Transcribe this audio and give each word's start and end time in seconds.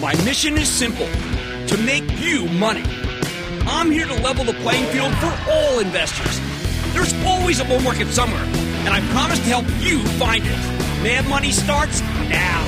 My 0.00 0.12
mission 0.24 0.58
is 0.58 0.68
simple 0.68 1.06
to 1.06 1.76
make 1.78 2.04
you 2.18 2.46
money. 2.48 2.82
I'm 3.66 3.92
here 3.92 4.06
to 4.06 4.14
level 4.22 4.44
the 4.44 4.52
playing 4.54 4.86
field 4.86 5.14
for 5.18 5.32
all 5.48 5.78
investors. 5.78 6.40
There's 6.92 7.14
always 7.24 7.60
a 7.60 7.64
bull 7.64 7.80
market 7.80 8.08
somewhere, 8.08 8.42
and 8.42 8.88
I 8.88 9.00
promise 9.12 9.38
to 9.38 9.44
help 9.44 9.66
you 9.80 10.04
find 10.18 10.42
it. 10.44 10.58
Mad 11.02 11.28
Money 11.28 11.52
starts 11.52 12.00
now. 12.00 12.64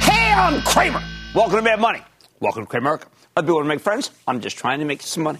Hey, 0.00 0.32
I'm 0.32 0.60
Cramer. 0.62 1.02
Welcome 1.32 1.56
to 1.56 1.62
Mad 1.62 1.78
Money. 1.80 2.02
Welcome 2.40 2.66
to. 2.66 3.06
Other 3.36 3.46
people 3.46 3.54
want 3.54 3.66
to 3.66 3.68
make 3.68 3.80
friends. 3.80 4.10
I'm 4.26 4.40
just 4.40 4.58
trying 4.58 4.80
to 4.80 4.84
make 4.84 5.00
some 5.00 5.22
money. 5.22 5.38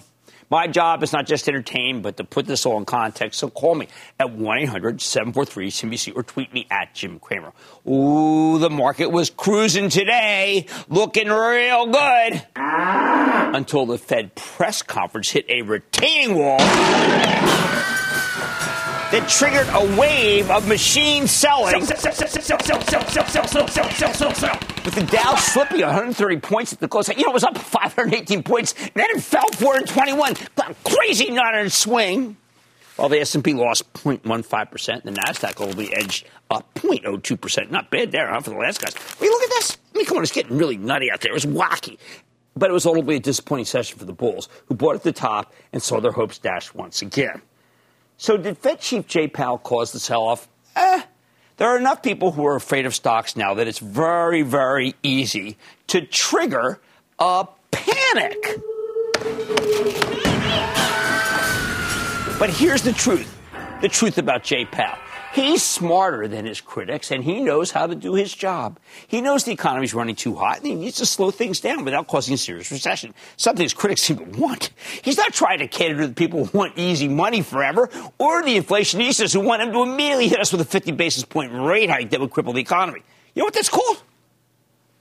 My 0.53 0.67
job 0.67 1.01
is 1.01 1.11
not 1.11 1.25
just 1.25 1.45
to 1.45 1.51
entertain, 1.51 2.03
but 2.03 2.17
to 2.17 2.23
put 2.23 2.45
this 2.45 2.63
all 2.67 2.77
in 2.77 2.85
context. 2.85 3.39
So 3.39 3.49
call 3.49 3.73
me 3.73 3.87
at 4.19 4.33
1 4.33 4.57
800 4.59 5.01
743 5.01 5.71
CNBC 5.71 6.15
or 6.15 6.21
tweet 6.21 6.53
me 6.53 6.67
at 6.69 6.93
Jim 6.93 7.17
Cramer. 7.17 7.53
Ooh, 7.89 8.59
the 8.59 8.69
market 8.69 9.07
was 9.07 9.31
cruising 9.31 9.89
today, 9.89 10.67
looking 10.89 11.29
real 11.29 11.87
good. 11.87 12.45
Until 12.55 13.87
the 13.87 13.97
Fed 13.97 14.35
press 14.35 14.83
conference 14.83 15.31
hit 15.31 15.47
a 15.49 15.63
retaining 15.63 16.37
wall 16.37 16.59
that 19.13 19.29
triggered 19.29 19.67
a 19.69 19.99
wave 19.99 20.49
of 20.49 20.67
machine 20.67 21.27
selling. 21.27 21.79
With 21.81 21.87
the 24.95 25.07
Dow 25.11 25.35
slipping 25.35 25.81
130 25.81 26.37
points 26.37 26.73
at 26.73 26.79
the 26.79 26.87
close, 26.87 27.09
you 27.09 27.23
know, 27.23 27.29
it 27.29 27.33
was 27.33 27.43
up 27.43 27.55
518 27.55 28.41
points, 28.41 28.73
and 28.73 28.91
then 28.95 29.05
it 29.11 29.21
fell 29.21 29.47
421. 29.53 30.33
Crazy 30.83 31.29
nut 31.29 31.71
swing. 31.71 32.37
While 32.95 33.09
the 33.09 33.19
S&P 33.19 33.53
lost 33.53 33.93
0.15%, 33.93 35.03
the 35.03 35.11
Nasdaq 35.11 35.61
only 35.61 35.93
edged 35.93 36.25
up 36.49 36.73
0.02%. 36.73 37.69
Not 37.69 37.91
bad 37.91 38.11
there, 38.11 38.27
huh, 38.29 38.39
for 38.39 38.49
the 38.49 38.57
last 38.57 38.81
guys. 38.81 38.95
I 38.95 39.21
mean, 39.21 39.31
look 39.31 39.43
at 39.43 39.49
this. 39.49 39.77
I 39.93 39.97
mean, 39.99 40.07
come 40.07 40.17
on, 40.17 40.23
it's 40.23 40.31
getting 40.31 40.57
really 40.57 40.77
nutty 40.77 41.11
out 41.11 41.21
there. 41.21 41.29
It 41.29 41.35
was 41.35 41.45
wacky. 41.45 41.99
But 42.55 42.71
it 42.71 42.73
was 42.73 42.87
ultimately 42.87 43.17
a 43.17 43.19
disappointing 43.19 43.65
session 43.65 43.99
for 43.99 44.05
the 44.05 44.13
Bulls, 44.13 44.49
who 44.65 44.73
bought 44.73 44.95
at 44.95 45.03
the 45.03 45.11
top 45.11 45.53
and 45.71 45.83
saw 45.83 45.99
their 45.99 46.11
hopes 46.11 46.39
dashed 46.39 46.73
once 46.73 47.03
again. 47.03 47.43
So 48.17 48.37
did 48.37 48.57
Fed 48.57 48.79
Chief 48.79 49.07
Jay 49.07 49.27
Powell 49.27 49.57
cause 49.57 49.91
the 49.91 49.99
sell-off? 49.99 50.47
Eh, 50.75 51.01
there 51.57 51.67
are 51.67 51.77
enough 51.77 52.01
people 52.01 52.31
who 52.31 52.45
are 52.45 52.55
afraid 52.55 52.85
of 52.85 52.95
stocks 52.95 53.35
now 53.35 53.53
that 53.55 53.67
it's 53.67 53.79
very, 53.79 54.41
very 54.41 54.95
easy 55.03 55.57
to 55.87 56.01
trigger 56.05 56.79
a 57.19 57.47
panic. 57.71 58.59
But 62.39 62.49
here's 62.49 62.81
the 62.81 62.93
truth 62.93 63.29
the 63.81 63.89
truth 63.89 64.17
about 64.17 64.43
Jay 64.43 64.65
Powell. 64.65 64.97
He's 65.33 65.63
smarter 65.63 66.27
than 66.27 66.45
his 66.45 66.61
critics, 66.61 67.09
and 67.09 67.23
he 67.23 67.39
knows 67.39 67.71
how 67.71 67.87
to 67.87 67.95
do 67.95 68.13
his 68.13 68.31
job. 68.31 68.79
He 69.07 69.19
knows 69.19 69.43
the 69.43 69.51
economy's 69.51 69.95
running 69.95 70.15
too 70.15 70.35
hot, 70.35 70.57
and 70.59 70.67
he 70.67 70.75
needs 70.75 70.97
to 70.97 71.07
slow 71.07 71.31
things 71.31 71.59
down 71.59 71.83
without 71.83 72.07
causing 72.07 72.35
a 72.35 72.37
serious 72.37 72.69
recession, 72.71 73.15
something 73.35 73.63
his 73.63 73.73
critics 73.73 74.03
seem 74.03 74.17
to 74.17 74.39
want. 74.39 74.69
He's 75.01 75.17
not 75.17 75.33
trying 75.33 75.57
to 75.59 75.67
cater 75.67 75.97
to 75.97 76.07
the 76.07 76.13
people 76.13 76.45
who 76.45 76.55
want 76.55 76.77
easy 76.77 77.07
money 77.07 77.41
forever, 77.41 77.89
or 78.19 78.43
the 78.43 78.59
inflationistas 78.59 79.33
who 79.33 79.39
want 79.39 79.63
him 79.63 79.71
to 79.71 79.81
immediately 79.81 80.27
hit 80.27 80.39
us 80.39 80.51
with 80.51 80.61
a 80.61 80.65
50 80.65 80.91
basis 80.91 81.25
point 81.25 81.51
rate 81.51 81.89
hike 81.89 82.11
that 82.11 82.19
would 82.19 82.29
cripple 82.29 82.53
the 82.53 82.61
economy. 82.61 83.01
You 83.33 83.41
know 83.41 83.45
what 83.45 83.55
that's 83.55 83.69
called? 83.69 84.03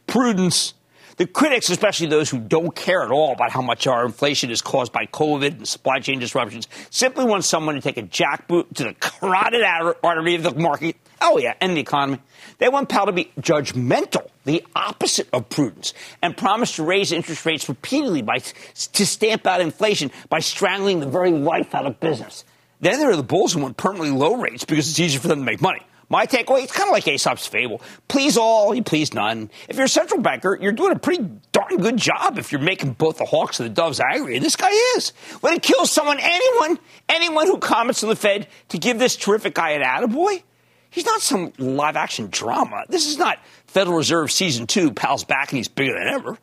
Prudence. 0.07 0.73
The 1.17 1.27
critics, 1.27 1.69
especially 1.69 2.07
those 2.07 2.31
who 2.31 2.39
don't 2.39 2.75
care 2.75 3.03
at 3.03 3.11
all 3.11 3.33
about 3.33 3.51
how 3.51 3.61
much 3.61 3.87
our 3.87 4.05
inflation 4.05 4.51
is 4.51 4.63
caused 4.63 4.93
by 4.93 5.07
COVID 5.07 5.59
and 5.59 5.69
supply 5.69 6.01
chain 6.01 6.19
disruptions, 6.19 6.69
simply 6.91 7.25
want 7.25 7.45
someone 7.45 7.75
to 7.75 7.81
take 7.81 7.99
a 7.99 8.03
jackboot 8.03 8.75
to 8.77 8.85
the 8.85 8.95
carotid 8.95 9.63
artery 10.03 10.35
of 10.35 10.43
the 10.43 10.55
market. 10.55 10.97
Oh, 11.21 11.39
yeah, 11.39 11.55
and 11.61 11.77
the 11.77 11.81
economy. 11.81 12.19
They 12.59 12.69
want 12.69 12.89
Powell 12.89 13.07
to 13.07 13.13
be 13.13 13.31
judgmental, 13.41 14.29
the 14.45 14.65
opposite 14.75 15.29
of 15.33 15.49
prudence, 15.49 15.95
and 16.21 16.37
promise 16.37 16.77
to 16.77 16.83
raise 16.83 17.13
interest 17.13 17.47
rates 17.47 17.69
repeatedly 17.69 18.23
by, 18.23 18.39
to 18.39 19.07
stamp 19.07 19.47
out 19.47 19.61
inflation 19.61 20.11
by 20.29 20.41
strangling 20.41 21.01
the 21.01 21.07
very 21.07 21.31
life 21.31 21.75
out 21.75 21.87
of 21.87 22.01
business. 22.01 22.45
Then 22.81 22.99
there 22.99 23.11
are 23.11 23.17
the 23.17 23.23
bulls 23.23 23.53
who 23.53 23.61
want 23.61 23.77
permanently 23.77 24.11
low 24.11 24.35
rates 24.35 24.65
because 24.65 24.89
it's 24.89 24.99
easier 24.99 25.21
for 25.21 25.29
them 25.29 25.39
to 25.39 25.45
make 25.45 25.61
money. 25.61 25.83
My 26.13 26.27
takeaway, 26.27 26.63
it's 26.63 26.73
kind 26.73 26.91
of 26.91 26.93
like 26.93 27.09
Aesop's 27.09 27.47
fable. 27.47 27.81
Please 28.07 28.37
all, 28.37 28.75
you 28.75 28.83
please 28.83 29.15
none. 29.15 29.51
If 29.67 29.77
you're 29.77 29.87
a 29.87 29.89
central 29.89 30.21
banker, 30.21 30.59
you're 30.61 30.73
doing 30.73 30.93
a 30.93 30.99
pretty 30.99 31.27
darn 31.53 31.79
good 31.79 31.97
job 31.97 32.37
if 32.37 32.53
you're 32.53 32.61
making 32.61 32.93
both 32.93 33.17
the 33.17 33.25
Hawks 33.25 33.61
and 33.61 33.71
the 33.71 33.73
Doves 33.73 33.99
angry. 33.99 34.37
And 34.37 34.45
this 34.45 34.55
guy 34.55 34.69
is. 34.95 35.15
When 35.41 35.55
it 35.55 35.63
kills 35.63 35.91
someone, 35.91 36.19
anyone, 36.21 36.79
anyone 37.09 37.47
who 37.47 37.57
comments 37.57 38.03
on 38.03 38.11
the 38.11 38.17
Fed 38.17 38.47
to 38.69 38.77
give 38.77 38.99
this 38.99 39.17
terrific 39.17 39.55
guy 39.55 39.71
an 39.71 39.81
attaboy, 39.81 40.43
he's 40.91 41.07
not 41.07 41.23
some 41.23 41.51
live 41.57 41.97
action 41.97 42.29
drama. 42.31 42.85
This 42.91 43.07
is 43.07 43.17
not 43.17 43.39
Federal 43.67 43.97
Reserve 43.97 44.31
season 44.31 44.67
two, 44.67 44.93
Powell's 44.93 45.25
back 45.25 45.51
and 45.51 45.57
he's 45.57 45.69
bigger 45.69 45.95
than 45.95 46.09
ever. 46.09 46.37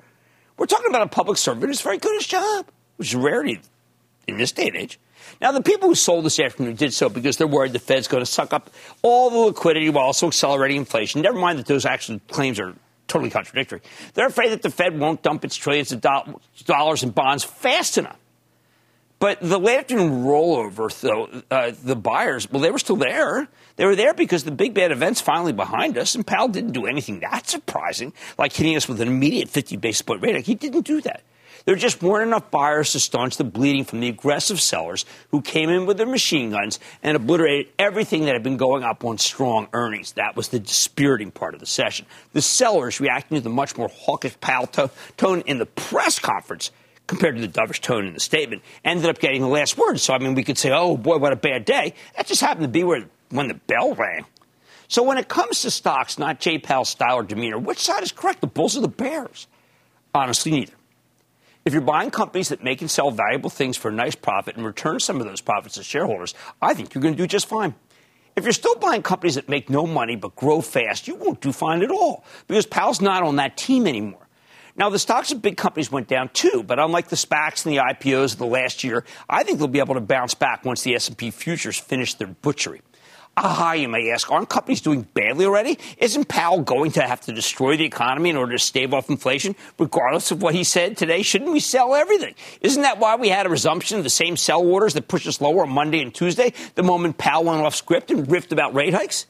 We're 0.58 0.66
talking 0.66 0.90
about 0.90 1.03
a 1.03 1.09
public 1.09 1.38
servant 1.38 1.68
who's 1.68 1.81
very 1.81 2.00
good 2.00 2.13
at 2.13 2.22
his 2.22 2.28
job, 2.28 2.66
which 2.96 3.09
is 3.09 3.16
rarity 3.16 3.62
in 4.28 4.38
this 4.38 4.52
day 4.52 4.66
and 4.66 4.78
age. 4.78 5.00
Now, 5.42 5.54
the 5.54 5.62
people 5.62 5.88
who 5.88 5.96
sold 5.96 6.26
this 6.26 6.40
afternoon 6.40 6.76
did 6.76 6.94
so 6.94 7.08
because 7.08 7.38
they're 7.38 7.48
worried 7.48 7.72
the 7.72 7.80
Fed's 7.80 8.08
going 8.08 8.22
to 8.22 8.30
suck 8.30 8.52
up 8.54 8.70
all 9.02 9.30
the 9.30 9.38
liquidity 9.38 9.90
while 9.90 10.06
also 10.06 10.28
accelerating 10.28 10.78
inflation. 10.78 11.22
Never 11.22 11.40
mind 11.40 11.60
that 11.60 11.66
those 11.66 11.86
actual 11.86 12.20
claims 12.28 12.60
are 12.60 12.76
totally 13.08 13.30
contradictory. 13.30 13.82
They're 14.14 14.28
afraid 14.28 14.52
that 14.52 14.62
the 14.62 14.70
Fed 14.70 15.00
won't 15.00 15.22
dump 15.22 15.46
its 15.46 15.56
trillions 15.56 15.92
of 15.92 16.02
dollars 16.66 17.04
in 17.04 17.12
bonds 17.12 17.44
fast 17.44 17.98
enough. 17.98 18.20
But 19.20 19.42
the 19.42 19.60
late 19.60 19.80
afternoon 19.80 20.24
rollover, 20.24 20.98
though, 21.02 21.42
uh, 21.52 21.72
the 21.84 21.96
buyers, 21.96 22.50
well, 22.50 22.62
they 22.62 22.72
were 22.72 22.80
still 22.80 22.96
there. 22.96 23.50
They 23.76 23.86
were 23.86 23.96
there 23.96 24.14
because 24.14 24.46
the 24.46 24.52
big 24.52 24.74
bad 24.74 24.92
event's 24.92 25.20
finally 25.20 25.52
behind 25.52 25.98
us, 25.98 26.16
and 26.16 26.26
Powell 26.26 26.48
didn't 26.48 26.72
do 26.72 26.86
anything 26.86 27.20
that 27.20 27.48
surprising, 27.48 28.14
like 28.38 28.54
hitting 28.54 28.78
us 28.78 28.88
with 28.88 29.02
an 29.02 29.10
immediate 29.10 29.50
50 29.50 29.76
basis 29.78 30.02
point 30.02 30.22
rate. 30.22 30.46
He 30.46 30.56
didn't 30.56 30.86
do 30.86 31.02
that. 31.02 31.24
There 31.69 31.75
just 31.75 32.02
weren't 32.02 32.25
enough 32.25 32.50
buyers 32.50 32.94
to 32.94 33.00
staunch 33.00 33.38
the 33.38 33.44
bleeding 33.44 33.84
from 33.84 34.00
the 34.00 34.07
aggressive 34.07 34.59
sellers 34.59 35.06
who 35.30 35.40
came 35.40 35.69
in 35.69 35.85
with 35.85 35.97
their 35.97 36.07
machine 36.07 36.50
guns 36.50 36.80
and 37.03 37.16
obliterated 37.16 37.72
everything 37.78 38.25
that 38.25 38.34
had 38.34 38.41
been 38.41 38.57
going 38.57 38.84
up 38.84 39.06
on 39.06 39.19
strong 39.19 39.68
earnings. 39.72 40.13
That 40.13 40.35
was 40.35 40.47
the 40.47 40.59
dispiriting 40.59 41.29
part 41.29 41.53
of 41.53 41.59
the 41.59 41.68
session. 41.68 42.08
The 42.34 42.41
sellers 42.41 43.00
reacting 43.00 43.38
to 43.38 43.44
the 43.44 43.52
much 43.52 43.78
more 43.78 43.88
hawkish 43.88 44.40
Powell 44.41 44.66
tone 44.66 45.41
in 45.41 45.59
the 45.59 45.68
press 45.68 46.18
conference 46.18 46.72
compared 47.06 47.35
to 47.35 47.41
the 47.46 47.47
dovish 47.47 47.81
tone 47.81 48.08
in 48.08 48.16
the 48.16 48.19
statement 48.19 48.63
ended 48.84 49.06
up 49.06 49.19
getting 49.19 49.41
the 49.44 49.47
last 49.47 49.78
word. 49.78 50.00
So, 50.00 50.16
I 50.16 50.18
mean, 50.18 50.34
we 50.34 50.44
could 50.44 50.58
say, 50.58 50.72
oh 50.72 50.97
boy, 50.97 51.19
what 51.19 51.34
a 51.34 51.35
bad 51.35 51.66
day. 51.66 51.94
That 52.18 52.25
just 52.25 52.41
happened 52.41 52.63
to 52.63 52.68
be 52.68 52.84
where, 52.84 53.06
when 53.29 53.47
the 53.47 53.53
bell 53.53 53.94
rang. 53.94 54.25
So 54.88 55.03
when 55.03 55.19
it 55.19 55.28
comes 55.28 55.62
to 55.62 55.69
stocks, 55.69 56.18
not 56.18 56.40
Jay 56.40 56.58
Powell's 56.58 56.90
style 56.90 57.18
or 57.18 57.24
demeanor, 57.24 57.59
which 57.59 57.78
side 57.78 58.02
is 58.02 58.12
correct, 58.12 58.41
the 58.41 58.47
Bulls 58.47 58.75
or 58.75 58.81
the 58.81 58.88
Bears? 58.88 59.46
Honestly, 60.16 60.52
neither. 60.52 60.74
If 61.66 61.74
you're 61.74 61.81
buying 61.81 62.09
companies 62.09 62.50
that 62.50 62.64
make 62.64 62.81
and 62.81 62.90
sell 62.90 63.12
valuable 63.12 63.50
things 63.50 63.75
for 63.78 63.90
a 63.90 63.94
nice 63.94 64.16
profit 64.16 64.56
and 64.56 64.66
return 64.66 65.00
some 65.00 65.20
of 65.20 65.28
those 65.28 65.42
profits 65.42 65.75
to 65.75 65.84
shareholders, 65.84 66.34
I 66.62 66.74
think 66.74 66.94
you're 66.94 67.02
going 67.02 67.16
to 67.16 67.22
do 67.22 67.28
just 67.28 67.47
fine. 67.47 67.75
If 68.36 68.46
you're 68.46 68.53
still 68.53 68.75
buying 68.75 69.02
companies 69.02 69.36
that 69.36 69.50
make 69.50 69.70
no 69.70 69.86
money 69.86 70.16
but 70.16 70.36
grow 70.36 70.62
fast, 70.62 71.08
you 71.08 71.16
won't 71.16 71.42
do 71.42 71.52
fine 71.52 71.84
at 71.84 71.92
all 71.92 72.24
because 72.47 72.66
Powell's 72.66 73.02
not 73.02 73.24
on 73.24 73.36
that 73.36 73.58
team 73.58 73.86
anymore. 73.86 74.28
Now, 74.78 74.90
the 74.90 75.00
stocks 75.00 75.34
of 75.34 75.42
big 75.42 75.58
companies 75.58 75.92
went 75.92 76.08
down 76.08 76.30
too, 76.30 76.64
but 76.66 76.80
unlike 76.80 77.09
the 77.09 77.18
SPACs 77.18 77.66
and 77.66 77.76
the 77.76 77.81
IPOs 77.81 78.34
of 78.34 78.38
the 78.38 78.46
last 78.46 78.81
year, 78.86 79.03
I 79.30 79.44
think 79.44 79.59
they'll 79.59 79.68
be 79.68 79.80
able 79.80 79.96
to 79.96 80.02
bounce 80.02 80.34
back 80.34 80.64
once 80.64 80.84
the 80.84 80.96
S&P 80.96 81.31
futures 81.31 81.78
finish 81.78 82.14
their 82.14 82.28
butchery. 82.28 82.81
Aha, 83.42 83.72
you 83.72 83.88
may 83.88 84.12
ask, 84.12 84.30
aren't 84.30 84.50
companies 84.50 84.82
doing 84.82 85.04
badly 85.14 85.46
already? 85.46 85.80
Isn't 85.98 86.28
Powell 86.28 86.60
going 86.62 86.92
to 86.92 87.02
have 87.02 87.22
to 87.22 87.32
destroy 87.32 87.78
the 87.78 87.86
economy 87.86 88.30
in 88.30 88.36
order 88.36 88.52
to 88.52 88.60
stave 88.60 88.94
off 88.94 89.10
inflation? 89.10 89.56
Regardless 89.78 90.32
of 90.32 90.42
what 90.42 90.54
he 90.54 90.66
said 90.66 90.98
today, 90.98 91.22
shouldn't 91.22 91.54
we 91.54 91.62
sell 91.62 91.96
everything? 91.96 92.36
Isn't 92.60 92.82
that 92.82 93.00
why 93.00 93.16
we 93.16 93.30
had 93.30 93.46
a 93.46 93.50
resumption 93.50 93.98
of 93.98 94.04
the 94.04 94.10
same 94.10 94.36
sell 94.36 94.62
orders 94.62 94.94
that 94.96 95.08
pushed 95.08 95.26
us 95.26 95.40
lower 95.40 95.62
on 95.62 95.70
Monday 95.70 96.02
and 96.02 96.14
Tuesday, 96.14 96.52
the 96.76 96.84
moment 96.84 97.18
Powell 97.18 97.46
went 97.46 97.62
off 97.62 97.76
script 97.76 98.12
and 98.12 98.28
riffed 98.28 98.52
about 98.52 98.74
rate 98.74 98.94
hikes? 98.94 99.26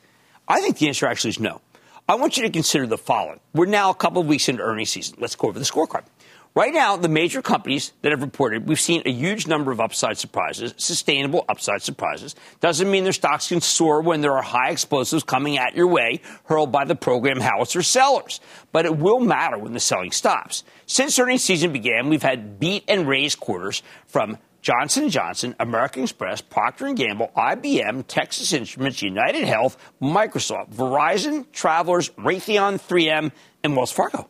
I 0.47 0.59
think 0.59 0.79
the 0.79 0.87
answer 0.87 1.05
actually 1.05 1.29
is 1.29 1.39
no. 1.39 1.61
I 2.07 2.15
want 2.15 2.35
you 2.35 2.41
to 2.41 2.49
consider 2.49 2.87
the 2.87 2.97
following. 2.97 3.39
We're 3.53 3.67
now 3.67 3.91
a 3.91 3.95
couple 3.95 4.23
of 4.23 4.27
weeks 4.27 4.49
into 4.49 4.63
earnings 4.63 4.89
season. 4.89 5.17
Let's 5.19 5.35
go 5.35 5.49
over 5.49 5.59
the 5.59 5.65
scorecard. 5.65 6.05
Right 6.55 6.73
now, 6.73 6.97
the 6.97 7.07
major 7.07 7.43
companies 7.43 7.93
that 8.01 8.11
have 8.11 8.21
reported, 8.21 8.67
we've 8.67 8.79
seen 8.79 9.03
a 9.05 9.11
huge 9.11 9.45
number 9.45 9.71
of 9.71 9.79
upside 9.79 10.17
surprises, 10.17 10.73
sustainable 10.77 11.45
upside 11.47 11.83
surprises. 11.83 12.35
Doesn't 12.59 12.89
mean 12.89 13.03
their 13.03 13.13
stocks 13.13 13.49
can 13.49 13.61
soar 13.61 14.01
when 14.01 14.21
there 14.21 14.35
are 14.35 14.41
high 14.41 14.71
explosives 14.71 15.23
coming 15.23 15.59
at 15.59 15.75
your 15.75 15.87
way, 15.87 16.21
hurled 16.45 16.71
by 16.71 16.85
the 16.85 16.95
program 16.95 17.39
howitzer 17.39 17.83
sellers. 17.83 18.41
But 18.71 18.85
it 18.85 18.97
will 18.97 19.19
matter 19.19 19.59
when 19.59 19.73
the 19.73 19.79
selling 19.79 20.11
stops. 20.11 20.63
Since 20.87 21.19
earnings 21.19 21.43
season 21.43 21.71
began, 21.71 22.09
we've 22.09 22.23
had 22.23 22.59
beat 22.59 22.83
and 22.87 23.07
raise 23.07 23.35
quarters 23.35 23.83
from 24.07 24.39
Johnson 24.61 25.07
& 25.09 25.11
Johnson, 25.11 25.55
American 25.59 26.03
Express, 26.03 26.41
Procter 26.41 26.91
& 26.93 26.95
Gamble, 26.95 27.31
IBM, 27.37 28.05
Texas 28.07 28.51
Instruments, 28.53 29.03
United 29.03 29.45
Health, 29.45 29.77
Microsoft, 30.01 30.73
Verizon, 30.73 31.45
Travelers, 31.53 32.09
Raytheon, 32.17 32.81
3M, 32.81 33.31
and 33.63 33.75
Wells 33.75 33.91
Fargo. 33.91 34.27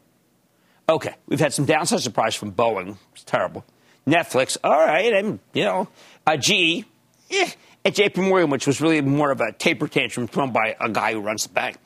Okay, 0.90 1.14
we've 1.28 1.40
had 1.40 1.54
some 1.54 1.66
downside 1.66 2.00
surprise 2.00 2.34
from 2.34 2.52
Boeing. 2.52 2.98
It's 3.14 3.24
terrible. 3.24 3.64
Netflix, 4.08 4.58
all 4.64 4.80
right, 4.80 5.14
and 5.14 5.40
you 5.54 5.64
know, 5.64 5.88
uh, 6.26 6.36
GE, 6.36 6.84
eh, 7.30 7.52
at 7.86 7.94
JP 7.94 8.28
Morgan, 8.28 8.50
which 8.50 8.66
was 8.66 8.82
really 8.82 9.00
more 9.02 9.30
of 9.30 9.40
a 9.40 9.52
taper 9.52 9.88
tantrum 9.88 10.28
thrown 10.28 10.52
by 10.52 10.76
a 10.82 10.90
guy 10.90 11.14
who 11.14 11.20
runs 11.20 11.44
the 11.44 11.50
bank. 11.50 11.78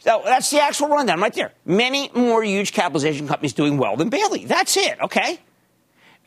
So 0.00 0.20
that's 0.26 0.50
the 0.50 0.60
actual 0.60 0.88
rundown 0.88 1.20
right 1.20 1.32
there. 1.32 1.52
Many 1.64 2.10
more 2.14 2.44
huge 2.44 2.72
capitalization 2.72 3.26
companies 3.26 3.54
doing 3.54 3.78
well 3.78 3.96
than 3.96 4.10
Bailey. 4.10 4.44
That's 4.44 4.76
it, 4.76 5.00
okay? 5.00 5.38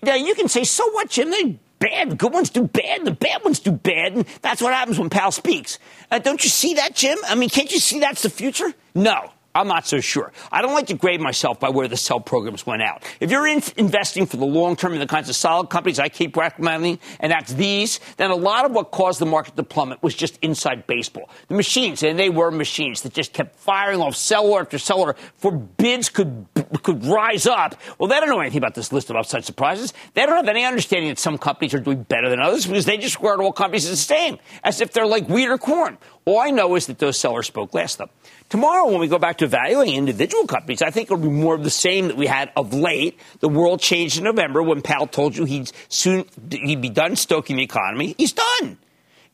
Now 0.01 0.15
you 0.15 0.33
can 0.33 0.47
say, 0.47 0.63
so 0.63 0.89
what, 0.91 1.09
Jim? 1.09 1.29
They 1.29 1.59
bad. 1.77 2.17
Good 2.17 2.33
ones 2.33 2.49
do 2.49 2.63
bad. 2.63 3.05
The 3.05 3.11
bad 3.11 3.43
ones 3.43 3.59
do 3.59 3.71
bad. 3.71 4.13
And 4.13 4.25
that's 4.41 4.61
what 4.61 4.73
happens 4.73 4.97
when 4.97 5.09
Powell 5.09 5.31
speaks. 5.31 5.77
Uh, 6.09 6.19
don't 6.19 6.43
you 6.43 6.49
see 6.49 6.75
that, 6.75 6.95
Jim? 6.95 7.17
I 7.27 7.35
mean, 7.35 7.49
can't 7.49 7.71
you 7.71 7.79
see 7.79 7.99
that's 7.99 8.23
the 8.23 8.29
future? 8.29 8.73
No. 8.95 9.32
I'm 9.55 9.67
not 9.67 9.85
so 9.85 9.99
sure. 9.99 10.31
I 10.51 10.63
don't 10.63 10.73
like 10.73 10.87
to 10.87 10.95
grade 10.95 11.21
myself 11.21 11.59
by 11.59 11.69
where 11.69 11.87
the 11.87 11.97
sell 11.97 12.19
programs 12.19 12.65
went 12.65 12.81
out. 12.81 13.03
If 13.19 13.29
you're 13.29 13.45
in 13.45 13.61
investing 13.77 14.25
for 14.25 14.37
the 14.37 14.45
long 14.45 14.75
term 14.75 14.93
in 14.93 14.99
the 14.99 15.05
kinds 15.05 15.29
of 15.29 15.35
solid 15.35 15.69
companies 15.69 15.99
I 15.99 16.09
keep 16.09 16.35
recommending, 16.35 16.99
and 17.19 17.31
that's 17.31 17.53
these, 17.53 17.99
then 18.17 18.31
a 18.31 18.35
lot 18.35 18.65
of 18.65 18.71
what 18.71 18.89
caused 18.89 19.19
the 19.19 19.27
market 19.27 19.55
to 19.55 19.63
plummet 19.63 20.01
was 20.01 20.15
just 20.15 20.39
inside 20.41 20.87
baseball. 20.87 21.29
The 21.49 21.55
machines, 21.55 22.01
and 22.01 22.17
they 22.17 22.29
were 22.29 22.49
machines 22.49 23.01
that 23.03 23.13
just 23.13 23.33
kept 23.33 23.55
firing 23.59 24.01
off 24.01 24.15
seller 24.15 24.61
after 24.61 24.79
seller 24.79 25.15
for 25.35 25.51
bids 25.51 26.09
could 26.09 26.47
could 26.81 27.05
rise 27.05 27.45
up. 27.45 27.75
Well, 27.99 28.09
they 28.09 28.19
don't 28.19 28.29
know 28.29 28.39
anything 28.39 28.57
about 28.57 28.73
this 28.73 28.91
list 28.91 29.11
of 29.11 29.15
upside 29.15 29.45
surprises. 29.45 29.93
They 30.15 30.25
don't 30.25 30.35
have 30.35 30.47
any 30.47 30.65
understanding 30.65 31.09
that 31.09 31.19
some 31.19 31.37
companies 31.37 31.75
are 31.75 31.79
doing 31.79 32.03
better 32.03 32.29
than 32.29 32.39
others 32.39 32.65
because 32.65 32.85
they 32.85 32.97
just 32.97 33.17
regard 33.17 33.39
all 33.39 33.53
companies 33.53 33.87
the 33.87 33.95
same, 33.95 34.39
as 34.63 34.81
if 34.81 34.93
they're 34.93 35.05
like 35.05 35.27
wheat 35.29 35.47
or 35.47 35.59
corn. 35.59 35.97
All 36.25 36.39
I 36.39 36.51
know 36.51 36.75
is 36.75 36.87
that 36.87 36.99
those 36.99 37.19
sellers 37.19 37.47
spoke 37.47 37.73
last 37.73 37.97
them. 37.97 38.09
Tomorrow, 38.49 38.89
when 38.89 38.99
we 38.99 39.07
go 39.07 39.19
back 39.19 39.39
to 39.39 39.47
valuing 39.47 39.95
individual 39.95 40.47
companies, 40.47 40.81
I 40.81 40.89
think 40.89 41.07
it'll 41.07 41.17
be 41.17 41.27
more 41.27 41.55
of 41.55 41.63
the 41.63 41.69
same 41.69 42.07
that 42.07 42.15
we 42.15 42.27
had 42.27 42.51
of 42.55 42.73
late. 42.73 43.19
The 43.39 43.49
world 43.49 43.81
changed 43.81 44.17
in 44.17 44.23
November 44.23 44.63
when 44.63 44.81
Powell 44.81 45.07
told 45.07 45.35
you 45.35 45.43
he'd 45.43 45.71
soon 45.89 46.25
he'd 46.49 46.81
be 46.81 46.89
done 46.89 47.15
stoking 47.15 47.57
the 47.57 47.63
economy. 47.63 48.15
He's 48.17 48.33
done. 48.33 48.77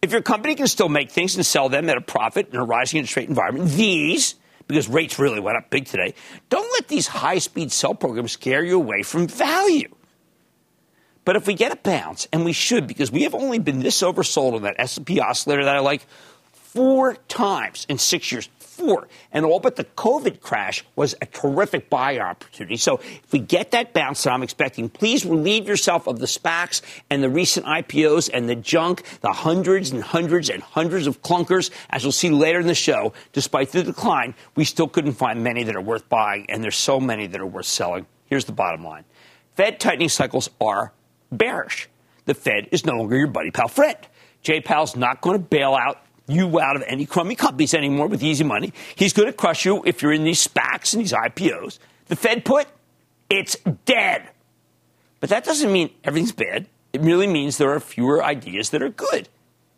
If 0.01 0.11
your 0.11 0.21
company 0.21 0.55
can 0.55 0.67
still 0.67 0.89
make 0.89 1.11
things 1.11 1.35
and 1.35 1.45
sell 1.45 1.69
them 1.69 1.89
at 1.89 1.97
a 1.97 2.01
profit 2.01 2.49
in 2.51 2.55
a 2.55 2.63
rising 2.63 2.99
interest 2.99 3.17
rate 3.17 3.29
environment, 3.29 3.69
these, 3.71 4.35
because 4.67 4.87
rates 4.87 5.19
really 5.19 5.41
went 5.41 5.57
up 5.57 5.69
big 5.69 5.85
today, 5.85 6.15
don't 6.49 6.71
let 6.71 6.87
these 6.87 7.07
high 7.07 7.39
speed 7.39 7.71
sell 7.71 7.93
programs 7.93 8.31
scare 8.31 8.63
you 8.63 8.77
away 8.77 9.03
from 9.03 9.27
value. 9.27 9.89
But 11.25 11.35
if 11.35 11.45
we 11.45 11.53
get 11.53 11.71
a 11.71 11.75
bounce, 11.75 12.27
and 12.31 12.45
we 12.45 12.53
should, 12.53 12.87
because 12.87 13.11
we 13.11 13.23
have 13.23 13.35
only 13.35 13.59
been 13.59 13.81
this 13.81 14.01
oversold 14.01 14.53
on 14.53 14.61
that 14.63 14.75
S&P 14.79 15.19
oscillator 15.19 15.65
that 15.65 15.75
I 15.75 15.79
like 15.79 16.07
four 16.73 17.15
times 17.27 17.85
in 17.89 17.97
six 17.97 18.31
years, 18.31 18.47
four. 18.59 19.07
And 19.31 19.43
all 19.43 19.59
but 19.59 19.75
the 19.75 19.83
COVID 19.83 20.39
crash 20.39 20.83
was 20.95 21.15
a 21.19 21.25
terrific 21.25 21.89
buy 21.89 22.19
opportunity. 22.19 22.77
So 22.77 22.97
if 22.97 23.31
we 23.33 23.39
get 23.39 23.71
that 23.71 23.91
bounce 23.91 24.23
that 24.23 24.33
I'm 24.33 24.43
expecting, 24.43 24.87
please 24.87 25.25
relieve 25.25 25.67
yourself 25.67 26.05
of 26.05 26.19
the 26.19 26.27
SPACs 26.27 26.81
and 27.09 27.23
the 27.23 27.29
recent 27.29 27.65
IPOs 27.65 28.29
and 28.31 28.47
the 28.47 28.55
junk, 28.55 29.03
the 29.21 29.31
hundreds 29.31 29.89
and 29.91 30.03
hundreds 30.03 30.49
and 30.49 30.61
hundreds 30.61 31.07
of 31.07 31.23
clunkers. 31.23 31.71
As 31.89 32.03
you'll 32.03 32.11
see 32.11 32.29
later 32.29 32.59
in 32.59 32.67
the 32.67 32.75
show, 32.75 33.13
despite 33.33 33.71
the 33.71 33.83
decline, 33.83 34.35
we 34.55 34.63
still 34.63 34.87
couldn't 34.87 35.13
find 35.13 35.43
many 35.43 35.63
that 35.63 35.75
are 35.75 35.81
worth 35.81 36.07
buying, 36.07 36.45
and 36.49 36.63
there's 36.63 36.77
so 36.77 36.99
many 36.99 37.25
that 37.27 37.41
are 37.41 37.47
worth 37.47 37.65
selling. 37.65 38.05
Here's 38.25 38.45
the 38.45 38.51
bottom 38.51 38.83
line. 38.83 39.05
Fed 39.55 39.79
tightening 39.79 40.09
cycles 40.09 40.51
are 40.61 40.93
bearish. 41.31 41.89
The 42.25 42.35
Fed 42.35 42.69
is 42.71 42.85
no 42.85 42.93
longer 42.93 43.17
your 43.17 43.27
buddy 43.27 43.49
pal 43.49 43.67
friend. 43.67 43.97
Jay 44.41 44.61
Powell's 44.61 44.95
not 44.95 45.19
going 45.19 45.37
to 45.37 45.43
bail 45.43 45.73
out 45.73 46.01
you 46.29 46.59
out 46.59 46.75
of 46.75 46.83
any 46.87 47.05
crummy 47.05 47.35
companies 47.35 47.73
anymore 47.73 48.07
with 48.07 48.23
easy 48.23 48.43
money. 48.43 48.73
He's 48.95 49.13
going 49.13 49.27
to 49.27 49.33
crush 49.33 49.65
you 49.65 49.83
if 49.85 50.01
you're 50.01 50.13
in 50.13 50.23
these 50.23 50.45
SPACs 50.45 50.93
and 50.93 51.01
these 51.01 51.13
IPOs. 51.13 51.79
The 52.07 52.15
Fed 52.15 52.45
put, 52.45 52.67
it's 53.29 53.55
dead. 53.85 54.29
But 55.19 55.29
that 55.29 55.43
doesn't 55.43 55.71
mean 55.71 55.89
everything's 56.03 56.31
bad. 56.31 56.67
It 56.93 57.03
merely 57.03 57.27
means 57.27 57.57
there 57.57 57.71
are 57.71 57.79
fewer 57.79 58.23
ideas 58.23 58.69
that 58.71 58.81
are 58.81 58.89
good. 58.89 59.27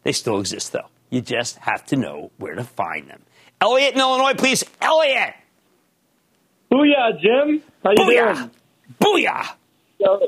They 0.03 0.11
still 0.11 0.39
exist, 0.39 0.71
though. 0.71 0.87
You 1.09 1.21
just 1.21 1.57
have 1.57 1.85
to 1.87 1.95
know 1.95 2.31
where 2.37 2.55
to 2.55 2.63
find 2.63 3.09
them. 3.09 3.21
Elliot 3.59 3.93
in 3.93 3.99
Illinois, 3.99 4.33
please. 4.33 4.63
Elliot! 4.81 5.33
Booyah, 6.71 7.19
Jim. 7.19 7.61
How 7.83 7.91
you 7.91 7.97
Booyah! 7.97 8.35
doing? 8.35 8.51
Booyah! 9.01 9.49
So, 10.01 10.27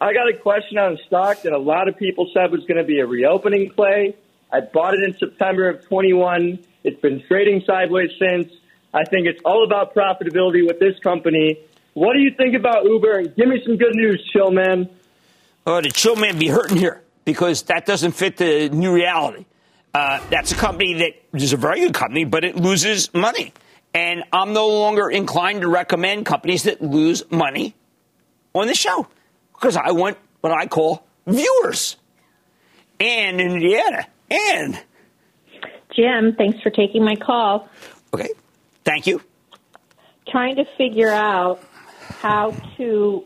I 0.00 0.12
got 0.12 0.28
a 0.28 0.36
question 0.36 0.78
on 0.78 0.92
a 0.92 0.96
stock 1.06 1.42
that 1.42 1.52
a 1.52 1.58
lot 1.58 1.88
of 1.88 1.96
people 1.96 2.30
said 2.32 2.52
was 2.52 2.60
going 2.60 2.76
to 2.76 2.84
be 2.84 3.00
a 3.00 3.06
reopening 3.06 3.70
play. 3.70 4.14
I 4.50 4.60
bought 4.60 4.94
it 4.94 5.02
in 5.02 5.16
September 5.18 5.68
of 5.68 5.86
21. 5.86 6.58
It's 6.84 7.00
been 7.00 7.22
trading 7.28 7.62
sideways 7.66 8.10
since. 8.18 8.52
I 8.94 9.04
think 9.04 9.26
it's 9.26 9.40
all 9.44 9.64
about 9.64 9.94
profitability 9.94 10.66
with 10.66 10.78
this 10.78 10.98
company. 11.00 11.58
What 11.94 12.14
do 12.14 12.20
you 12.20 12.30
think 12.36 12.54
about 12.54 12.84
Uber? 12.84 13.24
Give 13.24 13.48
me 13.48 13.60
some 13.64 13.76
good 13.76 13.94
news, 13.94 14.26
chill 14.32 14.50
man. 14.50 14.88
Oh, 15.66 15.80
the 15.80 15.90
chill 15.90 16.16
man 16.16 16.38
be 16.38 16.48
hurting 16.48 16.78
here 16.78 17.02
because 17.24 17.62
that 17.64 17.84
doesn't 17.84 18.12
fit 18.12 18.38
the 18.38 18.70
new 18.70 18.94
reality. 18.94 19.44
Uh, 19.92 20.20
that's 20.30 20.52
a 20.52 20.54
company 20.54 20.94
that 20.94 21.12
is 21.34 21.52
a 21.52 21.56
very 21.56 21.80
good 21.80 21.94
company, 21.94 22.24
but 22.24 22.44
it 22.44 22.56
loses 22.56 23.12
money. 23.12 23.52
And 23.92 24.22
I'm 24.32 24.52
no 24.52 24.68
longer 24.68 25.10
inclined 25.10 25.62
to 25.62 25.68
recommend 25.68 26.24
companies 26.24 26.62
that 26.62 26.80
lose 26.80 27.30
money 27.30 27.74
on 28.54 28.66
the 28.66 28.74
show 28.74 29.06
because 29.52 29.76
I 29.76 29.92
want 29.92 30.16
what 30.40 30.52
I 30.52 30.66
call 30.66 31.06
viewers. 31.26 31.96
And 33.00 33.40
in 33.40 33.52
Indiana, 33.52 34.06
and 34.30 34.80
Jim, 35.94 36.34
thanks 36.36 36.60
for 36.62 36.70
taking 36.70 37.04
my 37.04 37.16
call. 37.16 37.68
okay, 38.14 38.30
thank 38.84 39.06
you. 39.06 39.20
Trying 40.28 40.56
to 40.56 40.64
figure 40.76 41.10
out 41.10 41.60
how 42.20 42.54
to 42.76 43.24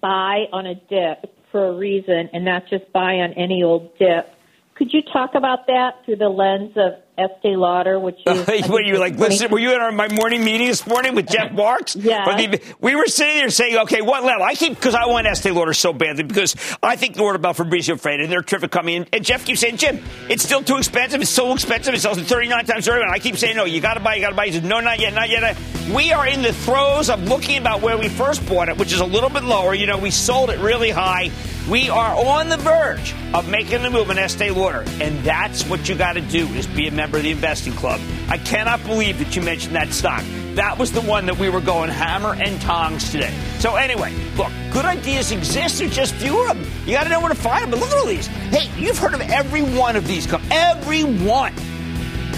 buy 0.00 0.46
on 0.52 0.66
a 0.66 0.74
dip 0.74 1.34
for 1.50 1.68
a 1.68 1.72
reason 1.72 2.30
and 2.32 2.44
not 2.44 2.66
just 2.68 2.90
buy 2.92 3.16
on 3.16 3.34
any 3.34 3.62
old 3.62 3.96
dip. 3.98 4.34
Could 4.74 4.92
you 4.92 5.02
talk 5.02 5.34
about 5.34 5.66
that 5.66 6.04
through 6.04 6.16
the 6.16 6.28
lens 6.28 6.72
of 6.76 6.94
Estee 7.18 7.56
Lauder, 7.56 7.98
which 8.00 8.18
is 8.26 8.46
what 8.68 8.84
you 8.86 8.98
like? 8.98 9.16
20 9.16 9.30
Listen, 9.34 9.50
were 9.50 9.58
you 9.58 9.74
in 9.74 9.80
our, 9.80 9.92
my 9.92 10.08
morning 10.08 10.42
meeting 10.44 10.66
this 10.68 10.86
morning 10.86 11.14
with 11.14 11.28
Jeff 11.28 11.52
Marks? 11.52 11.94
Yeah. 12.02 12.24
The- 12.24 12.60
we 12.80 12.96
were 12.96 13.06
sitting 13.06 13.36
there 13.36 13.50
saying, 13.50 13.76
okay, 13.76 14.00
what 14.02 14.24
level? 14.24 14.42
I 14.42 14.54
keep 14.54 14.74
because 14.74 14.94
I 14.94 15.06
want 15.06 15.26
Estee 15.26 15.50
Lauder 15.50 15.74
so 15.74 15.92
badly 15.92 16.24
because 16.24 16.56
I 16.82 16.96
think 16.96 17.14
the 17.16 17.22
word 17.22 17.36
about 17.36 17.56
Fabrizio 17.56 17.96
Freda 17.96 18.22
and 18.22 18.32
they're 18.32 18.42
terrific 18.42 18.70
coming 18.70 18.96
in. 18.96 19.06
And 19.12 19.24
Jeff 19.24 19.44
keeps 19.44 19.60
saying, 19.60 19.76
Jim, 19.76 20.02
it's 20.28 20.42
still 20.42 20.62
too 20.62 20.76
expensive. 20.78 21.20
It's 21.20 21.30
so 21.30 21.52
expensive. 21.52 21.94
It 21.94 22.00
sells 22.00 22.18
at 22.18 22.24
39 22.26 22.64
times 22.64 22.88
earlier. 22.88 23.02
And 23.02 23.12
I 23.12 23.18
keep 23.18 23.36
saying, 23.36 23.56
no, 23.56 23.64
you 23.64 23.80
got 23.80 23.94
to 23.94 24.00
buy. 24.00 24.14
You 24.16 24.22
got 24.22 24.30
to 24.30 24.36
buy. 24.36 24.46
He 24.46 24.52
says, 24.52 24.62
no, 24.62 24.80
not 24.80 24.98
yet, 24.98 25.14
not 25.14 25.28
yet. 25.28 25.56
We 25.94 26.12
are 26.12 26.26
in 26.26 26.42
the 26.42 26.52
throes 26.52 27.10
of 27.10 27.22
looking 27.24 27.58
about 27.58 27.82
where 27.82 27.98
we 27.98 28.08
first 28.08 28.46
bought 28.48 28.68
it, 28.68 28.78
which 28.78 28.92
is 28.92 29.00
a 29.00 29.06
little 29.06 29.30
bit 29.30 29.44
lower. 29.44 29.74
You 29.74 29.86
know, 29.86 29.98
we 29.98 30.10
sold 30.10 30.50
it 30.50 30.58
really 30.60 30.90
high. 30.90 31.30
We 31.70 31.88
are 31.88 32.14
on 32.16 32.48
the 32.48 32.56
verge 32.56 33.14
of 33.34 33.48
making 33.48 33.82
the 33.82 33.90
move 33.90 34.10
in 34.10 34.18
Estee 34.18 34.50
Lauder, 34.50 34.84
and 35.00 35.22
that's 35.24 35.64
what 35.68 35.88
you 35.88 35.94
got 35.94 36.14
to 36.14 36.20
do 36.20 36.46
is 36.48 36.66
be 36.66 36.88
a 36.88 36.90
member 36.90 37.18
of 37.18 37.22
the 37.22 37.30
investing 37.30 37.72
club. 37.74 38.00
I 38.28 38.38
cannot 38.38 38.82
believe 38.84 39.18
that 39.20 39.36
you 39.36 39.42
mentioned 39.42 39.76
that 39.76 39.92
stock. 39.92 40.24
That 40.54 40.76
was 40.76 40.90
the 40.90 41.00
one 41.02 41.24
that 41.26 41.38
we 41.38 41.48
were 41.50 41.60
going 41.60 41.88
hammer 41.88 42.34
and 42.34 42.60
tongs 42.60 43.10
today. 43.12 43.32
So 43.60 43.76
anyway, 43.76 44.12
look, 44.36 44.50
good 44.72 44.84
ideas 44.84 45.30
exist. 45.30 45.78
There's 45.78 45.94
just 45.94 46.14
fewer 46.16 46.48
of 46.50 46.58
them. 46.60 46.66
You 46.84 46.94
got 46.94 47.04
to 47.04 47.10
know 47.10 47.20
where 47.20 47.28
to 47.28 47.34
find 47.34 47.62
them. 47.62 47.70
But 47.70 47.78
look 47.80 47.90
at 47.90 47.96
all 47.96 48.06
these. 48.06 48.26
Hey, 48.26 48.68
you've 48.76 48.98
heard 48.98 49.14
of 49.14 49.20
every 49.22 49.62
one 49.62 49.94
of 49.94 50.06
these. 50.08 50.26
com- 50.26 50.42
Every 50.50 51.04
one. 51.04 51.54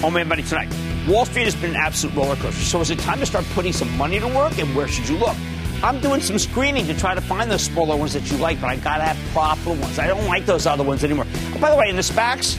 Oh 0.05 0.11
man, 0.13 0.29
money 0.29 0.43
tonight. 0.43 0.69
Wall 1.09 1.25
Street 1.25 1.45
has 1.45 1.57
been 1.57 1.71
an 1.71 1.77
absolute 1.77 2.15
roller 2.15 2.37
coaster. 2.37 2.61
So 2.63 2.81
is 2.83 2.91
it 2.91 2.99
time 2.99 3.21
to 3.21 3.27
start 3.27 3.47
putting 3.55 3.73
some 3.73 3.91
money 3.97 4.21
to 4.21 4.29
work? 4.29 4.59
And 4.59 4.77
where 4.77 4.87
should 4.87 5.09
you 5.09 5.17
look? 5.17 5.37
I'm 5.83 6.01
doing 6.01 6.21
some 6.21 6.39
screening 6.39 6.87
to 6.87 6.95
try 6.95 7.15
to 7.15 7.21
find 7.21 7.51
those 7.51 7.63
smaller 7.63 7.97
ones 7.97 8.15
that 8.15 8.31
you 8.31 8.37
like, 8.39 8.61
but 8.61 8.69
I 8.69 8.77
gotta 8.77 9.05
have 9.05 9.33
profitable 9.33 9.77
ones. 9.77 9.99
I 9.99 10.07
don't 10.07 10.27
like 10.27 10.47
those 10.47 10.67
other 10.67 10.85
ones 10.85 11.05
anymore. 11.05 11.27
Oh, 11.55 11.59
by 11.59 11.71
the 11.71 11.77
way, 11.77 11.89
in 11.89 11.97
the 11.97 12.03
SPACs, 12.03 12.59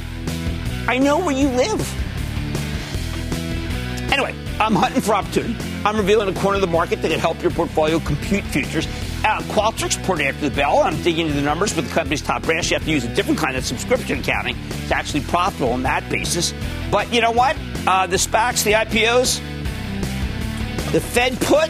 I 0.88 0.98
know 0.98 1.20
where 1.20 1.36
you 1.36 1.50
live. 1.50 1.82
Anyway, 4.12 4.36
I'm 4.60 4.76
hunting 4.76 5.02
for 5.02 5.16
opportunity. 5.16 5.56
I'm 5.84 5.98
revealing 5.98 6.30
a 6.30 6.40
corner 6.40 6.56
of 6.56 6.62
the 6.62 6.68
market 6.68 7.02
that 7.02 7.12
can 7.12 7.20
help 7.20 7.42
your 7.42 7.52
portfolio 7.52 8.00
compute 8.00 8.44
futures. 8.46 8.88
Uh, 9.26 9.42
Qualtrics 9.54 9.98
reported 9.98 10.28
after 10.28 10.50
the 10.50 10.56
bell. 10.56 10.80
I'm 10.80 11.02
digging 11.02 11.28
into 11.28 11.36
the 11.36 11.42
numbers 11.42 11.76
with 11.76 11.88
the 11.88 11.94
company's 11.94 12.22
top 12.22 12.44
branch. 12.44 12.70
You 12.70 12.78
have 12.78 12.86
to 12.86 12.92
use 12.92 13.04
a 13.04 13.14
different 13.16 13.40
kind 13.40 13.58
of 13.58 13.66
subscription 13.66 14.20
accounting. 14.20 14.56
It's 14.70 14.92
actually 14.92 15.22
profitable 15.22 15.72
on 15.72 15.82
that 15.84 16.08
basis. 16.10 16.54
But 16.92 17.12
you 17.12 17.22
know 17.22 17.32
what? 17.32 17.58
Uh, 17.88 18.06
the 18.06 18.18
SPACs, 18.18 18.64
the 18.64 18.74
IPOs, 18.74 19.42
the 20.92 21.02
Fed 21.02 21.40
put, 21.42 21.70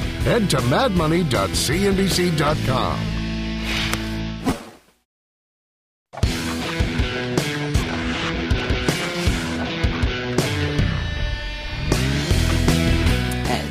head 0.23 0.49
to 0.51 0.57
madmoney.cnbc.com. 0.57 3.21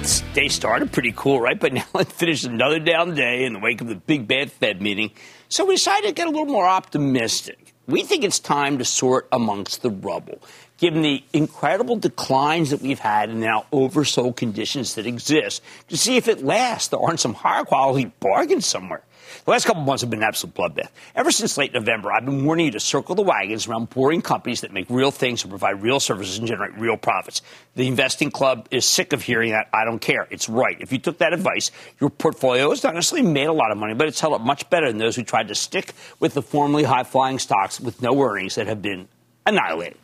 It's, 0.00 0.22
they 0.34 0.48
started 0.48 0.92
pretty 0.92 1.12
cool, 1.14 1.40
right? 1.40 1.60
But 1.60 1.72
now 1.72 1.84
it 1.94 2.10
finished 2.10 2.44
another 2.44 2.80
down 2.80 3.14
day 3.14 3.44
in 3.44 3.52
the 3.52 3.58
wake 3.58 3.80
of 3.80 3.86
the 3.86 3.96
big 3.96 4.26
bad 4.26 4.50
Fed 4.50 4.80
meeting. 4.82 5.12
So 5.48 5.66
we 5.66 5.74
decided 5.74 6.08
to 6.08 6.14
get 6.14 6.26
a 6.26 6.30
little 6.30 6.46
more 6.46 6.66
optimistic. 6.66 7.74
We 7.86 8.02
think 8.02 8.24
it's 8.24 8.38
time 8.38 8.78
to 8.78 8.84
sort 8.84 9.28
amongst 9.30 9.82
the 9.82 9.90
rubble 9.90 10.40
given 10.80 11.02
the 11.02 11.22
incredible 11.32 11.94
declines 11.94 12.70
that 12.70 12.80
we've 12.80 12.98
had 12.98 13.28
and 13.28 13.40
now 13.40 13.66
oversold 13.72 14.34
conditions 14.34 14.94
that 14.94 15.06
exist, 15.06 15.62
to 15.88 15.96
see 15.96 16.16
if 16.16 16.26
it 16.26 16.42
lasts. 16.42 16.88
There 16.88 17.00
aren't 17.00 17.20
some 17.20 17.34
higher 17.34 17.64
quality 17.64 18.10
bargains 18.18 18.66
somewhere. 18.66 19.04
The 19.44 19.50
last 19.52 19.66
couple 19.66 19.82
months 19.82 20.00
have 20.00 20.10
been 20.10 20.20
an 20.20 20.24
absolute 20.24 20.54
bloodbath. 20.54 20.88
Ever 21.14 21.30
since 21.30 21.56
late 21.56 21.72
November, 21.72 22.10
I've 22.10 22.24
been 22.24 22.44
warning 22.44 22.66
you 22.66 22.72
to 22.72 22.80
circle 22.80 23.14
the 23.14 23.22
wagons 23.22 23.68
around 23.68 23.90
boring 23.90 24.22
companies 24.22 24.62
that 24.62 24.72
make 24.72 24.86
real 24.90 25.10
things 25.10 25.42
and 25.42 25.50
provide 25.50 25.82
real 25.82 26.00
services 26.00 26.38
and 26.38 26.48
generate 26.48 26.74
real 26.78 26.96
profits. 26.96 27.42
The 27.76 27.86
investing 27.86 28.30
club 28.30 28.66
is 28.70 28.84
sick 28.84 29.12
of 29.12 29.22
hearing 29.22 29.52
that. 29.52 29.68
I 29.72 29.84
don't 29.84 30.00
care. 30.00 30.26
It's 30.30 30.48
right. 30.48 30.76
If 30.80 30.92
you 30.92 30.98
took 30.98 31.18
that 31.18 31.32
advice, 31.32 31.70
your 32.00 32.10
portfolio 32.10 32.70
has 32.70 32.82
not 32.82 32.94
necessarily 32.94 33.30
made 33.30 33.46
a 33.46 33.52
lot 33.52 33.70
of 33.70 33.78
money, 33.78 33.94
but 33.94 34.08
it's 34.08 34.20
held 34.20 34.34
up 34.34 34.40
much 34.40 34.68
better 34.68 34.88
than 34.88 34.98
those 34.98 35.14
who 35.14 35.22
tried 35.22 35.48
to 35.48 35.54
stick 35.54 35.92
with 36.18 36.34
the 36.34 36.42
formerly 36.42 36.84
high 36.84 37.04
flying 37.04 37.38
stocks 37.38 37.80
with 37.80 38.02
no 38.02 38.20
earnings 38.20 38.56
that 38.56 38.66
have 38.66 38.82
been 38.82 39.08
annihilated. 39.46 39.98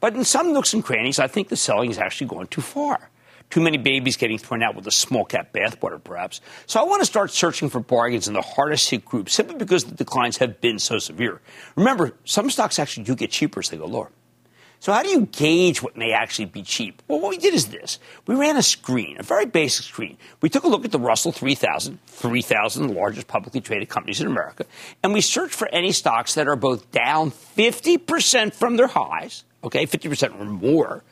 But 0.00 0.14
in 0.14 0.24
some 0.24 0.52
nooks 0.52 0.74
and 0.74 0.82
crannies, 0.82 1.18
I 1.18 1.28
think 1.28 1.48
the 1.48 1.56
selling 1.56 1.90
is 1.90 1.98
actually 1.98 2.28
going 2.28 2.46
too 2.48 2.62
far 2.62 3.10
too 3.50 3.60
many 3.60 3.76
babies 3.76 4.16
getting 4.16 4.38
thrown 4.38 4.62
out 4.62 4.74
with 4.74 4.86
a 4.86 4.90
small 4.90 5.24
cap 5.24 5.52
bathwater, 5.52 6.02
perhaps. 6.02 6.40
So 6.66 6.80
I 6.80 6.84
want 6.84 7.00
to 7.00 7.06
start 7.06 7.32
searching 7.32 7.68
for 7.68 7.80
bargains 7.80 8.28
in 8.28 8.34
the 8.34 8.42
hardest 8.42 8.88
hit 8.88 9.04
groups, 9.04 9.34
simply 9.34 9.56
because 9.56 9.84
the 9.84 9.94
declines 9.94 10.38
have 10.38 10.60
been 10.60 10.78
so 10.78 10.98
severe. 10.98 11.40
Remember, 11.76 12.12
some 12.24 12.48
stocks 12.48 12.78
actually 12.78 13.04
do 13.04 13.14
get 13.14 13.30
cheaper 13.30 13.60
as 13.60 13.68
they 13.68 13.76
go 13.76 13.86
lower. 13.86 14.10
So 14.78 14.94
how 14.94 15.02
do 15.02 15.10
you 15.10 15.26
gauge 15.26 15.82
what 15.82 15.94
may 15.94 16.12
actually 16.12 16.46
be 16.46 16.62
cheap? 16.62 17.02
Well, 17.06 17.20
what 17.20 17.28
we 17.30 17.36
did 17.36 17.52
is 17.52 17.66
this. 17.66 17.98
We 18.26 18.34
ran 18.34 18.56
a 18.56 18.62
screen, 18.62 19.16
a 19.18 19.22
very 19.22 19.44
basic 19.44 19.84
screen. 19.84 20.16
We 20.40 20.48
took 20.48 20.64
a 20.64 20.68
look 20.68 20.86
at 20.86 20.92
the 20.92 20.98
Russell 20.98 21.32
3000, 21.32 21.98
3,000 22.06 22.94
largest 22.94 23.26
publicly 23.26 23.60
traded 23.60 23.90
companies 23.90 24.22
in 24.22 24.26
America, 24.26 24.64
and 25.02 25.12
we 25.12 25.20
searched 25.20 25.54
for 25.54 25.68
any 25.68 25.92
stocks 25.92 26.34
that 26.34 26.48
are 26.48 26.56
both 26.56 26.90
down 26.92 27.30
50% 27.30 28.54
from 28.54 28.76
their 28.78 28.86
highs, 28.86 29.44
okay, 29.64 29.86
50% 29.86 30.38
or 30.38 30.44
more, 30.44 31.02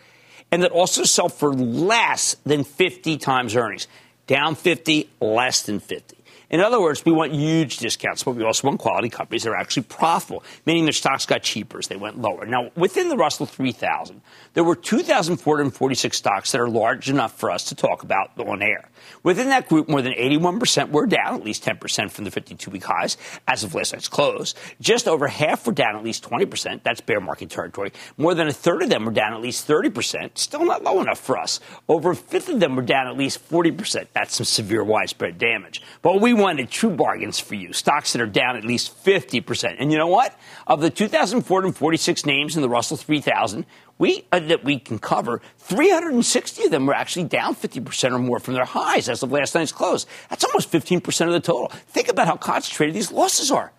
and 0.50 0.62
that 0.62 0.72
also 0.72 1.04
sell 1.04 1.28
for 1.28 1.52
less 1.52 2.36
than 2.44 2.64
50 2.64 3.18
times 3.18 3.56
earnings. 3.56 3.86
Down 4.26 4.54
50, 4.54 5.08
less 5.20 5.62
than 5.62 5.80
50. 5.80 6.17
In 6.50 6.60
other 6.60 6.80
words, 6.80 7.04
we 7.04 7.12
want 7.12 7.32
huge 7.32 7.76
discounts, 7.76 8.22
but 8.22 8.32
we 8.32 8.42
also 8.42 8.66
want 8.66 8.80
quality 8.80 9.10
companies 9.10 9.42
that 9.42 9.50
are 9.50 9.56
actually 9.56 9.82
profitable, 9.82 10.42
meaning 10.64 10.84
their 10.84 10.92
stocks 10.92 11.26
got 11.26 11.42
cheaper 11.42 11.78
as 11.78 11.88
they 11.88 11.96
went 11.96 12.18
lower. 12.18 12.46
Now, 12.46 12.70
within 12.74 13.10
the 13.10 13.16
Russell 13.16 13.44
3000, 13.44 14.22
there 14.54 14.64
were 14.64 14.74
2,446 14.74 16.16
stocks 16.16 16.52
that 16.52 16.60
are 16.60 16.68
large 16.68 17.10
enough 17.10 17.38
for 17.38 17.50
us 17.50 17.64
to 17.64 17.74
talk 17.74 18.02
about 18.02 18.30
on 18.38 18.62
air. 18.62 18.88
Within 19.22 19.50
that 19.50 19.68
group, 19.68 19.88
more 19.88 20.00
than 20.00 20.14
81% 20.14 20.90
were 20.90 21.06
down, 21.06 21.34
at 21.34 21.44
least 21.44 21.64
10% 21.64 22.10
from 22.10 22.24
the 22.24 22.30
52 22.30 22.70
week 22.70 22.84
highs 22.84 23.18
as 23.46 23.62
of 23.62 23.74
last 23.74 23.92
night's 23.92 24.08
close. 24.08 24.54
Just 24.80 25.06
over 25.06 25.28
half 25.28 25.66
were 25.66 25.72
down 25.72 25.96
at 25.96 26.04
least 26.04 26.24
20%. 26.24 26.82
That's 26.82 27.00
bear 27.02 27.20
market 27.20 27.50
territory. 27.50 27.92
More 28.16 28.34
than 28.34 28.48
a 28.48 28.52
third 28.52 28.82
of 28.82 28.88
them 28.88 29.04
were 29.04 29.12
down 29.12 29.34
at 29.34 29.40
least 29.40 29.68
30%. 29.68 30.38
Still 30.38 30.64
not 30.64 30.82
low 30.82 31.00
enough 31.00 31.20
for 31.20 31.36
us. 31.36 31.60
Over 31.88 32.12
a 32.12 32.16
fifth 32.16 32.48
of 32.48 32.60
them 32.60 32.74
were 32.74 32.82
down 32.82 33.06
at 33.06 33.18
least 33.18 33.46
40%. 33.50 34.06
That's 34.14 34.36
some 34.36 34.46
severe 34.46 34.82
widespread 34.82 35.38
damage. 35.38 35.82
But 36.00 36.20
we 36.20 36.38
wanted 36.38 36.71
true 36.71 36.90
bargains 36.90 37.38
for 37.38 37.54
you. 37.54 37.73
Stocks 37.73 38.12
that 38.12 38.23
are 38.23 38.26
down 38.26 38.57
at 38.57 38.64
least 38.64 39.04
50%. 39.04 39.76
And 39.78 39.92
you 39.92 39.99
know 39.99 40.07
what? 40.07 40.38
Of 40.66 40.80
the 40.80 40.90
2,446 40.90 42.26
names 42.26 42.57
in 42.57 42.62
the 42.62 42.68
Russell 42.68 42.97
3000, 42.97 43.66
we 43.99 44.25
uh, 44.33 44.38
that 44.38 44.64
we 44.64 44.78
can 44.78 44.99
cover, 44.99 45.42
360 45.59 46.64
of 46.64 46.71
them 46.71 46.87
were 46.87 46.95
actually 46.95 47.25
down 47.25 47.54
50% 47.54 48.12
or 48.12 48.18
more 48.18 48.38
from 48.38 48.54
their 48.54 48.64
highs 48.64 49.09
as 49.09 49.23
of 49.23 49.33
last 49.33 49.54
night's 49.54 49.73
close. 49.73 50.07
That's 50.30 50.45
almost 50.45 50.71
15% 50.71 51.26
of 51.26 51.33
the 51.33 51.40
total. 51.40 51.68
Think 51.68 52.09
about 52.09 52.26
how 52.26 52.37
concentrated 52.37 52.95
these 52.95 53.12
losses 53.12 53.50
are. 53.50 53.73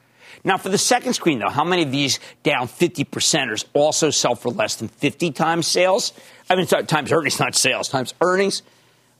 Now, 0.43 0.57
for 0.57 0.69
the 0.69 0.77
second 0.77 1.13
screen, 1.13 1.39
though, 1.39 1.49
how 1.49 1.63
many 1.63 1.83
of 1.83 1.91
these 1.91 2.19
down 2.43 2.67
50 2.67 3.05
percenters 3.05 3.65
also 3.73 4.09
sell 4.09 4.35
for 4.35 4.49
less 4.49 4.75
than 4.75 4.87
50 4.87 5.31
times 5.31 5.67
sales? 5.67 6.13
I 6.49 6.55
mean, 6.55 6.65
times 6.65 7.11
earnings, 7.11 7.39
not 7.39 7.55
sales, 7.55 7.89
times 7.89 8.13
earnings. 8.21 8.61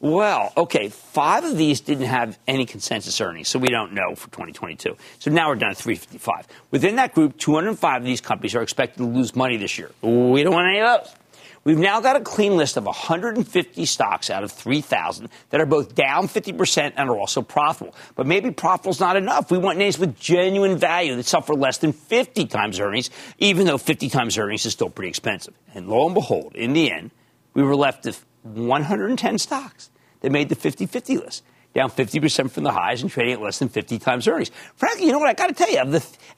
Well, 0.01 0.53
okay, 0.55 0.87
five 0.87 1.43
of 1.43 1.57
these 1.57 1.81
didn't 1.81 2.05
have 2.05 2.39
any 2.47 2.65
consensus 2.65 3.19
earnings, 3.19 3.49
so 3.49 3.59
we 3.59 3.67
don't 3.67 3.93
know 3.93 4.15
for 4.15 4.29
2022. 4.29 4.95
So 5.19 5.29
now 5.29 5.49
we're 5.49 5.55
down 5.55 5.75
to 5.75 5.75
355. 5.75 6.47
Within 6.71 6.95
that 6.95 7.13
group, 7.13 7.37
205 7.37 8.01
of 8.01 8.05
these 8.05 8.21
companies 8.21 8.55
are 8.55 8.61
expected 8.61 8.99
to 8.99 9.05
lose 9.05 9.35
money 9.35 9.57
this 9.57 9.77
year. 9.77 9.91
We 10.01 10.43
don't 10.43 10.53
want 10.53 10.67
any 10.67 10.79
of 10.79 11.03
those. 11.03 11.15
We've 11.65 11.77
now 11.77 11.99
got 11.99 12.15
a 12.15 12.21
clean 12.21 12.55
list 12.55 12.77
of 12.77 12.85
150 12.85 13.85
stocks 13.85 14.29
out 14.29 14.45
of 14.45 14.51
3,000 14.53 15.27
that 15.49 15.59
are 15.59 15.65
both 15.65 15.93
down 15.93 16.29
50% 16.29 16.93
and 16.95 17.09
are 17.09 17.17
also 17.17 17.41
profitable. 17.41 17.93
But 18.15 18.25
maybe 18.25 18.51
profitable 18.51 18.91
is 18.91 19.01
not 19.01 19.17
enough. 19.17 19.51
We 19.51 19.57
want 19.57 19.77
names 19.77 19.99
with 19.99 20.17
genuine 20.17 20.77
value 20.77 21.17
that 21.17 21.25
suffer 21.25 21.53
less 21.53 21.77
than 21.79 21.91
50 21.91 22.45
times 22.45 22.79
earnings, 22.79 23.09
even 23.39 23.67
though 23.67 23.77
50 23.77 24.07
times 24.07 24.37
earnings 24.37 24.65
is 24.65 24.71
still 24.71 24.89
pretty 24.89 25.09
expensive. 25.09 25.53
And 25.75 25.89
lo 25.89 26.05
and 26.05 26.15
behold, 26.15 26.55
in 26.55 26.71
the 26.71 26.89
end, 26.89 27.11
we 27.53 27.63
were 27.63 27.75
left 27.75 28.05
with 28.05 28.25
110 28.49 29.37
stocks 29.37 29.89
that 30.21 30.31
made 30.31 30.49
the 30.49 30.55
50 30.55 30.85
50 30.85 31.17
list, 31.17 31.43
down 31.73 31.89
50% 31.89 32.51
from 32.51 32.63
the 32.63 32.71
highs 32.71 33.01
and 33.01 33.11
trading 33.11 33.33
at 33.33 33.41
less 33.41 33.59
than 33.59 33.69
50 33.69 33.99
times 33.99 34.27
earnings. 34.27 34.51
Frankly, 34.75 35.05
you 35.05 35.11
know 35.11 35.19
what? 35.19 35.29
I 35.29 35.33
got 35.33 35.47
to 35.47 35.53
tell 35.53 35.71
you, 35.71 35.79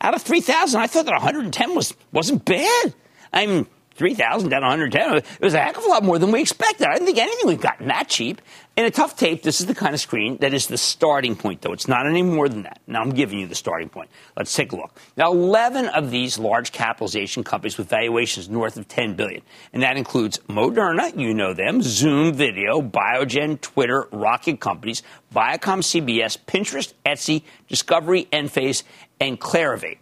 out 0.01 0.13
of 0.13 0.21
3,000, 0.21 0.79
I 0.79 0.87
thought 0.87 1.05
that 1.05 1.13
110 1.13 1.75
was, 1.75 1.93
wasn't 2.11 2.45
bad. 2.45 2.93
I 3.33 3.45
mean, 3.45 3.67
3,000 4.01 4.49
down 4.49 4.63
110. 4.63 5.17
It 5.17 5.25
was 5.41 5.53
a 5.53 5.59
heck 5.59 5.77
of 5.77 5.85
a 5.85 5.87
lot 5.87 6.03
more 6.03 6.17
than 6.17 6.31
we 6.31 6.41
expected. 6.41 6.87
I 6.87 6.93
didn't 6.93 7.05
think 7.05 7.19
anything 7.19 7.45
we've 7.45 7.61
gotten 7.61 7.87
that 7.89 8.09
cheap. 8.09 8.41
In 8.75 8.83
a 8.83 8.89
tough 8.89 9.15
tape, 9.15 9.43
this 9.43 9.61
is 9.61 9.67
the 9.67 9.75
kind 9.75 9.93
of 9.93 9.99
screen 9.99 10.37
that 10.37 10.55
is 10.55 10.65
the 10.65 10.77
starting 10.77 11.35
point, 11.35 11.61
though. 11.61 11.71
It's 11.71 11.87
not 11.87 12.07
any 12.07 12.23
more 12.23 12.49
than 12.49 12.63
that. 12.63 12.81
Now 12.87 13.01
I'm 13.01 13.11
giving 13.11 13.37
you 13.37 13.45
the 13.45 13.53
starting 13.53 13.89
point. 13.89 14.09
Let's 14.35 14.55
take 14.55 14.71
a 14.71 14.75
look. 14.75 14.99
Now, 15.15 15.31
11 15.31 15.89
of 15.89 16.09
these 16.09 16.39
large 16.39 16.71
capitalization 16.71 17.43
companies 17.43 17.77
with 17.77 17.89
valuations 17.89 18.49
north 18.49 18.75
of 18.75 18.87
10 18.87 19.13
billion, 19.13 19.43
and 19.71 19.83
that 19.83 19.97
includes 19.97 20.39
Moderna, 20.49 21.15
you 21.15 21.35
know 21.35 21.53
them, 21.53 21.83
Zoom 21.83 22.33
Video, 22.33 22.81
Biogen, 22.81 23.61
Twitter, 23.61 24.07
Rocket 24.11 24.59
Companies, 24.59 25.03
Viacom, 25.31 25.83
CBS, 25.83 26.39
Pinterest, 26.47 26.91
Etsy, 27.05 27.43
Discovery, 27.67 28.27
Enphase, 28.33 28.81
and 29.19 29.39
Clarivate. 29.39 29.99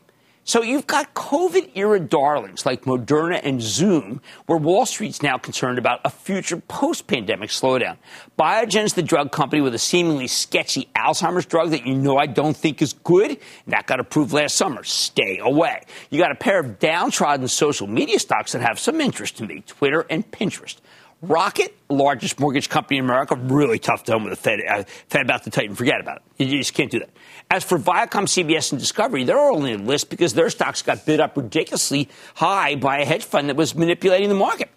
So 0.49 0.63
you've 0.63 0.87
got 0.87 1.13
COVID 1.13 1.73
era 1.75 1.99
darlings 1.99 2.65
like 2.65 2.85
Moderna 2.85 3.39
and 3.43 3.61
Zoom, 3.61 4.19
where 4.47 4.57
Wall 4.57 4.87
Street's 4.87 5.21
now 5.21 5.37
concerned 5.37 5.77
about 5.77 5.99
a 6.03 6.09
future 6.09 6.57
post 6.57 7.05
pandemic 7.05 7.51
slowdown. 7.51 7.97
Biogen's 8.35 8.95
the 8.95 9.03
drug 9.03 9.31
company 9.31 9.61
with 9.61 9.75
a 9.75 9.77
seemingly 9.77 10.25
sketchy 10.25 10.89
Alzheimer's 10.95 11.45
drug 11.45 11.69
that 11.69 11.85
you 11.85 11.93
know 11.93 12.17
I 12.17 12.25
don't 12.25 12.57
think 12.57 12.81
is 12.81 12.93
good. 12.93 13.37
That 13.67 13.85
got 13.85 13.99
approved 13.99 14.33
last 14.33 14.55
summer. 14.55 14.83
Stay 14.83 15.37
away. 15.37 15.83
You 16.09 16.19
got 16.19 16.31
a 16.31 16.35
pair 16.35 16.59
of 16.59 16.79
downtrodden 16.79 17.47
social 17.47 17.85
media 17.85 18.17
stocks 18.17 18.53
that 18.53 18.63
have 18.63 18.79
some 18.79 18.99
interest 19.01 19.37
to 19.37 19.45
me 19.45 19.61
Twitter 19.67 20.03
and 20.09 20.31
Pinterest. 20.31 20.77
Rocket, 21.21 21.75
largest 21.89 22.39
mortgage 22.39 22.69
company 22.69 22.97
in 22.97 23.03
America, 23.03 23.35
really 23.35 23.77
tough 23.77 24.05
to 24.05 24.13
own 24.13 24.23
with 24.23 24.31
the 24.31 24.37
Fed, 24.37 24.61
uh, 24.65 24.83
Fed 25.09 25.21
about 25.21 25.43
to 25.43 25.49
tighten. 25.49 25.75
Forget 25.75 25.99
about 25.99 26.21
it. 26.37 26.47
You 26.47 26.57
just 26.57 26.73
can't 26.73 26.89
do 26.89 26.99
that. 26.99 27.09
As 27.51 27.65
for 27.65 27.77
Viacom, 27.77 28.23
CBS, 28.23 28.71
and 28.71 28.79
Discovery, 28.79 29.25
they're 29.25 29.37
only 29.37 29.73
on 29.73 29.79
the 29.79 29.85
list 29.85 30.09
because 30.09 30.33
their 30.33 30.49
stocks 30.49 30.81
got 30.81 31.05
bid 31.05 31.19
up 31.19 31.35
ridiculously 31.35 32.07
high 32.35 32.75
by 32.75 32.99
a 32.99 33.05
hedge 33.05 33.25
fund 33.25 33.49
that 33.49 33.57
was 33.57 33.75
manipulating 33.75 34.29
the 34.29 34.35
market. 34.35 34.69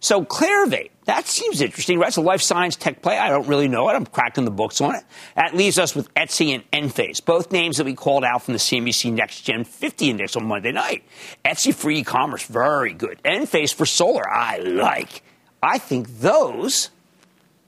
So 0.00 0.24
Clarivate, 0.24 0.90
that 1.06 1.26
seems 1.26 1.60
interesting, 1.60 1.98
right? 1.98 2.06
It's 2.06 2.16
a 2.16 2.20
life 2.20 2.42
science 2.42 2.76
tech 2.76 3.02
play. 3.02 3.18
I 3.18 3.28
don't 3.28 3.48
really 3.48 3.66
know 3.66 3.88
it. 3.88 3.94
I'm 3.94 4.06
cracking 4.06 4.44
the 4.44 4.52
books 4.52 4.80
on 4.80 4.94
it. 4.94 5.02
That 5.34 5.56
leaves 5.56 5.80
us 5.80 5.96
with 5.96 6.14
Etsy 6.14 6.54
and 6.54 6.70
Enphase, 6.70 7.24
both 7.24 7.50
names 7.50 7.78
that 7.78 7.84
we 7.84 7.94
called 7.94 8.22
out 8.22 8.44
from 8.44 8.54
the 8.54 8.60
CNBC 8.60 9.12
Next 9.12 9.40
Gen 9.40 9.64
50 9.64 10.10
Index 10.10 10.36
on 10.36 10.46
Monday 10.46 10.70
night. 10.70 11.02
Etsy 11.44 11.74
for 11.74 11.90
e-commerce, 11.90 12.44
very 12.44 12.92
good. 12.92 13.20
Enphase 13.24 13.74
for 13.74 13.86
solar, 13.86 14.28
I 14.30 14.58
like. 14.58 15.24
I 15.62 15.78
think 15.78 16.20
those 16.20 16.90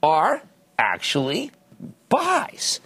are 0.01 0.41
actually 0.77 1.51
buys. 2.09 2.79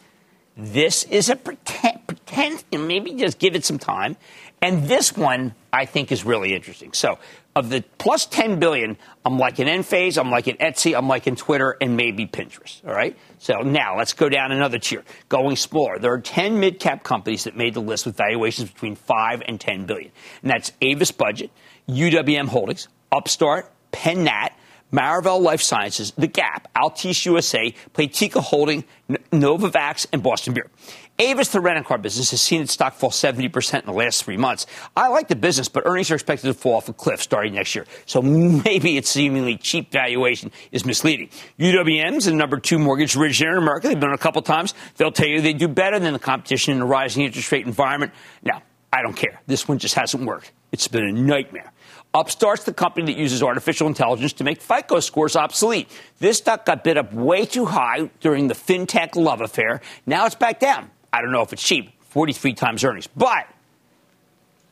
This 0.57 1.03
is 1.03 1.29
a 1.29 1.35
pretend, 1.35 2.07
pretend, 2.07 2.63
maybe 2.71 3.13
just 3.13 3.39
give 3.39 3.55
it 3.55 3.65
some 3.65 3.77
time. 3.77 4.15
And 4.61 4.85
this 4.85 5.15
one, 5.15 5.53
I 5.71 5.85
think, 5.85 6.11
is 6.11 6.23
really 6.23 6.55
interesting. 6.55 6.93
So, 6.93 7.19
of 7.55 7.69
the 7.69 7.83
plus 7.97 8.25
10 8.25 8.59
billion, 8.59 8.97
I'm 9.25 9.37
liking 9.37 9.67
Enphase, 9.67 10.17
I'm 10.17 10.29
liking 10.29 10.57
Etsy, 10.57 10.97
I'm 10.97 11.07
like 11.07 11.25
in 11.25 11.35
Twitter, 11.35 11.77
and 11.79 11.95
maybe 11.95 12.25
Pinterest. 12.27 12.85
All 12.85 12.93
right. 12.93 13.17
So 13.39 13.59
now 13.59 13.97
let's 13.97 14.13
go 14.13 14.27
down 14.27 14.51
another 14.51 14.77
tier, 14.77 15.03
going 15.29 15.55
smaller. 15.55 15.97
There 15.97 16.11
are 16.11 16.19
10 16.19 16.59
mid 16.59 16.79
cap 16.79 17.03
companies 17.03 17.45
that 17.45 17.55
made 17.55 17.73
the 17.73 17.81
list 17.81 18.05
with 18.05 18.17
valuations 18.17 18.69
between 18.69 18.95
5 18.95 19.43
and 19.47 19.59
10 19.59 19.85
billion. 19.85 20.11
And 20.41 20.51
that's 20.51 20.73
Avis 20.81 21.11
Budget, 21.11 21.49
UWM 21.87 22.47
Holdings, 22.47 22.89
Upstart, 23.11 23.71
Penn 23.91 24.25
Nat, 24.25 24.49
Maravai 24.91 25.41
Life 25.41 25.61
Sciences, 25.61 26.11
The 26.11 26.27
Gap, 26.27 26.71
Altice 26.73 27.25
USA, 27.25 27.73
Playtika 27.93 28.41
Holding, 28.41 28.83
Novavax, 29.31 30.07
and 30.13 30.23
Boston 30.23 30.53
Beer. 30.53 30.69
Avis, 31.17 31.49
the 31.49 31.61
rental 31.61 31.85
car 31.85 31.97
business, 31.97 32.31
has 32.31 32.41
seen 32.41 32.61
its 32.61 32.73
stock 32.73 32.93
fall 32.93 33.09
70% 33.09 33.79
in 33.79 33.85
the 33.85 33.93
last 33.93 34.25
three 34.25 34.35
months. 34.35 34.65
I 34.97 35.07
like 35.07 35.29
the 35.29 35.35
business, 35.35 35.69
but 35.69 35.83
earnings 35.85 36.11
are 36.11 36.15
expected 36.15 36.47
to 36.47 36.53
fall 36.53 36.75
off 36.75 36.89
a 36.89 36.93
cliff 36.93 37.21
starting 37.21 37.53
next 37.53 37.73
year. 37.73 37.85
So 38.05 38.21
maybe 38.21 38.97
its 38.97 39.09
seemingly 39.09 39.57
cheap 39.57 39.91
valuation 39.91 40.51
is 40.73 40.85
misleading. 40.85 41.29
UWM's 41.57 42.25
the 42.25 42.33
number 42.33 42.59
two 42.59 42.77
mortgage 42.77 43.15
originator 43.15 43.53
in 43.53 43.63
America. 43.63 43.87
They've 43.87 43.99
been 43.99 44.11
a 44.11 44.17
couple 44.17 44.41
times. 44.41 44.73
They'll 44.97 45.11
tell 45.11 45.27
you 45.27 45.39
they 45.39 45.53
do 45.53 45.69
better 45.69 45.99
than 45.99 46.11
the 46.11 46.19
competition 46.19 46.75
in 46.75 46.81
a 46.81 46.85
rising 46.85 47.23
interest 47.23 47.49
rate 47.49 47.65
environment. 47.65 48.11
Now, 48.43 48.61
I 48.91 49.01
don't 49.01 49.15
care. 49.15 49.41
This 49.47 49.67
one 49.69 49.77
just 49.77 49.95
hasn't 49.95 50.25
worked. 50.25 50.51
It's 50.73 50.89
been 50.89 51.05
a 51.05 51.13
nightmare. 51.13 51.71
Upstart's 52.15 52.63
the 52.63 52.73
company 52.73 53.13
that 53.13 53.19
uses 53.19 53.43
artificial 53.43 53.87
intelligence 53.87 54.31
to 54.33 54.45
make 54.45 54.61
FICO 54.61 55.01
scores 55.01 55.35
obsolete. 55.35 55.89
This 56.19 56.37
stock 56.37 56.65
got 56.65 56.81
bid 56.81 56.97
up 56.97 57.11
way 57.11 57.45
too 57.45 57.65
high 57.65 58.09
during 58.21 58.47
the 58.47 58.53
fintech 58.53 59.17
love 59.17 59.41
affair. 59.41 59.81
Now 60.05 60.25
it's 60.25 60.33
back 60.33 60.61
down. 60.61 60.89
I 61.11 61.21
don't 61.21 61.33
know 61.33 61.41
if 61.41 61.51
it's 61.51 61.61
cheap, 61.61 61.91
43 62.03 62.53
times 62.53 62.85
earnings, 62.85 63.07
but 63.07 63.47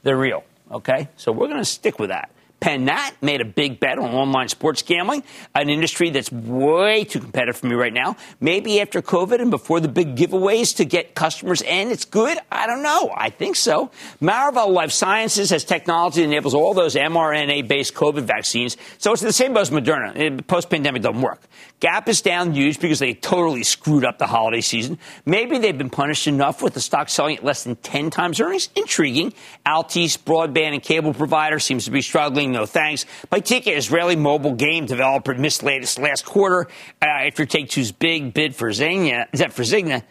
they're 0.03 0.15
real. 0.15 0.45
Okay? 0.71 1.09
So 1.17 1.33
we're 1.33 1.47
going 1.47 1.59
to 1.59 1.65
stick 1.65 1.99
with 1.99 2.11
that. 2.11 2.31
Penn 2.59 2.85
Nat 2.85 3.11
made 3.21 3.41
a 3.41 3.45
big 3.45 3.81
bet 3.81 3.99
on 3.99 4.13
online 4.13 4.47
sports 4.47 4.81
gambling, 4.81 5.23
an 5.53 5.69
industry 5.69 6.09
that's 6.11 6.31
way 6.31 7.03
too 7.03 7.19
competitive 7.19 7.57
for 7.57 7.67
me 7.67 7.75
right 7.75 7.91
now. 7.91 8.15
Maybe 8.39 8.79
after 8.79 9.01
COVID 9.01 9.41
and 9.41 9.51
before 9.51 9.81
the 9.81 9.89
big 9.89 10.15
giveaways 10.15 10.77
to 10.77 10.85
get 10.85 11.13
customers 11.13 11.61
in, 11.61 11.91
it's 11.91 12.05
good. 12.05 12.37
I 12.49 12.65
don't 12.65 12.81
know. 12.81 13.11
I 13.15 13.31
think 13.31 13.57
so. 13.57 13.91
Maravai 14.21 14.69
Life 14.69 14.91
Sciences 14.91 15.49
has 15.49 15.65
technology 15.65 16.21
that 16.21 16.27
enables 16.27 16.53
all 16.53 16.73
those 16.73 16.95
mRNA 16.95 17.67
based 17.67 17.93
COVID 17.95 18.23
vaccines. 18.23 18.77
So 18.97 19.11
it's 19.11 19.21
the 19.21 19.33
same 19.33 19.57
as 19.57 19.69
Moderna. 19.69 20.15
Eh, 20.15 20.41
Post 20.47 20.69
pandemic 20.69 21.01
doesn't 21.01 21.21
work. 21.21 21.41
Gap 21.79 22.07
is 22.07 22.21
down 22.21 22.53
huge 22.53 22.79
because 22.79 22.99
they 22.99 23.13
totally 23.13 23.63
screwed 23.63 24.05
up 24.05 24.19
the 24.19 24.27
holiday 24.27 24.61
season. 24.61 24.97
Maybe 25.25 25.57
they've 25.57 25.77
been 25.77 25.89
punished 25.89 26.27
enough 26.27 26.61
with 26.61 26.75
the 26.75 26.81
stock 26.81 27.09
selling 27.09 27.37
at 27.37 27.43
less 27.43 27.65
than 27.65 27.75
10 27.75 28.09
times 28.09 28.39
earnings. 28.39 28.69
Intriguing. 28.75 29.33
Altice, 29.65 30.17
broadband 30.17 30.73
and 30.73 30.81
cable 30.81 31.13
provider, 31.13 31.59
seems 31.59 31.85
to 31.85 31.91
be 31.91 32.01
struggling. 32.01 32.42
No 32.51 32.65
thanks. 32.65 33.05
Playtika, 33.31 33.75
Israeli 33.75 34.15
mobile 34.15 34.53
game 34.53 34.85
developer, 34.85 35.33
missed 35.33 35.63
latest 35.63 35.99
last 35.99 36.25
quarter 36.25 36.67
uh, 37.01 37.05
after 37.05 37.45
Take 37.45 37.69
Two's 37.69 37.91
big 37.91 38.33
bid 38.33 38.55
for 38.55 38.69
Zynga. 38.69 39.27
Is 39.31 39.39
that 39.39 39.53
for 39.53 39.63
Zynga? 39.63 40.03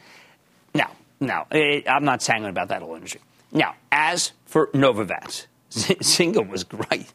No, 0.75 0.87
no. 1.21 1.45
It, 1.51 1.89
I'm 1.89 2.05
not 2.05 2.23
sanguine 2.23 2.51
about 2.51 2.69
that 2.69 2.83
whole 2.83 2.95
industry. 2.95 3.21
Now, 3.53 3.75
as 3.91 4.33
for 4.47 4.69
Novavax, 4.69 5.47
Zynga 5.71 6.49
was 6.49 6.65
great. 6.65 7.13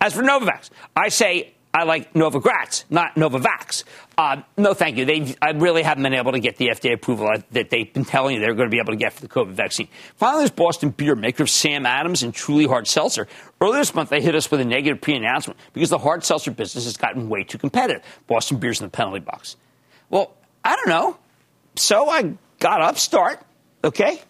As 0.00 0.14
for 0.14 0.22
Novavax, 0.22 0.70
I 0.96 1.08
say 1.08 1.54
I 1.72 1.84
like 1.84 2.14
Novogratz, 2.14 2.84
not 2.90 3.14
Novavax. 3.14 3.84
Uh, 4.18 4.42
no, 4.56 4.74
thank 4.74 4.96
you. 4.96 5.04
They, 5.04 5.36
I 5.40 5.50
really 5.50 5.84
haven't 5.84 6.02
been 6.02 6.14
able 6.14 6.32
to 6.32 6.40
get 6.40 6.56
the 6.56 6.68
FDA 6.68 6.94
approval 6.94 7.30
that 7.52 7.70
they've 7.70 7.92
been 7.92 8.04
telling 8.04 8.34
you 8.34 8.40
they're 8.40 8.54
going 8.54 8.68
to 8.68 8.74
be 8.74 8.80
able 8.80 8.92
to 8.92 8.96
get 8.98 9.12
for 9.12 9.20
the 9.20 9.28
COVID 9.28 9.52
vaccine. 9.52 9.86
Finally, 10.16 10.40
there's 10.40 10.50
Boston 10.50 10.90
Beer, 10.90 11.14
maker 11.14 11.44
of 11.44 11.50
Sam 11.50 11.86
Adams 11.86 12.24
and 12.24 12.34
Truly 12.34 12.66
Hard 12.66 12.88
Seltzer. 12.88 13.28
Earlier 13.60 13.78
this 13.78 13.94
month, 13.94 14.10
they 14.10 14.20
hit 14.20 14.34
us 14.34 14.50
with 14.50 14.60
a 14.60 14.64
negative 14.64 15.00
pre-announcement 15.00 15.60
because 15.72 15.90
the 15.90 15.98
hard 15.98 16.24
seltzer 16.24 16.50
business 16.50 16.84
has 16.84 16.96
gotten 16.96 17.28
way 17.28 17.44
too 17.44 17.58
competitive. 17.58 18.02
Boston 18.26 18.58
Beer's 18.58 18.80
in 18.80 18.86
the 18.86 18.90
penalty 18.90 19.20
box. 19.20 19.56
Well, 20.08 20.34
I 20.64 20.74
don't 20.74 20.88
know. 20.88 21.18
So 21.76 22.10
I 22.10 22.34
got 22.58 22.82
Upstart, 22.82 23.40
okay? 23.84 24.20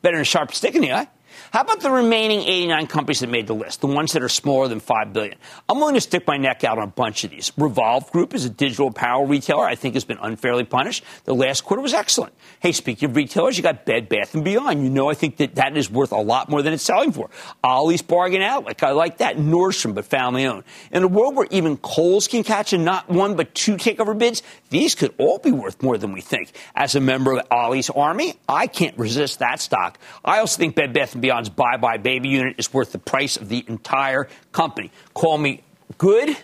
Better 0.00 0.16
than 0.16 0.22
a 0.22 0.24
sharp 0.24 0.54
stick 0.54 0.74
in 0.74 0.80
the 0.80 0.92
eye. 0.92 1.08
How 1.52 1.60
about 1.60 1.80
the 1.80 1.90
remaining 1.90 2.40
89 2.40 2.86
companies 2.86 3.20
that 3.20 3.28
made 3.28 3.46
the 3.46 3.54
list, 3.54 3.82
the 3.82 3.86
ones 3.86 4.14
that 4.14 4.22
are 4.22 4.28
smaller 4.30 4.68
than 4.68 4.80
5 4.80 5.12
billion? 5.12 5.36
I'm 5.68 5.80
willing 5.80 5.96
to 5.96 6.00
stick 6.00 6.26
my 6.26 6.38
neck 6.38 6.64
out 6.64 6.78
on 6.78 6.84
a 6.84 6.90
bunch 6.90 7.24
of 7.24 7.30
these. 7.30 7.52
Revolve 7.58 8.10
Group 8.10 8.32
is 8.32 8.46
a 8.46 8.48
digital 8.48 8.88
apparel 8.88 9.26
retailer 9.26 9.66
I 9.66 9.74
think 9.74 9.92
has 9.92 10.06
been 10.06 10.16
unfairly 10.22 10.64
punished. 10.64 11.04
The 11.24 11.34
last 11.34 11.62
quarter 11.64 11.82
was 11.82 11.92
excellent. 11.92 12.32
Hey, 12.60 12.72
speaking 12.72 13.10
of 13.10 13.16
retailers, 13.16 13.58
you 13.58 13.62
got 13.62 13.84
Bed 13.84 14.08
Bath 14.08 14.32
& 14.32 14.42
Beyond. 14.42 14.82
You 14.82 14.88
know 14.88 15.10
I 15.10 15.14
think 15.14 15.36
that 15.36 15.56
that 15.56 15.76
is 15.76 15.90
worth 15.90 16.12
a 16.12 16.22
lot 16.22 16.48
more 16.48 16.62
than 16.62 16.72
it's 16.72 16.84
selling 16.84 17.12
for. 17.12 17.28
Ollie's 17.62 18.00
Bargain 18.00 18.40
Outlet, 18.40 18.82
I 18.82 18.92
like 18.92 19.18
that. 19.18 19.36
Nordstrom, 19.36 19.94
but 19.94 20.06
family 20.06 20.46
owned. 20.46 20.64
In 20.90 21.02
a 21.02 21.08
world 21.08 21.36
where 21.36 21.48
even 21.50 21.76
Kohl's 21.76 22.28
can 22.28 22.44
catch 22.44 22.72
a 22.72 22.78
not 22.78 23.10
one 23.10 23.36
but 23.36 23.54
two 23.54 23.74
takeover 23.74 24.16
bids, 24.16 24.42
these 24.70 24.94
could 24.94 25.12
all 25.18 25.38
be 25.38 25.52
worth 25.52 25.82
more 25.82 25.98
than 25.98 26.12
we 26.12 26.22
think. 26.22 26.52
As 26.74 26.94
a 26.94 27.00
member 27.00 27.34
of 27.34 27.46
Ollie's 27.50 27.90
Army, 27.90 28.36
I 28.48 28.68
can't 28.68 28.96
resist 28.96 29.40
that 29.40 29.60
stock. 29.60 29.98
I 30.24 30.38
also 30.38 30.56
think 30.56 30.76
Bed 30.76 30.94
Bath 30.94 31.14
& 31.16 31.20
Beyond 31.20 31.41
Amazon's 31.42 31.56
Buy 31.56 31.76
Buy 31.76 31.96
Baby 31.96 32.28
unit 32.28 32.54
is 32.58 32.72
worth 32.72 32.92
the 32.92 32.98
price 32.98 33.36
of 33.36 33.48
the 33.48 33.64
entire 33.66 34.28
company. 34.52 34.92
Call 35.12 35.38
me 35.38 35.62
good, 35.98 36.36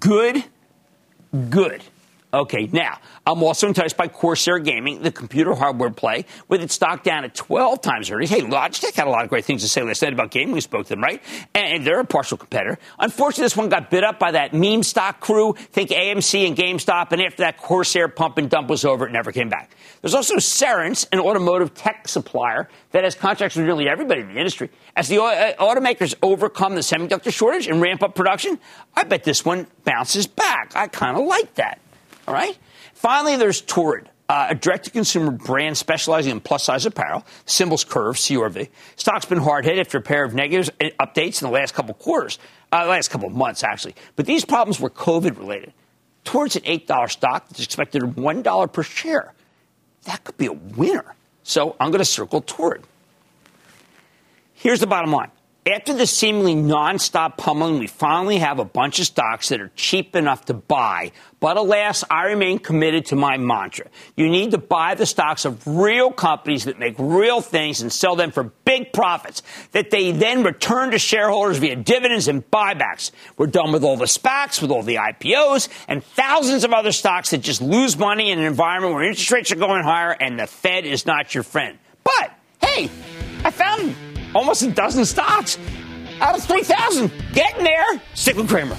good, 0.00 0.44
good. 1.48 1.82
Okay, 2.34 2.66
now, 2.72 2.98
I'm 3.26 3.42
also 3.42 3.68
enticed 3.68 3.98
by 3.98 4.08
Corsair 4.08 4.58
Gaming, 4.58 5.02
the 5.02 5.12
computer 5.12 5.54
hardware 5.54 5.90
play, 5.90 6.24
with 6.48 6.62
its 6.62 6.72
stock 6.72 7.02
down 7.02 7.24
at 7.24 7.34
12 7.34 7.82
times 7.82 8.10
earnings. 8.10 8.30
Hey, 8.30 8.40
Logitech 8.40 8.94
had 8.94 9.06
a 9.06 9.10
lot 9.10 9.24
of 9.24 9.28
great 9.28 9.44
things 9.44 9.60
to 9.60 9.68
say 9.68 9.82
last 9.82 10.00
night 10.00 10.14
about 10.14 10.30
gaming. 10.30 10.54
We 10.54 10.62
spoke 10.62 10.86
to 10.86 10.94
them, 10.94 11.02
right? 11.02 11.22
And 11.54 11.86
they're 11.86 12.00
a 12.00 12.06
partial 12.06 12.38
competitor. 12.38 12.78
Unfortunately, 12.98 13.44
this 13.44 13.56
one 13.56 13.68
got 13.68 13.90
bit 13.90 14.02
up 14.02 14.18
by 14.18 14.30
that 14.30 14.54
meme 14.54 14.82
stock 14.82 15.20
crew. 15.20 15.52
Think 15.52 15.90
AMC 15.90 16.46
and 16.46 16.56
GameStop. 16.56 17.12
And 17.12 17.20
after 17.20 17.42
that 17.42 17.58
Corsair 17.58 18.08
pump 18.08 18.38
and 18.38 18.48
dump 18.48 18.70
was 18.70 18.86
over, 18.86 19.06
it 19.06 19.12
never 19.12 19.30
came 19.30 19.50
back. 19.50 19.76
There's 20.00 20.14
also 20.14 20.36
Cerence, 20.36 21.06
an 21.12 21.20
automotive 21.20 21.74
tech 21.74 22.08
supplier 22.08 22.70
that 22.92 23.04
has 23.04 23.14
contracts 23.14 23.56
with 23.56 23.66
nearly 23.66 23.90
everybody 23.90 24.22
in 24.22 24.28
the 24.28 24.38
industry. 24.38 24.70
As 24.96 25.06
the 25.08 25.22
uh, 25.22 25.52
automakers 25.62 26.14
overcome 26.22 26.76
the 26.76 26.80
semiconductor 26.80 27.30
shortage 27.30 27.66
and 27.66 27.82
ramp 27.82 28.02
up 28.02 28.14
production, 28.14 28.58
I 28.96 29.04
bet 29.04 29.22
this 29.22 29.44
one 29.44 29.66
bounces 29.84 30.26
back. 30.26 30.72
I 30.74 30.88
kind 30.88 31.18
of 31.18 31.26
like 31.26 31.52
that. 31.56 31.81
All 32.26 32.34
right? 32.34 32.56
Finally, 32.94 33.36
there's 33.36 33.60
Torrid. 33.60 34.08
Uh, 34.28 34.46
a 34.50 34.54
direct-to-consumer 34.54 35.32
brand 35.32 35.76
specializing 35.76 36.32
in 36.32 36.40
plus-size 36.40 36.86
apparel. 36.86 37.26
Symbols 37.44 37.84
Curve, 37.84 38.16
CRV. 38.16 38.68
Stock's 38.96 39.26
been 39.26 39.38
hard 39.38 39.64
hit 39.64 39.78
after 39.78 39.98
a 39.98 40.00
pair 40.00 40.24
of 40.24 40.32
negative 40.32 40.70
uh, 40.80 41.04
updates 41.04 41.42
in 41.42 41.48
the 41.48 41.52
last 41.52 41.74
couple 41.74 41.92
quarters, 41.94 42.38
uh, 42.72 42.86
last 42.86 43.08
couple 43.08 43.26
of 43.26 43.34
months 43.34 43.62
actually. 43.62 43.94
But 44.16 44.24
these 44.24 44.44
problems 44.44 44.80
were 44.80 44.88
COVID-related. 44.88 45.74
Torrid's 46.24 46.56
an 46.56 46.62
eight-dollar 46.64 47.08
stock 47.08 47.48
that's 47.48 47.62
expected 47.62 48.02
at 48.04 48.16
one 48.16 48.42
dollar 48.42 48.68
per 48.68 48.82
share. 48.82 49.34
That 50.04 50.24
could 50.24 50.36
be 50.38 50.46
a 50.46 50.52
winner. 50.52 51.14
So 51.42 51.76
I'm 51.78 51.90
going 51.90 51.98
to 51.98 52.04
circle 52.04 52.40
Torrid. 52.40 52.84
Here's 54.54 54.80
the 54.80 54.86
bottom 54.86 55.10
line. 55.12 55.30
After 55.64 55.94
the 55.94 56.08
seemingly 56.08 56.56
nonstop 56.56 57.36
pummeling, 57.36 57.78
we 57.78 57.86
finally 57.86 58.38
have 58.38 58.58
a 58.58 58.64
bunch 58.64 58.98
of 58.98 59.06
stocks 59.06 59.50
that 59.50 59.60
are 59.60 59.70
cheap 59.76 60.16
enough 60.16 60.46
to 60.46 60.54
buy. 60.54 61.12
But 61.38 61.56
alas, 61.56 62.02
I 62.10 62.24
remain 62.24 62.58
committed 62.58 63.06
to 63.06 63.16
my 63.16 63.36
mantra. 63.36 63.86
You 64.16 64.28
need 64.28 64.50
to 64.50 64.58
buy 64.58 64.96
the 64.96 65.06
stocks 65.06 65.44
of 65.44 65.64
real 65.64 66.10
companies 66.10 66.64
that 66.64 66.80
make 66.80 66.96
real 66.98 67.40
things 67.40 67.80
and 67.80 67.92
sell 67.92 68.16
them 68.16 68.32
for 68.32 68.42
big 68.64 68.92
profits 68.92 69.44
that 69.70 69.92
they 69.92 70.10
then 70.10 70.42
return 70.42 70.90
to 70.90 70.98
shareholders 70.98 71.58
via 71.58 71.76
dividends 71.76 72.26
and 72.26 72.48
buybacks. 72.50 73.12
We're 73.36 73.46
done 73.46 73.70
with 73.70 73.84
all 73.84 73.96
the 73.96 74.06
SPACs, 74.06 74.60
with 74.60 74.72
all 74.72 74.82
the 74.82 74.96
IPOs, 74.96 75.68
and 75.86 76.02
thousands 76.02 76.64
of 76.64 76.72
other 76.72 76.90
stocks 76.90 77.30
that 77.30 77.38
just 77.38 77.62
lose 77.62 77.96
money 77.96 78.32
in 78.32 78.40
an 78.40 78.46
environment 78.46 78.94
where 78.94 79.04
interest 79.04 79.30
rates 79.30 79.52
are 79.52 79.56
going 79.56 79.84
higher 79.84 80.10
and 80.10 80.40
the 80.40 80.48
Fed 80.48 80.86
is 80.86 81.06
not 81.06 81.36
your 81.36 81.44
friend. 81.44 81.78
But, 82.02 82.32
hey, 82.60 82.90
I 83.44 83.52
found 83.52 83.94
almost 84.34 84.62
a 84.62 84.70
dozen 84.70 85.04
stocks 85.04 85.58
out 86.20 86.36
of 86.36 86.44
3,000. 86.44 87.10
Getting 87.32 87.64
there. 87.64 87.84
Stick 88.14 88.36
with 88.36 88.48
Cramer. 88.48 88.76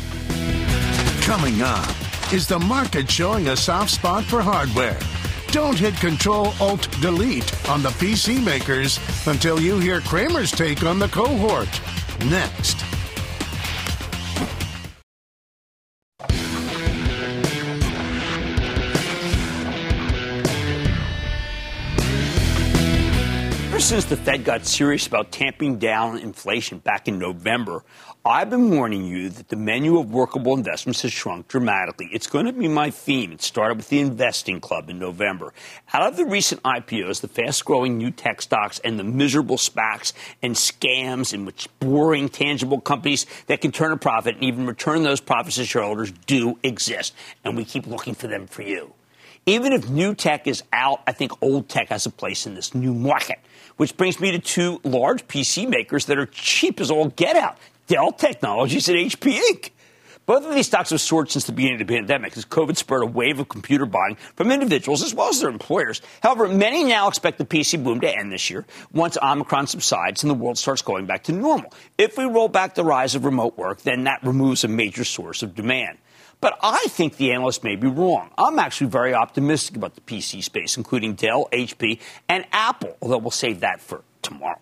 Coming 1.22 1.62
up, 1.62 1.90
is 2.34 2.48
the 2.48 2.60
market 2.60 3.10
showing 3.10 3.48
a 3.48 3.56
soft 3.56 3.92
spot 3.92 4.24
for 4.24 4.42
hardware? 4.42 5.00
Don't 5.52 5.78
hit 5.78 5.96
Control 5.98 6.54
Alt 6.60 6.90
Delete 7.00 7.70
on 7.70 7.84
the 7.84 7.90
PC 7.90 8.44
makers 8.44 9.00
until 9.28 9.60
you 9.60 9.80
hear 9.80 10.02
Cramer's 10.02 10.52
take 10.52 10.84
on 10.84 10.98
the 11.00 11.08
cohort. 11.10 11.70
Next. 12.26 12.84
Since 23.84 24.06
the 24.06 24.16
Fed 24.16 24.46
got 24.46 24.66
serious 24.66 25.08
about 25.08 25.34
tamping 25.34 25.78
down 25.78 26.18
inflation 26.18 26.78
back 26.78 27.10
in 27.10 27.20
November, 27.20 27.84
I've 28.24 28.50
been 28.50 28.70
warning 28.70 29.04
you 29.04 29.28
that 29.28 29.50
the 29.50 29.58
menu 29.58 30.00
of 30.00 30.10
workable 30.10 30.54
investments 30.54 31.02
has 31.02 31.12
shrunk 31.12 31.50
dramatically. 31.50 32.08
It's 32.14 32.28
going 32.28 32.46
to 32.46 32.54
be 32.54 32.70
my 32.70 32.92
theme. 32.92 33.34
It 33.34 33.42
started 33.42 33.76
with 33.76 33.90
the 33.90 34.00
Investing 34.00 34.62
Club 34.62 34.90
in 34.90 35.00
November. 35.00 35.54
Out 35.94 36.08
of 36.08 36.16
the 36.16 36.24
recent 36.24 36.64
IPOs, 36.64 37.20
the 37.20 37.28
fast 37.28 37.66
growing 37.66 37.98
new 37.98 38.10
tech 38.10 38.42
stocks 38.42 38.80
and 38.86 38.98
the 38.98 39.04
miserable 39.04 39.58
SPACs 39.58 40.14
and 40.42 40.56
scams 40.56 41.34
in 41.34 41.44
which 41.44 41.68
boring, 41.82 42.30
tangible 42.30 42.80
companies 42.80 43.26
that 43.48 43.60
can 43.60 43.74
turn 43.74 43.92
a 43.92 43.98
profit 43.98 44.36
and 44.36 44.46
even 44.46 44.66
return 44.66 45.04
those 45.04 45.20
profits 45.20 45.58
to 45.58 45.66
shareholders 45.66 46.14
do 46.26 46.58
exist. 46.64 47.14
And 47.44 47.58
we 47.58 47.66
keep 47.66 47.86
looking 47.86 48.16
for 48.16 48.28
them 48.28 48.48
for 48.48 48.62
you. 48.62 48.94
Even 49.46 49.74
if 49.74 49.90
new 49.90 50.16
tech 50.16 50.48
is 50.48 50.64
out, 50.72 51.02
I 51.06 51.12
think 51.12 51.34
old 51.42 51.68
tech 51.68 51.90
has 51.90 52.06
a 52.06 52.10
place 52.10 52.46
in 52.48 52.56
this 52.56 52.74
new 52.74 52.94
market. 52.94 53.40
Which 53.76 53.98
brings 53.98 54.20
me 54.20 54.32
to 54.32 54.40
two 54.40 54.80
large 54.84 55.28
PC 55.28 55.68
makers 55.68 56.06
that 56.06 56.18
are 56.18 56.28
cheap 56.28 56.80
as 56.80 56.90
all 56.90 57.10
get 57.10 57.36
out 57.36 57.58
Dell 57.88 58.12
Technologies 58.14 58.88
and 58.88 58.98
HP 58.98 59.40
Inc. 59.40 59.72
Both 60.26 60.46
of 60.46 60.56
these 60.56 60.68
stocks 60.68 60.92
have 60.92 61.02
soared 61.02 61.30
since 61.30 61.44
the 61.44 61.52
beginning 61.52 61.82
of 61.82 61.88
the 61.88 61.94
pandemic 61.94 62.38
as 62.38 62.46
COVID 62.46 62.78
spurred 62.78 63.04
a 63.04 63.06
wave 63.06 63.40
of 63.40 63.50
computer 63.50 63.86
buying 63.86 64.16
from 64.38 64.52
individuals 64.52 65.04
as 65.04 65.14
well 65.14 65.28
as 65.28 65.42
their 65.42 65.50
employers. 65.50 66.02
However, 66.22 66.48
many 66.48 66.86
now 66.86 67.10
expect 67.10 67.38
the 67.38 67.46
PC 67.46 67.84
boom 67.84 68.00
to 68.00 68.10
end 68.10 68.32
this 68.32 68.50
year 68.50 68.66
once 68.94 69.18
Omicron 69.22 69.68
subsides 69.68 70.24
and 70.24 70.30
the 70.30 70.36
world 70.36 70.58
starts 70.58 70.82
going 70.82 71.08
back 71.08 71.24
to 71.24 71.34
normal. 71.34 71.74
If 71.98 72.18
we 72.18 72.24
roll 72.24 72.48
back 72.48 72.76
the 72.76 72.86
rise 72.86 73.16
of 73.16 73.26
remote 73.26 73.58
work, 73.58 73.82
then 73.82 74.06
that 74.06 74.24
removes 74.24 74.64
a 74.64 74.70
major 74.70 75.04
source 75.04 75.44
of 75.44 75.56
demand. 75.56 75.98
But 76.44 76.60
I 76.62 76.88
think 76.90 77.16
the 77.16 77.32
analysts 77.32 77.64
may 77.64 77.78
be 77.78 77.88
wrong. 77.88 78.30
I'm 78.38 78.60
actually 78.60 78.88
very 78.88 79.14
optimistic 79.14 79.78
about 79.78 79.96
the 79.96 80.02
PC 80.02 80.44
space, 80.44 80.76
including 80.76 81.14
Dell, 81.14 81.48
HP, 81.54 82.02
and 82.28 82.46
Apple, 82.52 82.98
although 83.02 83.20
we'll 83.20 83.32
save 83.32 83.62
that 83.62 83.80
for 83.80 84.04
tomorrow. 84.22 84.60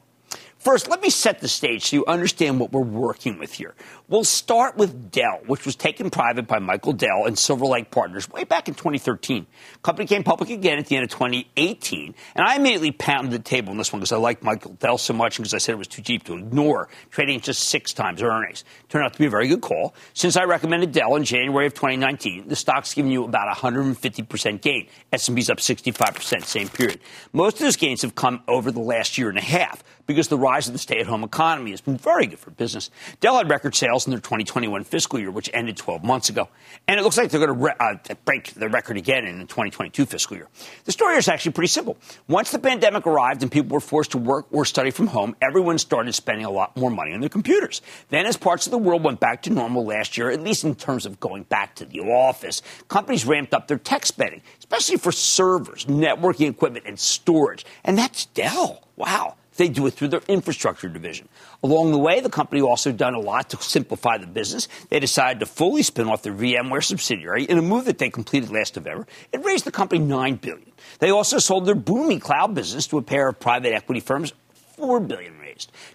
First, 0.61 0.89
let 0.89 1.01
me 1.01 1.09
set 1.09 1.39
the 1.39 1.47
stage 1.47 1.85
so 1.85 1.95
you 1.95 2.05
understand 2.05 2.59
what 2.59 2.71
we're 2.71 2.81
working 2.81 3.39
with 3.39 3.51
here. 3.51 3.73
We'll 4.07 4.23
start 4.23 4.77
with 4.77 5.09
Dell, 5.09 5.39
which 5.47 5.65
was 5.65 5.75
taken 5.75 6.11
private 6.11 6.45
by 6.45 6.59
Michael 6.59 6.93
Dell 6.93 7.25
and 7.25 7.35
Silver 7.35 7.65
Lake 7.65 7.89
Partners 7.89 8.29
way 8.29 8.43
back 8.43 8.67
in 8.67 8.75
2013. 8.75 9.47
Company 9.81 10.05
came 10.05 10.23
public 10.23 10.51
again 10.51 10.77
at 10.77 10.85
the 10.85 10.97
end 10.97 11.05
of 11.05 11.09
2018, 11.09 12.13
and 12.35 12.45
I 12.45 12.57
immediately 12.57 12.91
pounded 12.91 13.31
the 13.31 13.39
table 13.39 13.71
on 13.71 13.77
this 13.77 13.91
one 13.91 14.01
because 14.01 14.11
I 14.11 14.17
liked 14.17 14.43
Michael 14.43 14.73
Dell 14.73 14.99
so 14.99 15.13
much 15.13 15.39
and 15.39 15.45
because 15.45 15.55
I 15.55 15.57
said 15.57 15.73
it 15.73 15.79
was 15.79 15.87
too 15.87 16.03
cheap 16.03 16.25
to 16.25 16.35
ignore, 16.35 16.89
trading 17.09 17.39
just 17.39 17.69
six 17.69 17.91
times 17.91 18.21
earnings. 18.21 18.63
Turned 18.87 19.03
out 19.03 19.13
to 19.13 19.19
be 19.19 19.25
a 19.25 19.31
very 19.31 19.47
good 19.47 19.61
call. 19.61 19.95
Since 20.13 20.37
I 20.37 20.43
recommended 20.43 20.91
Dell 20.91 21.15
in 21.15 21.23
January 21.23 21.65
of 21.65 21.73
2019, 21.73 22.49
the 22.49 22.55
stock's 22.55 22.93
given 22.93 23.09
you 23.09 23.23
about 23.23 23.51
150% 23.55 24.61
gain. 24.61 24.87
S&P's 25.11 25.49
up 25.49 25.57
65% 25.57 26.43
same 26.43 26.69
period. 26.69 26.99
Most 27.33 27.55
of 27.55 27.61
those 27.61 27.77
gains 27.77 28.03
have 28.03 28.13
come 28.13 28.43
over 28.47 28.71
the 28.71 28.79
last 28.79 29.17
year 29.17 29.29
and 29.29 29.39
a 29.39 29.41
half 29.41 29.83
because 30.05 30.27
the 30.27 30.37
rise 30.51 30.67
of 30.67 30.73
the 30.73 30.79
stay 30.79 30.99
at 30.99 31.07
home 31.07 31.23
economy 31.23 31.71
has 31.71 31.79
been 31.79 31.97
very 31.97 32.27
good 32.27 32.39
for 32.39 32.51
business. 32.51 32.89
Dell 33.21 33.37
had 33.37 33.49
record 33.49 33.73
sales 33.73 34.05
in 34.05 34.11
their 34.11 34.19
2021 34.19 34.83
fiscal 34.83 35.17
year, 35.17 35.31
which 35.31 35.49
ended 35.53 35.77
12 35.77 36.03
months 36.03 36.27
ago. 36.27 36.49
And 36.89 36.99
it 36.99 37.03
looks 37.03 37.17
like 37.17 37.29
they're 37.29 37.45
going 37.45 37.57
to 37.57 37.65
re- 37.65 37.73
uh, 37.79 38.15
break 38.25 38.53
the 38.53 38.67
record 38.67 38.97
again 38.97 39.25
in 39.25 39.39
the 39.39 39.45
2022 39.45 40.05
fiscal 40.05 40.35
year. 40.35 40.49
The 40.83 40.91
story 40.91 41.15
is 41.15 41.29
actually 41.29 41.53
pretty 41.53 41.69
simple. 41.69 41.95
Once 42.27 42.51
the 42.51 42.59
pandemic 42.59 43.07
arrived 43.07 43.43
and 43.43 43.51
people 43.51 43.73
were 43.73 43.79
forced 43.79 44.11
to 44.11 44.17
work 44.17 44.47
or 44.51 44.65
study 44.65 44.91
from 44.91 45.07
home, 45.07 45.37
everyone 45.41 45.77
started 45.77 46.11
spending 46.13 46.45
a 46.45 46.51
lot 46.51 46.75
more 46.75 46.89
money 46.91 47.13
on 47.13 47.21
their 47.21 47.29
computers. 47.29 47.81
Then, 48.09 48.25
as 48.25 48.35
parts 48.35 48.67
of 48.67 48.71
the 48.71 48.77
world 48.77 49.05
went 49.05 49.21
back 49.21 49.43
to 49.43 49.49
normal 49.51 49.85
last 49.85 50.17
year, 50.17 50.29
at 50.29 50.41
least 50.41 50.65
in 50.65 50.75
terms 50.75 51.05
of 51.05 51.21
going 51.21 51.43
back 51.43 51.75
to 51.75 51.85
the 51.85 52.01
office, 52.01 52.61
companies 52.89 53.25
ramped 53.25 53.53
up 53.53 53.69
their 53.69 53.77
tech 53.77 54.05
spending, 54.05 54.41
especially 54.59 54.97
for 54.97 55.13
servers, 55.13 55.85
networking 55.85 56.49
equipment, 56.49 56.85
and 56.85 56.99
storage. 56.99 57.65
And 57.85 57.97
that's 57.97 58.25
Dell. 58.25 58.83
Wow. 58.97 59.35
They 59.57 59.67
do 59.67 59.85
it 59.87 59.91
through 59.91 60.09
their 60.09 60.21
infrastructure 60.27 60.87
division. 60.87 61.27
Along 61.63 61.91
the 61.91 61.97
way, 61.97 62.19
the 62.21 62.29
company 62.29 62.61
also 62.61 62.91
done 62.91 63.13
a 63.13 63.19
lot 63.19 63.49
to 63.49 63.57
simplify 63.57 64.17
the 64.17 64.27
business. 64.27 64.67
They 64.89 64.99
decided 64.99 65.39
to 65.41 65.45
fully 65.45 65.83
spin 65.83 66.07
off 66.07 66.23
their 66.23 66.33
VMware 66.33 66.83
subsidiary 66.83 67.43
in 67.43 67.57
a 67.57 67.61
move 67.61 67.85
that 67.85 67.97
they 67.97 68.09
completed 68.09 68.49
last 68.49 68.75
November. 68.75 69.07
It 69.31 69.43
raised 69.43 69.65
the 69.65 69.71
company 69.71 70.03
nine 70.03 70.35
billion. 70.35 70.71
They 70.99 71.09
also 71.09 71.37
sold 71.37 71.65
their 71.65 71.75
Boomi 71.75 72.21
cloud 72.21 72.55
business 72.55 72.87
to 72.87 72.97
a 72.97 73.01
pair 73.01 73.27
of 73.27 73.39
private 73.39 73.73
equity 73.73 73.99
firms, 73.99 74.33
four 74.77 74.99
billion 74.99 75.40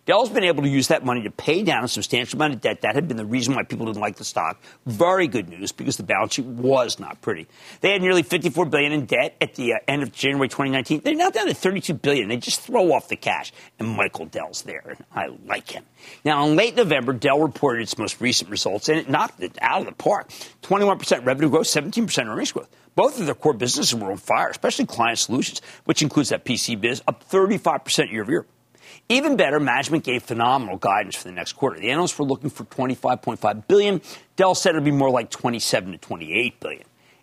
Dell's 0.04 0.30
been 0.30 0.44
able 0.44 0.62
to 0.62 0.68
use 0.68 0.88
that 0.88 1.04
money 1.04 1.22
to 1.22 1.30
pay 1.30 1.62
down 1.62 1.84
a 1.84 1.88
substantial 1.88 2.38
amount 2.38 2.54
of 2.54 2.60
debt. 2.60 2.82
That 2.82 2.94
had 2.94 3.08
been 3.08 3.16
the 3.16 3.26
reason 3.26 3.54
why 3.54 3.62
people 3.62 3.86
didn't 3.86 4.00
like 4.00 4.16
the 4.16 4.24
stock. 4.24 4.60
Very 4.86 5.28
good 5.28 5.48
news 5.48 5.72
because 5.72 5.96
the 5.96 6.02
balance 6.02 6.34
sheet 6.34 6.46
was 6.46 6.98
not 6.98 7.20
pretty. 7.20 7.46
They 7.80 7.92
had 7.92 8.02
nearly 8.02 8.22
54 8.22 8.66
billion 8.66 8.92
in 8.92 9.06
debt 9.06 9.36
at 9.40 9.54
the 9.54 9.74
uh, 9.74 9.78
end 9.88 10.02
of 10.02 10.12
January 10.12 10.48
2019. 10.48 11.00
They're 11.04 11.14
now 11.14 11.30
down 11.30 11.46
to 11.46 11.54
32 11.54 11.94
billion. 11.94 12.28
They 12.28 12.36
just 12.36 12.60
throw 12.60 12.92
off 12.92 13.08
the 13.08 13.16
cash, 13.16 13.52
and 13.78 13.88
Michael 13.88 14.26
Dell's 14.26 14.62
there, 14.62 14.82
and 14.86 15.04
I 15.14 15.28
like 15.46 15.70
him. 15.70 15.84
Now, 16.24 16.46
in 16.46 16.56
late 16.56 16.76
November, 16.76 17.12
Dell 17.12 17.40
reported 17.40 17.82
its 17.82 17.98
most 17.98 18.20
recent 18.20 18.50
results, 18.50 18.88
and 18.88 18.98
it 18.98 19.08
knocked 19.08 19.42
it 19.42 19.58
out 19.60 19.80
of 19.80 19.86
the 19.86 19.92
park. 19.92 20.30
21% 20.62 21.24
revenue 21.24 21.50
growth, 21.50 21.66
17% 21.66 22.26
earnings 22.26 22.52
growth. 22.52 22.68
Both 22.96 23.20
of 23.20 23.26
their 23.26 23.34
core 23.34 23.52
businesses 23.52 23.94
were 23.94 24.10
on 24.10 24.16
fire, 24.16 24.48
especially 24.48 24.86
client 24.86 25.18
solutions, 25.18 25.60
which 25.84 26.02
includes 26.02 26.30
that 26.30 26.44
PC 26.44 26.80
biz, 26.80 27.02
up 27.06 27.28
35% 27.28 28.10
year 28.10 28.22
over 28.22 28.30
year. 28.30 28.46
Even 29.08 29.36
better, 29.36 29.60
management 29.60 30.02
gave 30.02 30.24
phenomenal 30.24 30.78
guidance 30.78 31.14
for 31.14 31.28
the 31.28 31.32
next 31.32 31.52
quarter. 31.52 31.78
The 31.78 31.90
analysts 31.90 32.18
were 32.18 32.24
looking 32.24 32.50
for 32.50 32.64
25.5 32.64 33.68
billion. 33.68 34.00
Dell 34.34 34.56
said 34.56 34.70
it'd 34.70 34.84
be 34.84 34.90
more 34.90 35.10
like 35.10 35.30
27 35.30 35.92
to 35.92 35.98
28 35.98 36.58
billion. 36.58 36.82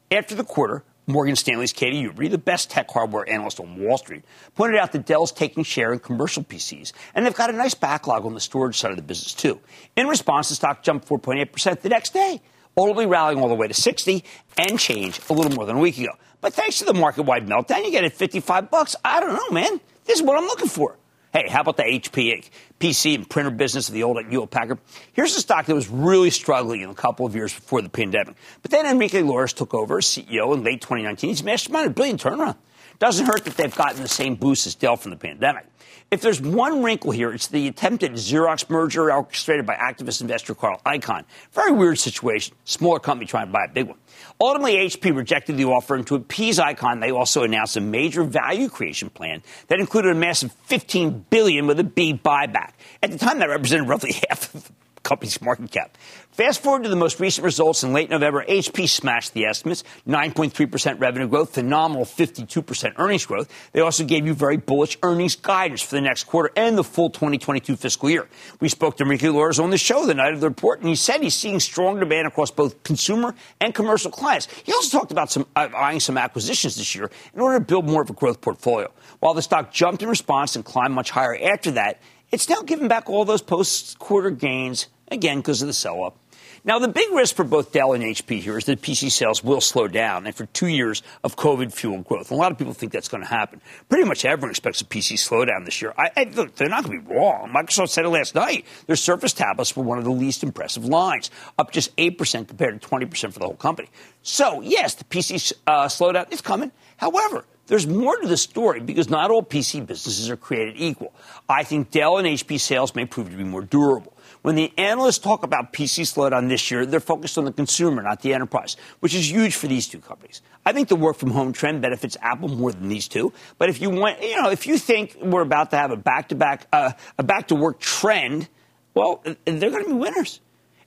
After 0.10 0.34
the 0.34 0.46
quarter, 0.46 0.84
Morgan 1.08 1.36
Stanley's 1.36 1.74
Katy 1.74 2.02
Huberty, 2.02 2.32
the 2.32 2.38
best 2.38 2.70
tech 2.70 2.90
hardware 2.90 3.28
analyst 3.28 3.60
on 3.60 3.78
Wall 3.78 3.98
Street, 3.98 4.24
pointed 4.56 4.80
out 4.80 4.94
that 4.94 5.06
Dell's 5.06 5.34
taking 5.34 5.66
share 5.66 5.92
in 5.92 6.00
commercial 6.00 6.42
PCs, 6.42 6.94
and 7.14 7.26
they've 7.26 7.36
got 7.36 7.50
a 7.50 7.54
nice 7.54 7.74
backlog 7.74 8.26
on 8.26 8.34
the 8.34 8.40
storage 8.40 8.78
side 8.78 8.92
of 8.92 8.98
the 8.98 9.04
business 9.04 9.34
too. 9.34 9.60
In 9.98 10.08
response, 10.08 10.48
the 10.48 10.56
stock 10.56 10.84
jumped 10.84 11.06
4.8% 11.10 11.82
the 11.82 11.90
next 11.90 12.14
day, 12.14 12.42
ultimately 12.78 13.08
rallying 13.08 13.42
all 13.42 13.50
the 13.50 13.56
way 13.56 13.68
to 13.68 13.74
60 13.74 14.24
and 14.58 14.80
change 14.80 15.20
a 15.30 15.34
little 15.34 15.52
more 15.52 15.66
than 15.66 15.76
a 15.76 15.80
week 15.80 15.98
ago. 15.98 16.14
But 16.40 16.54
thanks 16.54 16.80
to 16.80 16.86
the 16.86 16.94
market-wide 16.94 17.46
meltdown, 17.46 17.84
you 17.84 17.92
get 17.92 18.06
it 18.06 18.14
55 18.14 18.72
bucks. 18.72 18.96
I 19.04 19.20
don't 19.20 19.34
know, 19.34 19.50
man. 19.50 19.82
This 20.06 20.20
is 20.20 20.24
what 20.24 20.38
I'm 20.38 20.46
looking 20.46 20.70
for. 20.70 20.98
Hey, 21.34 21.50
how 21.50 21.62
about 21.62 21.78
the 21.78 21.84
HP 21.84 22.48
PC 22.80 23.16
and 23.16 23.28
printer 23.28 23.50
business 23.50 23.88
of 23.88 23.96
the 23.96 24.04
old 24.04 24.24
Hewlett 24.24 24.52
Packard? 24.52 24.78
Here's 25.14 25.36
a 25.36 25.40
stock 25.40 25.66
that 25.66 25.74
was 25.74 25.90
really 25.90 26.30
struggling 26.30 26.82
in 26.82 26.92
a 26.92 26.94
couple 26.94 27.26
of 27.26 27.34
years 27.34 27.52
before 27.52 27.82
the 27.82 27.90
pandemic. 27.90 28.36
But 28.62 28.70
then 28.70 28.86
Enrique 28.86 29.24
Lores 29.24 29.52
took 29.52 29.74
over 29.74 29.98
as 29.98 30.06
CEO 30.06 30.54
in 30.54 30.64
late 30.64 30.82
2019. 30.82 31.30
He's 31.32 31.42
masterminded 31.42 31.88
a 31.88 31.90
billion 31.90 32.18
turnaround. 32.18 32.56
Doesn't 33.00 33.26
hurt 33.26 33.46
that 33.46 33.58
they've 33.58 33.76
gotten 33.76 34.02
the 34.02 34.08
same 34.08 34.36
boost 34.36 34.68
as 34.68 34.76
Dell 34.76 34.96
from 34.96 35.12
the 35.12 35.18
pandemic. 35.18 35.66
If 36.14 36.22
there's 36.22 36.40
one 36.40 36.84
wrinkle 36.84 37.10
here, 37.10 37.34
it's 37.34 37.48
the 37.48 37.68
attempted 37.68 38.12
Xerox 38.12 38.70
merger 38.70 39.12
orchestrated 39.12 39.66
by 39.66 39.74
activist 39.74 40.22
investor 40.22 40.54
Carl 40.54 40.80
Icahn. 40.86 41.24
Very 41.54 41.72
weird 41.72 41.98
situation. 41.98 42.56
Smaller 42.66 43.00
company 43.00 43.26
trying 43.26 43.48
to 43.48 43.52
buy 43.52 43.66
a 43.68 43.74
big 43.74 43.88
one. 43.88 43.98
Ultimately, 44.40 44.76
HP 44.76 45.16
rejected 45.16 45.58
the 45.58 45.66
offer, 45.66 45.96
and 45.96 46.06
to 46.06 46.14
appease 46.14 46.60
Icahn, 46.60 47.02
they 47.02 47.10
also 47.10 47.42
announced 47.42 47.78
a 47.78 47.82
major 47.82 48.24
value 48.24 48.70
creation 48.70 49.10
plan 49.10 49.42
that 49.70 49.80
included 49.80 50.12
a 50.12 50.16
massive 50.16 50.52
15 50.66 51.26
billion 51.32 51.66
with 51.66 51.80
a 51.80 51.84
B 51.84 52.14
buyback. 52.14 52.74
At 53.02 53.10
the 53.10 53.18
time, 53.18 53.40
that 53.40 53.50
represented 53.50 53.88
roughly 53.88 54.14
half 54.30 54.54
of 54.54 54.72
company's 55.04 55.42
market 55.42 55.70
cap. 55.70 55.98
Fast 56.32 56.64
forward 56.64 56.84
to 56.84 56.90
the 56.90 56.96
most 56.96 57.20
recent 57.20 57.46
results 57.46 57.84
in 57.84 57.94
late 57.94 58.10
November, 58.10 58.44
HP 58.44 58.90
smashed 58.90 59.34
the 59.34 59.46
estimates 59.46 59.84
9.3% 60.08 61.00
revenue 61.00 61.28
growth, 61.28 61.54
phenomenal 61.54 62.06
52% 62.06 62.94
earnings 62.98 63.26
growth. 63.26 63.48
They 63.74 63.82
also 63.82 64.04
gave 64.04 64.26
you 64.26 64.34
very 64.34 64.58
bullish 64.58 64.98
earnings 65.04 65.36
guidance 65.36 65.84
for 65.84 65.94
the 65.96 66.02
next 66.02 66.24
quarter 66.24 66.52
and 66.56 66.76
the 66.76 66.84
full 66.84 67.12
2022 67.12 67.76
fiscal 67.76 68.10
year. 68.10 68.28
We 68.60 68.70
spoke 68.70 68.98
to 68.98 69.04
Enrique 69.04 69.28
Lores 69.28 69.62
on 69.62 69.70
the 69.70 69.78
show 69.78 70.08
the 70.08 70.16
night 70.16 70.34
of 70.34 70.42
the 70.42 70.50
report, 70.50 70.80
and 70.80 70.90
he 70.90 70.96
said 70.96 71.22
he's 71.22 71.36
seeing 71.36 71.60
strong 71.60 72.00
demand 72.00 72.28
across 72.28 72.50
both 72.50 72.82
consumer 72.82 73.36
and 73.60 73.76
commercial 73.76 74.10
clients. 74.10 74.48
He 74.64 74.74
also 74.74 74.98
talked 74.98 75.12
about 75.12 75.30
some, 75.30 75.46
uh, 75.56 75.70
eyeing 75.76 76.00
some 76.00 76.18
acquisitions 76.18 76.78
this 76.78 76.96
year 76.96 77.12
in 77.36 77.42
order 77.42 77.60
to 77.60 77.66
build 77.66 77.86
more 77.86 78.02
of 78.02 78.10
a 78.10 78.14
growth 78.14 78.42
portfolio. 78.42 78.92
While 79.20 79.36
the 79.36 79.42
stock 79.44 79.72
jumped 79.72 80.02
in 80.02 80.10
response 80.10 80.56
and 80.56 80.66
climbed 80.66 80.96
much 80.96 81.12
higher 81.12 81.38
after 81.54 81.72
that, 81.72 82.00
it's 82.34 82.50
now 82.50 82.64
giving 82.64 82.88
back 82.88 83.10
all 83.12 83.26
those 83.26 83.44
post 83.44 84.00
quarter 84.00 84.32
gains, 84.32 84.88
again, 85.10 85.38
because 85.38 85.62
of 85.62 85.68
the 85.68 85.74
sell 85.74 86.04
up. 86.04 86.18
Now, 86.66 86.80
the 86.80 86.88
big 86.88 87.12
risk 87.12 87.36
for 87.36 87.44
both 87.44 87.74
Dell 87.74 87.94
and 87.94 88.04
HP 88.04 88.40
here 88.40 88.58
is 88.58 88.66
that 88.66 88.82
PC 88.82 89.12
sales 89.12 89.44
will 89.44 89.62
slow 89.62 89.88
down 89.88 90.26
after 90.26 90.48
two 90.48 90.68
years 90.68 91.04
of 91.24 91.36
COVID 91.36 91.72
fueled 91.72 92.06
growth. 92.06 92.32
A 92.32 92.36
lot 92.36 92.52
of 92.52 92.58
people 92.58 92.74
think 92.74 92.92
that's 92.92 93.10
going 93.10 93.22
to 93.22 93.30
happen. 93.30 93.62
Pretty 93.88 94.08
much 94.08 94.26
everyone 94.26 94.50
expects 94.50 94.82
a 94.82 94.86
PC 94.86 95.18
slowdown 95.18 95.66
this 95.66 95.80
year. 95.82 95.94
I, 95.96 96.10
I, 96.16 96.24
look, 96.24 96.56
they're 96.56 96.70
not 96.70 96.86
going 96.86 97.02
to 97.02 97.08
be 97.08 97.14
wrong. 97.14 97.52
Microsoft 97.54 97.90
said 97.90 98.06
it 98.06 98.10
last 98.10 98.34
night. 98.34 98.66
Their 98.88 98.96
Surface 98.96 99.34
tablets 99.34 99.76
were 99.76 99.84
one 99.84 100.00
of 100.00 100.06
the 100.06 100.12
least 100.12 100.42
impressive 100.42 100.86
lines, 100.86 101.30
up 101.60 101.72
just 101.72 101.96
8% 101.98 102.48
compared 102.48 102.82
to 102.82 102.88
20% 102.88 103.34
for 103.34 103.40
the 103.40 103.46
whole 103.46 103.56
company. 103.56 103.90
So, 104.24 104.62
yes, 104.62 104.96
the 104.96 105.04
PC 105.04 105.54
uh, 105.68 105.86
slowdown 105.86 106.32
is 106.32 106.42
coming. 106.42 106.72
However, 106.98 107.46
there's 107.68 107.88
more 107.88 108.18
to 108.18 108.28
the 108.28 108.38
story 108.38 108.80
because 108.80 109.10
not 109.10 109.32
all 109.32 109.44
PC 109.44 109.86
businesses 109.86 110.30
are 110.30 110.38
created 110.38 110.76
equal. 110.78 111.14
I 111.48 111.64
think 111.64 111.92
Dell 111.92 112.18
and 112.18 112.28
HP 112.28 112.60
sales 112.60 112.94
may 112.96 113.06
prove 113.06 113.30
to 113.30 113.38
be 113.38 113.44
more 113.44 113.62
durable. 113.62 114.14
When 114.42 114.56
the 114.56 114.74
analysts 114.78 115.20
talk 115.20 115.44
about 115.44 115.72
PC 115.72 116.02
slowdown 116.02 116.50
this 116.50 116.70
year, 116.70 116.86
they're 116.86 117.00
focused 117.00 117.38
on 117.38 117.46
the 117.46 117.54
consumer, 117.54 118.02
not 118.02 118.22
the 118.22 118.34
enterprise, 118.34 118.76
which 119.00 119.16
is 119.16 119.32
huge 119.32 119.56
for 119.56 119.68
these 119.68 119.88
two 119.88 120.00
companies. 120.00 120.42
I 120.66 120.74
think 120.74 120.90
the 120.90 120.98
work 120.98 121.16
from 121.16 121.32
home 121.32 121.54
trend 121.54 121.82
benefits 121.82 122.18
Apple 122.22 122.50
more 122.50 122.74
than 122.74 122.90
these 122.90 123.08
two. 123.08 123.32
But 123.58 123.70
if 123.70 123.82
you 123.82 123.90
want, 123.90 124.22
you 124.22 124.42
know, 124.42 124.50
if 124.50 124.68
you 124.68 124.78
think 124.78 125.16
we're 125.22 125.42
about 125.42 125.72
to 125.72 125.78
have 125.78 125.92
a 125.92 125.96
back 125.96 126.30
to 126.30 126.36
back, 126.36 126.68
a 126.74 127.24
back 127.24 127.48
to 127.48 127.56
work 127.56 127.80
trend, 127.80 128.50
well, 128.94 129.24
they're 129.46 129.72
going 129.72 129.84
to 129.84 129.90
be 129.90 129.96
winners. 129.96 130.42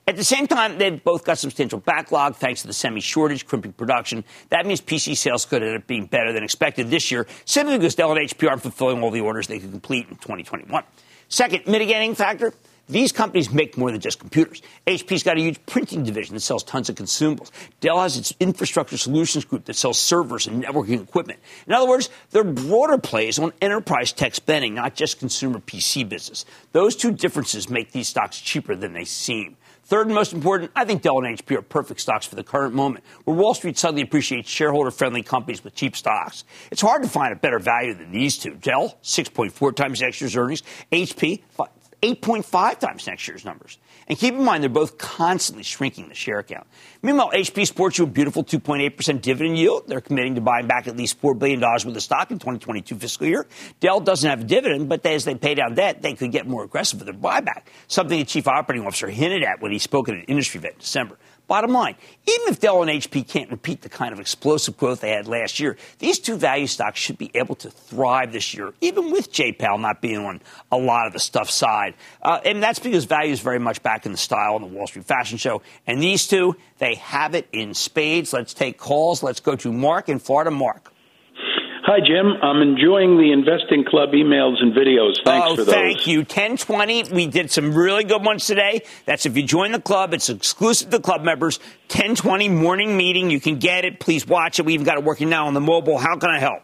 At 0.07 0.15
the 0.15 0.23
same 0.23 0.47
time, 0.47 0.77
they've 0.77 1.03
both 1.03 1.25
got 1.25 1.37
substantial 1.37 1.79
backlog 1.79 2.37
thanks 2.37 2.61
to 2.61 2.67
the 2.67 2.73
semi 2.73 3.01
shortage, 3.01 3.45
crimping 3.45 3.73
production. 3.73 4.23
That 4.49 4.65
means 4.65 4.79
PC 4.79 5.17
sales 5.17 5.45
could 5.45 5.61
end 5.61 5.75
up 5.75 5.85
being 5.85 6.05
better 6.05 6.31
than 6.31 6.43
expected 6.43 6.89
this 6.89 7.11
year, 7.11 7.27
simply 7.43 7.77
because 7.77 7.95
Dell 7.95 8.13
and 8.13 8.29
HP 8.29 8.49
aren't 8.49 8.61
fulfilling 8.61 9.03
all 9.03 9.11
the 9.11 9.19
orders 9.19 9.47
they 9.47 9.59
could 9.59 9.71
complete 9.71 10.07
in 10.07 10.15
2021. 10.15 10.83
Second, 11.27 11.67
mitigating 11.67 12.15
factor 12.15 12.53
these 12.89 13.11
companies 13.11 13.51
make 13.51 13.77
more 13.77 13.91
than 13.91 13.99
just 13.99 14.19
computers. 14.19 14.61
HP's 14.85 15.23
got 15.23 15.37
a 15.37 15.41
huge 15.41 15.63
printing 15.65 16.03
division 16.03 16.35
that 16.35 16.39
sells 16.39 16.63
tons 16.63 16.87
of 16.89 16.95
consumables. 16.95 17.51
Dell 17.81 17.99
has 17.99 18.17
its 18.17 18.33
infrastructure 18.39 18.97
solutions 18.97 19.43
group 19.43 19.65
that 19.65 19.75
sells 19.75 19.99
servers 19.99 20.47
and 20.47 20.63
networking 20.63 21.03
equipment. 21.03 21.39
In 21.65 21.73
other 21.73 21.87
words, 21.87 22.09
they're 22.31 22.45
broader 22.45 22.97
plays 22.97 23.39
on 23.39 23.51
enterprise 23.61 24.13
tech 24.13 24.35
spending, 24.35 24.75
not 24.75 24.95
just 24.95 25.19
consumer 25.19 25.59
PC 25.59 26.07
business. 26.07 26.45
Those 26.71 26.95
two 26.95 27.11
differences 27.11 27.69
make 27.69 27.91
these 27.91 28.07
stocks 28.07 28.39
cheaper 28.39 28.73
than 28.73 28.93
they 28.93 29.03
seem. 29.03 29.57
Third 29.87 30.07
and 30.07 30.15
most 30.15 30.33
important, 30.33 30.71
I 30.75 30.83
think 30.83 31.01
Dell 31.01 31.17
and 31.19 31.37
HP 31.37 31.55
are 31.55 31.61
perfect 31.61 32.01
stocks 32.01 32.25
for 32.25 32.35
the 32.35 32.43
current 32.43 32.75
moment, 32.75 33.05
where 33.23 33.37
Wall 33.37 33.53
Street 33.53 33.77
suddenly 33.77 34.01
appreciates 34.01 34.49
shareholder 34.49 34.91
friendly 34.91 35.23
companies 35.23 35.63
with 35.63 35.75
cheap 35.75 35.95
stocks. 35.95 36.43
It's 36.71 36.81
hard 36.81 37.03
to 37.03 37.09
find 37.09 37.31
a 37.31 37.37
better 37.37 37.57
value 37.57 37.93
than 37.93 38.11
these 38.11 38.37
two. 38.37 38.55
Dell, 38.55 38.97
6.4 39.01 39.73
times 39.73 40.01
next 40.01 40.19
year's 40.19 40.35
earnings, 40.35 40.61
HP, 40.91 41.41
8.5 42.03 42.79
times 42.79 43.07
next 43.07 43.29
year's 43.29 43.45
numbers. 43.45 43.77
And 44.07 44.17
keep 44.17 44.33
in 44.33 44.43
mind, 44.43 44.63
they're 44.63 44.69
both 44.69 44.97
constantly 44.97 45.63
shrinking 45.63 46.09
the 46.09 46.15
share 46.15 46.43
count. 46.43 46.67
Meanwhile, 47.01 47.31
HP 47.31 47.67
sports 47.67 47.97
you 47.97 48.05
a 48.05 48.07
beautiful 48.07 48.43
2.8% 48.43 49.21
dividend 49.21 49.57
yield. 49.57 49.87
They're 49.87 50.01
committing 50.01 50.35
to 50.35 50.41
buying 50.41 50.67
back 50.67 50.87
at 50.87 50.95
least 50.95 51.21
$4 51.21 51.37
billion 51.37 51.59
worth 51.59 51.85
of 51.85 52.01
stock 52.01 52.31
in 52.31 52.39
2022 52.39 52.95
fiscal 52.95 53.27
year. 53.27 53.45
Dell 53.79 53.99
doesn't 53.99 54.29
have 54.29 54.41
a 54.41 54.43
dividend, 54.43 54.89
but 54.89 55.05
as 55.05 55.25
they 55.25 55.35
pay 55.35 55.55
down 55.55 55.75
debt, 55.75 56.01
they 56.01 56.13
could 56.13 56.31
get 56.31 56.47
more 56.47 56.63
aggressive 56.63 56.99
with 56.99 57.07
their 57.07 57.15
buyback, 57.15 57.63
something 57.87 58.17
the 58.17 58.25
chief 58.25 58.47
operating 58.47 58.85
officer 58.85 59.07
hinted 59.07 59.43
at 59.43 59.61
when 59.61 59.71
he 59.71 59.79
spoke 59.79 60.09
at 60.09 60.15
an 60.15 60.23
industry 60.23 60.59
event 60.59 60.75
in 60.75 60.79
December. 60.79 61.17
Bottom 61.47 61.71
line, 61.71 61.95
even 62.27 62.47
if 62.49 62.59
Dell 62.59 62.81
and 62.81 62.91
HP 62.91 63.25
can't 63.25 63.49
repeat 63.49 63.81
the 63.81 63.87
kind 63.87 64.11
of 64.11 64.19
explosive 64.19 64.75
growth 64.75 64.99
they 64.99 65.11
had 65.11 65.29
last 65.29 65.61
year, 65.61 65.77
these 65.99 66.19
two 66.19 66.35
value 66.35 66.67
stocks 66.67 66.99
should 66.99 67.17
be 67.17 67.31
able 67.33 67.55
to 67.55 67.69
thrive 67.69 68.33
this 68.33 68.53
year, 68.53 68.73
even 68.81 69.11
with 69.11 69.31
Jay 69.31 69.53
Powell 69.53 69.77
not 69.77 70.01
being 70.01 70.17
on 70.17 70.41
a 70.73 70.77
lot 70.77 71.07
of 71.07 71.13
the 71.13 71.19
stuff 71.19 71.49
side. 71.49 71.93
Uh, 72.21 72.41
and 72.43 72.61
that's 72.61 72.79
because 72.79 73.05
value 73.05 73.31
is 73.31 73.39
very 73.39 73.59
much 73.59 73.81
back 73.87 74.05
in 74.05 74.11
the 74.11 74.17
style 74.17 74.57
of 74.57 74.61
the 74.63 74.67
Wall 74.67 74.85
Street 74.85 75.05
Fashion 75.05 75.37
Show. 75.37 75.61
And 75.87 76.03
these 76.03 76.27
two, 76.27 76.57
they 76.77 76.95
have 76.95 77.33
it 77.35 77.47
in 77.53 77.73
spades. 77.73 78.33
Let's 78.33 78.53
take 78.53 78.77
calls. 78.77 79.23
Let's 79.23 79.39
go 79.39 79.55
to 79.55 79.71
Mark 79.71 80.09
in 80.09 80.19
Florida. 80.19 80.51
Mark. 80.51 80.91
Hi, 81.83 81.99
Jim. 82.05 82.33
I'm 82.41 82.61
enjoying 82.61 83.15
the 83.15 83.31
Investing 83.31 83.85
Club 83.85 84.09
emails 84.09 84.61
and 84.61 84.73
videos. 84.73 85.23
Thanks 85.23 85.47
oh, 85.51 85.55
for 85.55 85.63
those. 85.63 85.73
thank 85.73 86.05
you. 86.05 86.17
1020. 86.19 87.13
We 87.13 87.27
did 87.27 87.49
some 87.49 87.73
really 87.73 88.03
good 88.03 88.25
ones 88.25 88.45
today. 88.45 88.81
That's 89.05 89.25
if 89.25 89.37
you 89.37 89.43
join 89.43 89.71
the 89.71 89.79
club. 89.79 90.13
It's 90.13 90.27
exclusive 90.27 90.89
to 90.89 90.99
club 90.99 91.23
members. 91.23 91.59
1020 91.87 92.49
morning 92.49 92.97
meeting. 92.97 93.29
You 93.29 93.39
can 93.39 93.57
get 93.57 93.85
it. 93.85 94.01
Please 94.01 94.27
watch 94.27 94.59
it. 94.59 94.65
We 94.65 94.73
even 94.73 94.85
got 94.85 94.97
it 94.97 95.05
working 95.05 95.29
now 95.29 95.47
on 95.47 95.53
the 95.53 95.61
mobile. 95.61 95.97
How 95.97 96.17
can 96.17 96.29
I 96.29 96.39
help? 96.39 96.61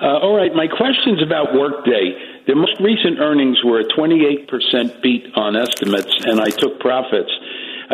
Uh, 0.00 0.24
all 0.24 0.34
right. 0.34 0.54
My 0.54 0.68
question's 0.68 1.22
about 1.22 1.52
Workday. 1.52 2.33
Their 2.46 2.56
most 2.56 2.78
recent 2.80 3.20
earnings 3.20 3.62
were 3.64 3.80
a 3.80 3.84
28% 3.84 5.00
beat 5.02 5.26
on 5.34 5.56
estimates, 5.56 6.12
and 6.26 6.40
I 6.40 6.50
took 6.50 6.78
profits. 6.78 7.32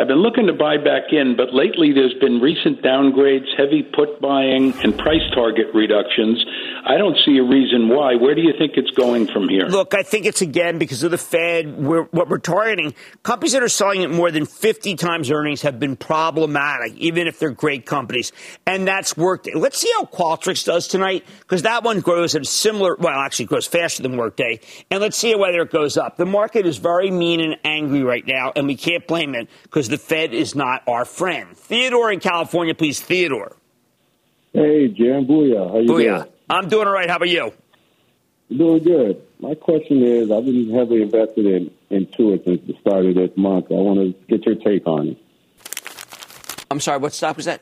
I've 0.01 0.07
been 0.07 0.23
looking 0.23 0.47
to 0.47 0.53
buy 0.53 0.77
back 0.77 1.13
in, 1.13 1.35
but 1.37 1.53
lately 1.53 1.93
there's 1.93 2.15
been 2.15 2.41
recent 2.41 2.81
downgrades, 2.81 3.45
heavy 3.55 3.83
put 3.83 4.19
buying, 4.19 4.73
and 4.81 4.97
price 4.97 5.21
target 5.35 5.67
reductions. 5.75 6.43
I 6.83 6.97
don't 6.97 7.15
see 7.23 7.37
a 7.37 7.43
reason 7.43 7.87
why. 7.87 8.15
Where 8.15 8.33
do 8.33 8.41
you 8.41 8.53
think 8.57 8.77
it's 8.77 8.89
going 8.97 9.27
from 9.27 9.47
here? 9.47 9.67
Look, 9.67 9.93
I 9.93 10.01
think 10.01 10.25
it's 10.25 10.41
again 10.41 10.79
because 10.79 11.03
of 11.03 11.11
the 11.11 11.19
Fed. 11.19 11.77
We're, 11.77 12.05
what 12.05 12.29
we're 12.29 12.39
targeting 12.39 12.95
companies 13.21 13.51
that 13.51 13.61
are 13.61 13.69
selling 13.69 14.03
at 14.03 14.09
more 14.09 14.31
than 14.31 14.47
50 14.47 14.95
times 14.95 15.29
earnings 15.29 15.61
have 15.61 15.79
been 15.79 15.95
problematic, 15.95 16.95
even 16.95 17.27
if 17.27 17.37
they're 17.37 17.51
great 17.51 17.85
companies. 17.85 18.31
And 18.65 18.87
that's 18.87 19.15
worked. 19.15 19.49
Let's 19.53 19.77
see 19.77 19.91
how 19.93 20.05
Qualtrics 20.05 20.65
does 20.65 20.87
tonight 20.87 21.25
because 21.41 21.61
that 21.61 21.83
one 21.83 21.99
grows 21.99 22.33
at 22.33 22.41
a 22.41 22.45
similar, 22.45 22.95
well, 22.95 23.19
actually 23.19 23.45
grows 23.45 23.67
faster 23.67 24.01
than 24.01 24.17
Workday. 24.17 24.61
And 24.89 24.99
let's 24.99 25.17
see 25.17 25.35
whether 25.35 25.61
it 25.61 25.69
goes 25.69 25.95
up. 25.95 26.17
The 26.17 26.25
market 26.25 26.65
is 26.65 26.77
very 26.77 27.11
mean 27.11 27.39
and 27.39 27.57
angry 27.63 28.01
right 28.01 28.25
now, 28.25 28.51
and 28.55 28.65
we 28.65 28.75
can't 28.75 29.05
blame 29.05 29.35
it 29.35 29.47
because 29.61 29.90
the 29.91 29.97
Fed 29.97 30.33
is 30.33 30.55
not 30.55 30.83
our 30.87 31.03
friend. 31.05 31.55
Theodore 31.55 32.11
in 32.11 32.19
California, 32.21 32.73
please. 32.73 32.99
Theodore. 33.01 33.55
Hey, 34.53 34.87
Jim. 34.87 35.27
Booyah. 35.27 35.69
How 35.69 35.79
you 35.79 35.89
Booyah. 35.89 36.17
doing? 36.23 36.33
I'm 36.49 36.69
doing 36.69 36.87
all 36.87 36.93
right. 36.93 37.09
How 37.09 37.17
about 37.17 37.29
you? 37.29 37.53
Doing 38.49 38.83
good. 38.83 39.21
My 39.39 39.53
question 39.55 40.01
is, 40.01 40.31
I've 40.31 40.45
been 40.45 40.69
heavily 40.73 41.01
invested 41.03 41.45
in 41.45 41.71
Intuit 41.91 42.45
since 42.45 42.61
the 42.67 42.73
start 42.79 43.05
of 43.05 43.15
this 43.15 43.31
month. 43.35 43.65
I 43.69 43.75
want 43.75 43.99
to 43.99 44.25
get 44.27 44.45
your 44.45 44.55
take 44.55 44.87
on 44.87 45.09
it. 45.09 45.17
I'm 46.69 46.79
sorry, 46.79 46.99
what 46.99 47.13
stock 47.13 47.35
was 47.35 47.45
that? 47.45 47.61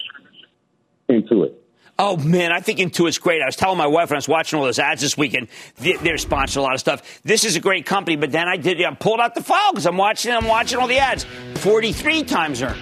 Oh 2.01 2.15
man, 2.15 2.53
I 2.53 2.61
think 2.61 2.79
Intuit's 2.79 3.17
great. 3.17 3.41
I 3.41 3.45
was 3.45 3.57
telling 3.57 3.77
my 3.77 3.85
wife 3.85 4.09
when 4.09 4.15
I 4.15 4.19
was 4.19 4.27
watching 4.29 4.57
all 4.57 4.63
those 4.63 4.79
ads 4.79 5.01
this 5.01 5.17
weekend, 5.17 5.49
they're 5.75 6.15
sponsoring 6.15 6.57
a 6.57 6.61
lot 6.61 6.73
of 6.73 6.79
stuff. 6.79 7.19
This 7.23 7.43
is 7.43 7.57
a 7.57 7.59
great 7.59 7.85
company, 7.85 8.15
but 8.15 8.31
then 8.31 8.47
I 8.47 8.55
did, 8.55 8.81
I 8.81 8.93
pulled 8.93 9.19
out 9.19 9.35
the 9.35 9.43
file 9.43 9.73
because 9.73 9.85
I'm 9.85 9.97
watching, 9.97 10.31
I'm 10.31 10.47
watching 10.47 10.79
all 10.79 10.87
the 10.87 10.97
ads. 10.97 11.25
43 11.55 12.23
times 12.23 12.61
earned. 12.61 12.79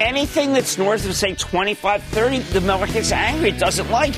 Anything 0.00 0.52
that's 0.52 0.76
north 0.78 1.08
of 1.08 1.14
say 1.14 1.36
25, 1.36 2.02
30, 2.02 2.38
the 2.40 2.60
market 2.62 2.92
gets 2.92 3.12
angry. 3.12 3.50
It 3.50 3.60
doesn't 3.60 3.88
like. 3.88 4.14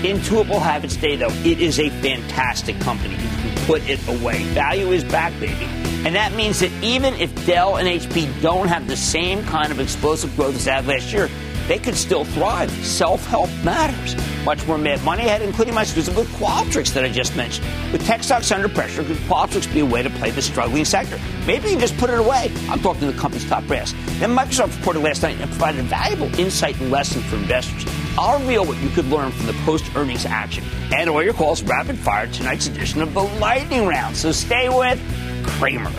Intuit 0.00 0.48
will 0.48 0.58
have 0.58 0.84
its 0.84 0.96
day 0.96 1.14
though. 1.14 1.30
It 1.44 1.60
is 1.60 1.78
a 1.78 1.90
fantastic 1.90 2.80
company. 2.80 3.14
You 3.14 3.20
can 3.20 3.66
put 3.66 3.88
it 3.88 4.00
away. 4.08 4.42
Value 4.46 4.90
is 4.90 5.04
back, 5.04 5.32
baby. 5.38 5.66
And 6.04 6.16
that 6.16 6.32
means 6.32 6.58
that 6.58 6.72
even 6.82 7.14
if 7.14 7.46
Dell 7.46 7.76
and 7.76 7.86
HP 7.86 8.42
don't 8.42 8.66
have 8.66 8.88
the 8.88 8.96
same 8.96 9.44
kind 9.44 9.70
of 9.70 9.78
explosive 9.78 10.34
growth 10.34 10.56
as 10.56 10.64
they 10.64 10.72
had 10.72 10.86
last 10.86 11.12
year, 11.12 11.28
they 11.68 11.78
could 11.78 11.94
still 11.94 12.24
thrive. 12.24 12.70
Self 12.84 13.24
help 13.26 13.50
matters. 13.62 14.16
Much 14.44 14.66
more 14.66 14.78
money 14.78 15.22
ahead, 15.24 15.42
including 15.42 15.74
my 15.74 15.82
exclusive 15.82 16.16
with 16.16 16.26
Qualtrics 16.36 16.92
that 16.94 17.04
I 17.04 17.10
just 17.10 17.36
mentioned. 17.36 17.66
With 17.92 18.04
tech 18.06 18.22
stocks 18.22 18.50
under 18.50 18.68
pressure, 18.68 19.04
could 19.04 19.18
Qualtrics 19.28 19.72
be 19.72 19.80
a 19.80 19.86
way 19.86 20.02
to 20.02 20.10
play 20.10 20.30
the 20.30 20.40
struggling 20.40 20.86
sector? 20.86 21.18
Maybe 21.46 21.70
you 21.70 21.78
just 21.78 21.96
put 21.98 22.08
it 22.08 22.18
away. 22.18 22.50
I'm 22.68 22.80
talking 22.80 23.02
to 23.02 23.12
the 23.12 23.18
company's 23.18 23.48
top 23.48 23.64
brass. 23.66 23.92
Then 24.18 24.34
Microsoft 24.34 24.76
reported 24.78 25.02
last 25.02 25.22
night 25.22 25.38
and 25.38 25.50
provided 25.50 25.84
valuable 25.84 26.34
insight 26.40 26.80
and 26.80 26.90
lesson 26.90 27.20
for 27.22 27.36
investors. 27.36 27.84
I'll 28.16 28.40
reveal 28.40 28.64
what 28.64 28.78
you 28.78 28.88
could 28.88 29.06
learn 29.06 29.30
from 29.30 29.46
the 29.46 29.52
post 29.64 29.84
earnings 29.94 30.24
action 30.24 30.64
and 30.92 31.08
all 31.10 31.22
your 31.22 31.34
calls 31.34 31.62
rapid 31.62 31.98
fire 31.98 32.26
tonight's 32.28 32.66
edition 32.66 33.02
of 33.02 33.14
the 33.14 33.22
Lightning 33.22 33.86
Round. 33.86 34.16
So 34.16 34.32
stay 34.32 34.68
with 34.68 34.98
Cramer. 35.46 35.92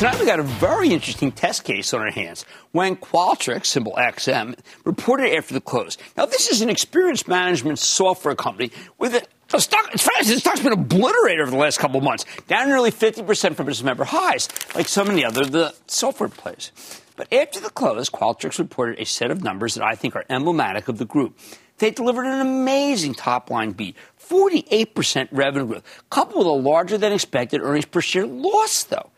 Tonight 0.00 0.18
we 0.18 0.24
got 0.24 0.40
a 0.40 0.44
very 0.44 0.88
interesting 0.88 1.30
test 1.30 1.64
case 1.64 1.92
on 1.92 2.00
our 2.00 2.10
hands 2.10 2.46
when 2.72 2.96
Qualtrics, 2.96 3.66
symbol 3.66 3.92
XM, 3.98 4.58
reported 4.86 5.36
after 5.36 5.52
the 5.52 5.60
close. 5.60 5.98
Now 6.16 6.24
this 6.24 6.50
is 6.50 6.62
an 6.62 6.70
experience 6.70 7.28
management 7.28 7.78
software 7.78 8.34
company 8.34 8.72
with 8.96 9.12
a 9.52 9.60
stock, 9.60 9.90
it's 9.92 10.02
fast. 10.02 10.30
The 10.30 10.40
stock's 10.40 10.60
been 10.60 10.72
obliterated 10.72 11.42
over 11.42 11.50
the 11.50 11.58
last 11.58 11.80
couple 11.80 11.98
of 11.98 12.04
months, 12.04 12.24
down 12.48 12.68
nearly 12.68 12.90
50% 12.90 13.54
from 13.56 13.68
its 13.68 13.82
member 13.82 14.04
highs, 14.04 14.48
like 14.74 14.88
so 14.88 15.04
many 15.04 15.22
other 15.22 15.44
the 15.44 15.74
software 15.86 16.30
plays. 16.30 16.72
But 17.16 17.30
after 17.30 17.60
the 17.60 17.68
close, 17.68 18.08
Qualtrics 18.08 18.58
reported 18.58 18.98
a 18.98 19.04
set 19.04 19.30
of 19.30 19.44
numbers 19.44 19.74
that 19.74 19.84
I 19.84 19.96
think 19.96 20.16
are 20.16 20.24
emblematic 20.30 20.88
of 20.88 20.96
the 20.96 21.04
group. 21.04 21.38
They 21.76 21.90
delivered 21.90 22.24
an 22.24 22.40
amazing 22.40 23.12
top 23.12 23.50
line 23.50 23.72
beat, 23.72 23.96
48% 24.18 25.28
revenue 25.30 25.66
growth, 25.66 26.04
coupled 26.08 26.38
with 26.38 26.46
a 26.46 26.50
larger 26.50 26.96
than 26.96 27.12
expected 27.12 27.60
earnings 27.60 27.84
per 27.84 28.00
share 28.00 28.24
loss, 28.24 28.84
though. 28.84 29.10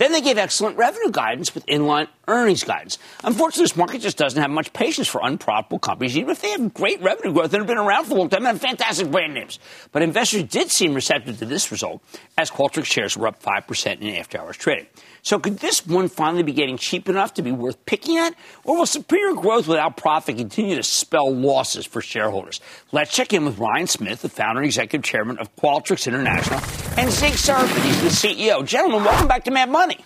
Then 0.00 0.12
they 0.12 0.22
gave 0.22 0.38
excellent 0.38 0.78
revenue 0.78 1.10
guidance 1.10 1.54
with 1.54 1.66
inline 1.66 2.08
earnings 2.26 2.64
guidance. 2.64 2.96
Unfortunately, 3.22 3.64
this 3.64 3.76
market 3.76 4.00
just 4.00 4.16
doesn't 4.16 4.40
have 4.40 4.50
much 4.50 4.72
patience 4.72 5.06
for 5.06 5.20
unprofitable 5.22 5.78
companies, 5.78 6.16
even 6.16 6.30
if 6.30 6.40
they 6.40 6.48
have 6.52 6.72
great 6.72 7.02
revenue 7.02 7.34
growth 7.34 7.52
and 7.52 7.60
have 7.60 7.66
been 7.66 7.76
around 7.76 8.06
for 8.06 8.14
a 8.14 8.16
long 8.16 8.30
time 8.30 8.46
and 8.46 8.58
have 8.58 8.62
fantastic 8.62 9.10
brand 9.10 9.34
names. 9.34 9.58
But 9.92 10.00
investors 10.00 10.44
did 10.44 10.70
seem 10.70 10.94
receptive 10.94 11.38
to 11.40 11.44
this 11.44 11.70
result, 11.70 12.02
as 12.38 12.50
Qualtrics 12.50 12.86
shares 12.86 13.14
were 13.14 13.26
up 13.26 13.42
5% 13.42 14.00
in 14.00 14.14
after 14.16 14.40
hours 14.40 14.56
trading. 14.56 14.86
So 15.22 15.38
could 15.38 15.58
this 15.58 15.86
one 15.86 16.08
finally 16.08 16.42
be 16.42 16.52
getting 16.52 16.76
cheap 16.76 17.08
enough 17.08 17.34
to 17.34 17.42
be 17.42 17.52
worth 17.52 17.84
picking 17.86 18.18
at? 18.18 18.34
Or 18.64 18.78
will 18.78 18.86
superior 18.86 19.34
growth 19.34 19.68
without 19.68 19.96
profit 19.96 20.36
continue 20.36 20.76
to 20.76 20.82
spell 20.82 21.34
losses 21.34 21.86
for 21.86 22.00
shareholders? 22.00 22.60
Let's 22.92 23.12
check 23.12 23.32
in 23.32 23.44
with 23.44 23.58
Ryan 23.58 23.86
Smith, 23.86 24.22
the 24.22 24.28
founder 24.28 24.60
and 24.60 24.66
executive 24.66 25.04
chairman 25.04 25.38
of 25.38 25.54
Qualtrics 25.56 26.06
International, 26.06 26.60
and 26.98 27.10
Zig 27.10 27.34
Serafin, 27.34 27.82
he's 27.82 28.02
the 28.02 28.08
CEO. 28.08 28.64
Gentlemen, 28.64 29.04
welcome 29.04 29.28
back 29.28 29.44
to 29.44 29.50
Mad 29.50 29.70
Money. 29.70 29.98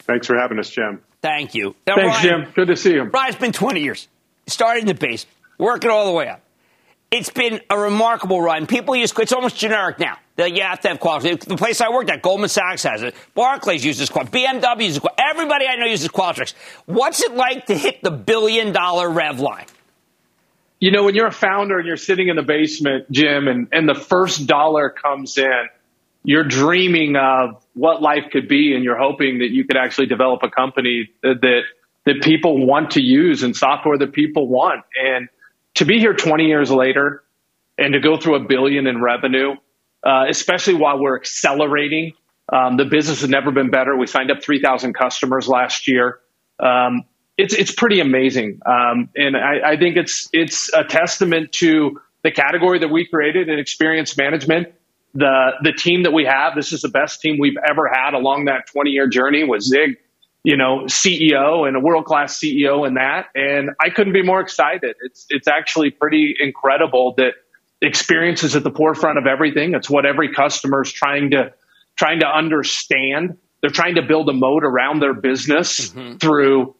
Thanks 0.00 0.26
for 0.26 0.38
having 0.38 0.58
us, 0.58 0.70
Jim. 0.70 1.02
Thank 1.20 1.54
you. 1.54 1.74
Now, 1.86 1.96
Thanks, 1.96 2.24
Ryan, 2.24 2.44
Jim. 2.44 2.52
Good 2.54 2.68
to 2.68 2.76
see 2.76 2.92
you. 2.94 3.02
Ryan, 3.04 3.28
it's 3.28 3.38
been 3.38 3.52
20 3.52 3.80
years. 3.80 4.08
Started 4.46 4.80
in 4.80 4.86
the 4.86 4.94
base, 4.94 5.26
working 5.58 5.90
all 5.90 6.06
the 6.06 6.12
way 6.12 6.28
up. 6.28 6.40
It's 7.10 7.30
been 7.30 7.60
a 7.70 7.78
remarkable 7.78 8.40
run. 8.40 8.66
People 8.66 8.94
use 8.94 9.12
it's 9.18 9.32
almost 9.32 9.56
generic 9.56 9.98
now. 9.98 10.18
Like, 10.36 10.54
you 10.54 10.62
have 10.62 10.80
to 10.80 10.88
have 10.88 11.00
quality. 11.00 11.34
The 11.34 11.56
place 11.56 11.80
I 11.80 11.88
worked 11.88 12.10
at, 12.10 12.22
Goldman 12.22 12.50
Sachs 12.50 12.82
has 12.84 13.02
it. 13.02 13.14
Barclays 13.34 13.84
uses 13.84 14.10
Qualtrics. 14.10 14.30
BMW 14.30 14.84
uses 14.84 14.98
Qualtrics. 15.00 15.14
Everybody 15.18 15.66
I 15.66 15.76
know 15.76 15.86
uses 15.86 16.08
Qualtrics. 16.08 16.54
What's 16.86 17.22
it 17.22 17.34
like 17.34 17.66
to 17.66 17.74
hit 17.74 18.02
the 18.02 18.10
billion 18.10 18.72
dollar 18.72 19.08
rev 19.10 19.40
line? 19.40 19.66
You 20.80 20.92
know, 20.92 21.02
when 21.04 21.14
you're 21.14 21.26
a 21.26 21.32
founder 21.32 21.78
and 21.78 21.86
you're 21.88 21.96
sitting 21.96 22.28
in 22.28 22.36
the 22.36 22.42
basement, 22.42 23.10
Jim, 23.10 23.48
and, 23.48 23.68
and 23.72 23.88
the 23.88 23.96
first 23.96 24.46
dollar 24.46 24.90
comes 24.90 25.36
in, 25.38 25.68
you're 26.22 26.44
dreaming 26.44 27.16
of 27.16 27.64
what 27.74 28.02
life 28.02 28.24
could 28.30 28.48
be, 28.48 28.74
and 28.74 28.84
you're 28.84 28.98
hoping 28.98 29.38
that 29.38 29.48
you 29.50 29.64
could 29.64 29.76
actually 29.76 30.06
develop 30.06 30.42
a 30.42 30.50
company 30.50 31.10
that 31.22 31.40
that, 31.40 31.62
that 32.04 32.22
people 32.22 32.64
want 32.64 32.92
to 32.92 33.02
use 33.02 33.42
and 33.42 33.56
software 33.56 33.98
that 33.98 34.12
people 34.12 34.46
want. 34.46 34.84
And 34.94 35.28
to 35.78 35.84
be 35.84 36.00
here 36.00 36.12
20 36.12 36.46
years 36.46 36.72
later 36.72 37.22
and 37.78 37.92
to 37.92 38.00
go 38.00 38.18
through 38.18 38.34
a 38.34 38.40
billion 38.40 38.88
in 38.88 39.00
revenue, 39.00 39.54
uh, 40.04 40.24
especially 40.28 40.74
while 40.74 41.00
we're 41.00 41.16
accelerating, 41.16 42.12
um, 42.52 42.76
the 42.76 42.84
business 42.84 43.20
has 43.20 43.30
never 43.30 43.52
been 43.52 43.70
better. 43.70 43.96
We 43.96 44.08
signed 44.08 44.32
up 44.32 44.42
3,000 44.42 44.92
customers 44.92 45.46
last 45.46 45.86
year. 45.86 46.18
Um, 46.58 47.04
it's 47.36 47.54
it's 47.54 47.70
pretty 47.70 48.00
amazing, 48.00 48.60
um, 48.66 49.10
and 49.14 49.36
I, 49.36 49.74
I 49.74 49.76
think 49.76 49.96
it's 49.96 50.28
it's 50.32 50.74
a 50.74 50.82
testament 50.82 51.52
to 51.52 52.00
the 52.24 52.32
category 52.32 52.80
that 52.80 52.88
we 52.88 53.06
created 53.06 53.48
in 53.48 53.60
experience 53.60 54.16
management. 54.16 54.74
The 55.14 55.52
the 55.62 55.72
team 55.72 56.02
that 56.02 56.12
we 56.12 56.24
have, 56.24 56.56
this 56.56 56.72
is 56.72 56.82
the 56.82 56.88
best 56.88 57.20
team 57.20 57.38
we've 57.38 57.56
ever 57.64 57.88
had 57.88 58.14
along 58.14 58.46
that 58.46 58.66
20 58.66 58.90
year 58.90 59.06
journey 59.06 59.44
with 59.44 59.62
Zig, 59.62 59.98
you 60.44 60.56
know, 60.56 60.84
CEO 60.84 61.66
and 61.66 61.76
a 61.76 61.80
world 61.80 62.04
class 62.04 62.38
CEO 62.38 62.86
in 62.86 62.94
that. 62.94 63.26
And 63.34 63.70
I 63.80 63.90
couldn't 63.90 64.12
be 64.12 64.22
more 64.22 64.40
excited. 64.40 64.96
It's 65.02 65.26
it's 65.28 65.48
actually 65.48 65.90
pretty 65.90 66.34
incredible 66.38 67.14
that 67.18 67.34
experience 67.80 68.42
is 68.42 68.56
at 68.56 68.64
the 68.64 68.70
forefront 68.70 69.18
of 69.18 69.26
everything. 69.26 69.74
It's 69.74 69.90
what 69.90 70.06
every 70.06 70.32
customer 70.32 70.82
is 70.82 70.92
trying 70.92 71.30
to 71.30 71.52
trying 71.96 72.20
to 72.20 72.26
understand. 72.26 73.38
They're 73.60 73.70
trying 73.70 73.96
to 73.96 74.02
build 74.02 74.28
a 74.28 74.32
moat 74.32 74.64
around 74.64 75.00
their 75.00 75.14
business 75.14 75.90
mm-hmm. 75.90 76.16
through 76.18 76.74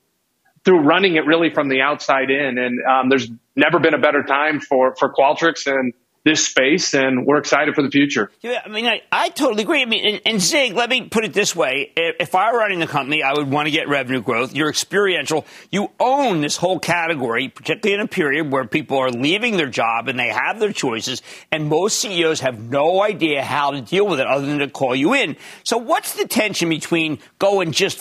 through 0.65 0.81
running 0.81 1.17
it 1.17 1.27
really 1.27 1.51
from 1.51 1.69
the 1.69 1.81
outside 1.81 2.31
in. 2.31 2.59
And 2.59 2.79
um, 2.85 3.09
there's 3.09 3.29
never 3.57 3.79
been 3.79 3.95
a 3.95 3.99
better 3.99 4.23
time 4.23 4.61
for 4.61 4.95
for 4.97 5.13
Qualtrics 5.13 5.67
and 5.67 5.93
this 6.25 6.47
space, 6.47 6.95
and 6.95 7.27
we're 7.27 7.39
excited 7.39 7.75
for 7.75 7.83
the 7.83 7.91
future. 7.91 8.31
Yeah, 8.41 8.61
I 8.65 8.69
mean, 8.69 8.87
I, 8.87 9.03
I 9.11 9.29
totally 9.31 9.63
agree. 9.63 9.83
I 9.83 9.85
mean, 9.85 10.07
and, 10.07 10.21
and, 10.27 10.41
Zig, 10.41 10.75
let 10.75 10.91
me 10.91 11.09
put 11.09 11.25
it 11.25 11.33
this 11.33 11.55
way: 11.55 11.93
if, 11.97 12.17
if 12.21 12.35
I 12.35 12.53
were 12.53 12.59
running 12.59 12.81
the 12.81 12.87
company, 12.87 13.23
I 13.23 13.33
would 13.33 13.51
want 13.51 13.67
to 13.67 13.71
get 13.71 13.89
revenue 13.89 14.21
growth. 14.21 14.55
You're 14.55 14.69
experiential. 14.69 15.47
You 15.71 15.91
own 15.99 16.41
this 16.41 16.57
whole 16.57 16.79
category, 16.79 17.49
particularly 17.49 17.95
in 17.95 18.01
a 18.01 18.09
period 18.09 18.51
where 18.51 18.67
people 18.67 18.99
are 18.99 19.11
leaving 19.11 19.57
their 19.57 19.69
job 19.69 20.09
and 20.09 20.19
they 20.19 20.29
have 20.29 20.61
their 20.61 20.73
choices, 20.73 21.23
and 21.51 21.69
most 21.69 22.01
CEOs 22.01 22.41
have 22.41 22.61
no 22.61 23.03
idea 23.03 23.43
how 23.43 23.71
to 23.71 23.81
deal 23.81 24.07
with 24.07 24.21
it 24.21 24.27
other 24.27 24.47
than 24.47 24.59
to 24.59 24.69
call 24.69 24.95
you 24.95 25.15
in. 25.15 25.37
So, 25.65 25.79
what's 25.79 26.15
the 26.15 26.27
tension 26.27 26.69
between 26.69 27.19
going 27.39 27.73
just 27.73 27.99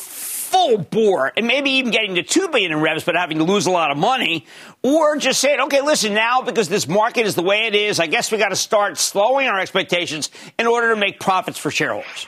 full 0.47 0.77
bore 0.77 1.33
and 1.35 1.45
maybe 1.45 1.71
even 1.71 1.91
getting 1.91 2.15
to 2.15 2.23
2 2.23 2.47
billion 2.49 2.71
in 2.71 2.79
revs 2.79 3.03
but 3.03 3.15
having 3.15 3.37
to 3.37 3.43
lose 3.43 3.65
a 3.65 3.71
lot 3.71 3.91
of 3.91 3.97
money 3.97 4.45
or 4.81 5.17
just 5.17 5.41
saying 5.41 5.59
okay 5.59 5.81
listen 5.81 6.13
now 6.13 6.41
because 6.41 6.69
this 6.69 6.87
market 6.87 7.25
is 7.25 7.35
the 7.35 7.43
way 7.43 7.67
it 7.67 7.75
is 7.75 7.99
i 7.99 8.07
guess 8.07 8.31
we 8.31 8.37
got 8.37 8.49
to 8.49 8.55
start 8.55 8.97
slowing 8.97 9.47
our 9.47 9.59
expectations 9.59 10.29
in 10.57 10.65
order 10.65 10.93
to 10.93 10.95
make 10.95 11.19
profits 11.19 11.57
for 11.57 11.69
shareholders 11.69 12.27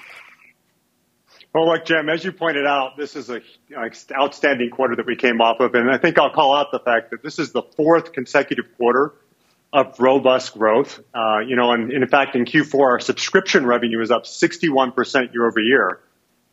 well, 1.52 1.68
look, 1.68 1.84
Jim, 1.84 2.10
as 2.10 2.24
you 2.24 2.32
pointed 2.32 2.68
out, 2.68 2.96
this 2.96 3.16
is 3.16 3.30
an 3.30 3.42
outstanding 4.16 4.70
quarter 4.70 4.96
that 4.98 5.08
we 5.08 5.16
came 5.16 5.42
off 5.42 5.60
of. 5.60 5.74
And 5.74 5.90
I 5.90 5.98
think 5.98 6.20
I'll 6.20 6.30
call 6.30 6.56
out 6.56 6.72
the 6.72 6.80
fact 6.80 7.10
that 7.10 7.24
this 7.24 7.40
is 7.40 7.52
the 7.52 7.64
fourth 7.64 8.14
consecutive 8.14 8.66
quarter 8.78 9.16
of 9.74 10.00
robust 10.00 10.54
growth. 10.54 11.00
Uh, 11.14 11.40
you 11.40 11.56
know, 11.56 11.72
and, 11.72 11.92
and 11.92 12.04
in 12.04 12.10
fact, 12.10 12.36
in 12.36 12.46
Q4, 12.46 12.80
our 12.80 13.00
subscription 13.00 13.66
revenue 13.66 14.00
is 14.02 14.12
up 14.12 14.26
61% 14.26 15.34
year 15.34 15.48
over 15.48 15.60
year. 15.60 16.00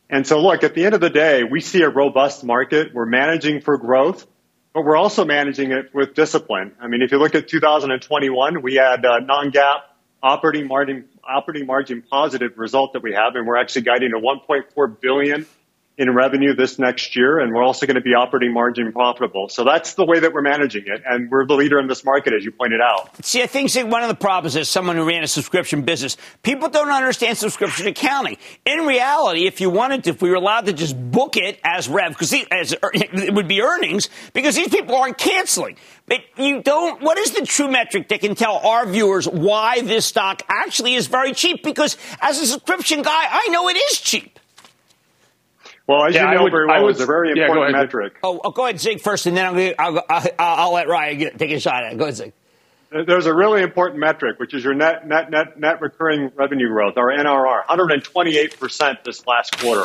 And 0.09 0.25
so 0.25 0.41
look, 0.41 0.63
at 0.63 0.73
the 0.73 0.85
end 0.85 0.95
of 0.95 1.01
the 1.01 1.09
day, 1.09 1.43
we 1.43 1.59
see 1.59 1.81
a 1.81 1.89
robust 1.89 2.43
market. 2.43 2.93
We're 2.93 3.05
managing 3.05 3.61
for 3.61 3.77
growth, 3.77 4.25
but 4.73 4.85
we're 4.85 4.95
also 4.95 5.25
managing 5.25 5.71
it 5.71 5.93
with 5.93 6.13
discipline. 6.13 6.73
I 6.79 6.87
mean, 6.87 7.01
if 7.01 7.11
you 7.11 7.19
look 7.19 7.35
at 7.35 7.47
2021, 7.47 8.61
we 8.61 8.75
had 8.75 9.03
a 9.03 9.19
non-GAAP 9.19 9.81
operating 10.23 10.67
margin, 10.67 11.05
operating 11.27 11.67
margin 11.67 12.01
positive 12.01 12.57
result 12.57 12.93
that 12.93 13.03
we 13.03 13.13
have, 13.13 13.35
and 13.35 13.45
we're 13.45 13.57
actually 13.57 13.83
guiding 13.83 14.11
to 14.11 14.19
1.4 14.19 15.01
billion 15.01 15.45
in 15.97 16.13
revenue 16.13 16.53
this 16.53 16.77
next 16.77 17.15
year, 17.15 17.39
and 17.39 17.51
we're 17.53 17.63
also 17.63 17.87
going 17.87 17.95
to 17.95 18.01
be 18.01 18.13
operating 18.13 18.53
margin 18.53 18.91
profitable. 18.91 19.49
So 19.49 19.63
that's 19.63 19.95
the 19.95 20.05
way 20.05 20.19
that 20.19 20.31
we're 20.31 20.43
managing 20.43 20.83
it, 20.85 21.01
and 21.05 21.31
we're 21.31 21.47
the 21.47 21.55
leader 21.55 21.79
in 21.79 21.87
this 21.87 22.05
market, 22.05 22.33
as 22.33 22.45
you 22.45 22.51
pointed 22.51 22.81
out. 22.81 23.25
See, 23.25 23.41
I 23.41 23.47
think 23.47 23.73
one 23.91 24.03
of 24.03 24.09
the 24.09 24.15
problems 24.15 24.55
is 24.55 24.69
someone 24.69 24.95
who 24.95 25.07
ran 25.07 25.23
a 25.23 25.27
subscription 25.27 25.81
business, 25.81 26.15
people 26.43 26.69
don't 26.69 26.89
understand 26.89 27.37
subscription 27.37 27.87
accounting. 27.87 28.37
In 28.65 28.85
reality, 28.85 29.47
if 29.47 29.59
you 29.59 29.71
wanted 29.71 30.03
to, 30.03 30.11
if 30.11 30.21
we 30.21 30.29
were 30.29 30.35
allowed 30.35 30.67
to 30.67 30.73
just 30.73 30.95
book 31.11 31.35
it 31.35 31.59
as 31.63 31.89
rev, 31.89 32.11
because 32.11 32.33
as 32.51 32.73
er, 32.73 32.91
it 32.93 33.33
would 33.33 33.47
be 33.47 33.61
earnings, 33.61 34.09
because 34.33 34.55
these 34.55 34.69
people 34.69 34.95
aren't 34.95 35.17
canceling. 35.17 35.77
But 36.05 36.19
you 36.37 36.61
don't. 36.61 37.01
What 37.01 37.17
is 37.17 37.31
the 37.31 37.45
true 37.45 37.69
metric 37.69 38.09
that 38.09 38.21
can 38.21 38.35
tell 38.35 38.57
our 38.57 38.85
viewers 38.85 39.27
why 39.27 39.81
this 39.81 40.05
stock 40.05 40.43
actually 40.47 40.93
is 40.93 41.07
very 41.07 41.33
cheap? 41.33 41.63
Because 41.63 41.97
as 42.21 42.39
a 42.39 42.45
subscription 42.45 43.01
guy, 43.01 43.11
I 43.11 43.47
know 43.49 43.67
it 43.67 43.75
is 43.75 43.99
cheap. 43.99 44.39
Well, 45.87 46.05
as 46.05 46.13
yeah, 46.13 46.31
you 46.31 46.37
know 46.37 46.43
would, 46.43 46.51
very 46.51 46.67
well, 46.67 46.89
it's 46.89 46.99
a 46.99 47.05
very 47.05 47.31
important 47.31 47.71
yeah, 47.71 47.81
metric. 47.81 48.19
Oh, 48.21 48.41
oh, 48.43 48.51
go 48.51 48.65
ahead, 48.65 48.79
Zig, 48.79 48.99
first, 48.99 49.25
and 49.25 49.37
then 49.37 49.45
I'll, 49.79 49.97
I'll, 49.97 50.03
I'll, 50.09 50.31
I'll 50.37 50.73
let 50.73 50.89
Ryan 50.89 51.17
get, 51.17 51.39
take 51.39 51.51
a 51.51 51.59
shot 51.61 51.85
at 51.85 51.93
it. 51.93 51.97
Go 51.97 52.03
ahead, 52.03 52.15
Zig. 52.15 52.33
There's 52.89 53.25
a 53.25 53.33
really 53.33 53.61
important 53.61 53.99
metric, 53.99 54.39
which 54.39 54.53
is 54.53 54.63
your 54.63 54.73
net, 54.73 55.07
net, 55.07 55.29
net, 55.29 55.59
net 55.59 55.81
recurring 55.81 56.31
revenue 56.35 56.69
growth, 56.69 56.97
our 56.97 57.07
NRR, 57.07 57.65
128% 57.65 59.03
this 59.03 59.25
last 59.27 59.57
quarter, 59.59 59.83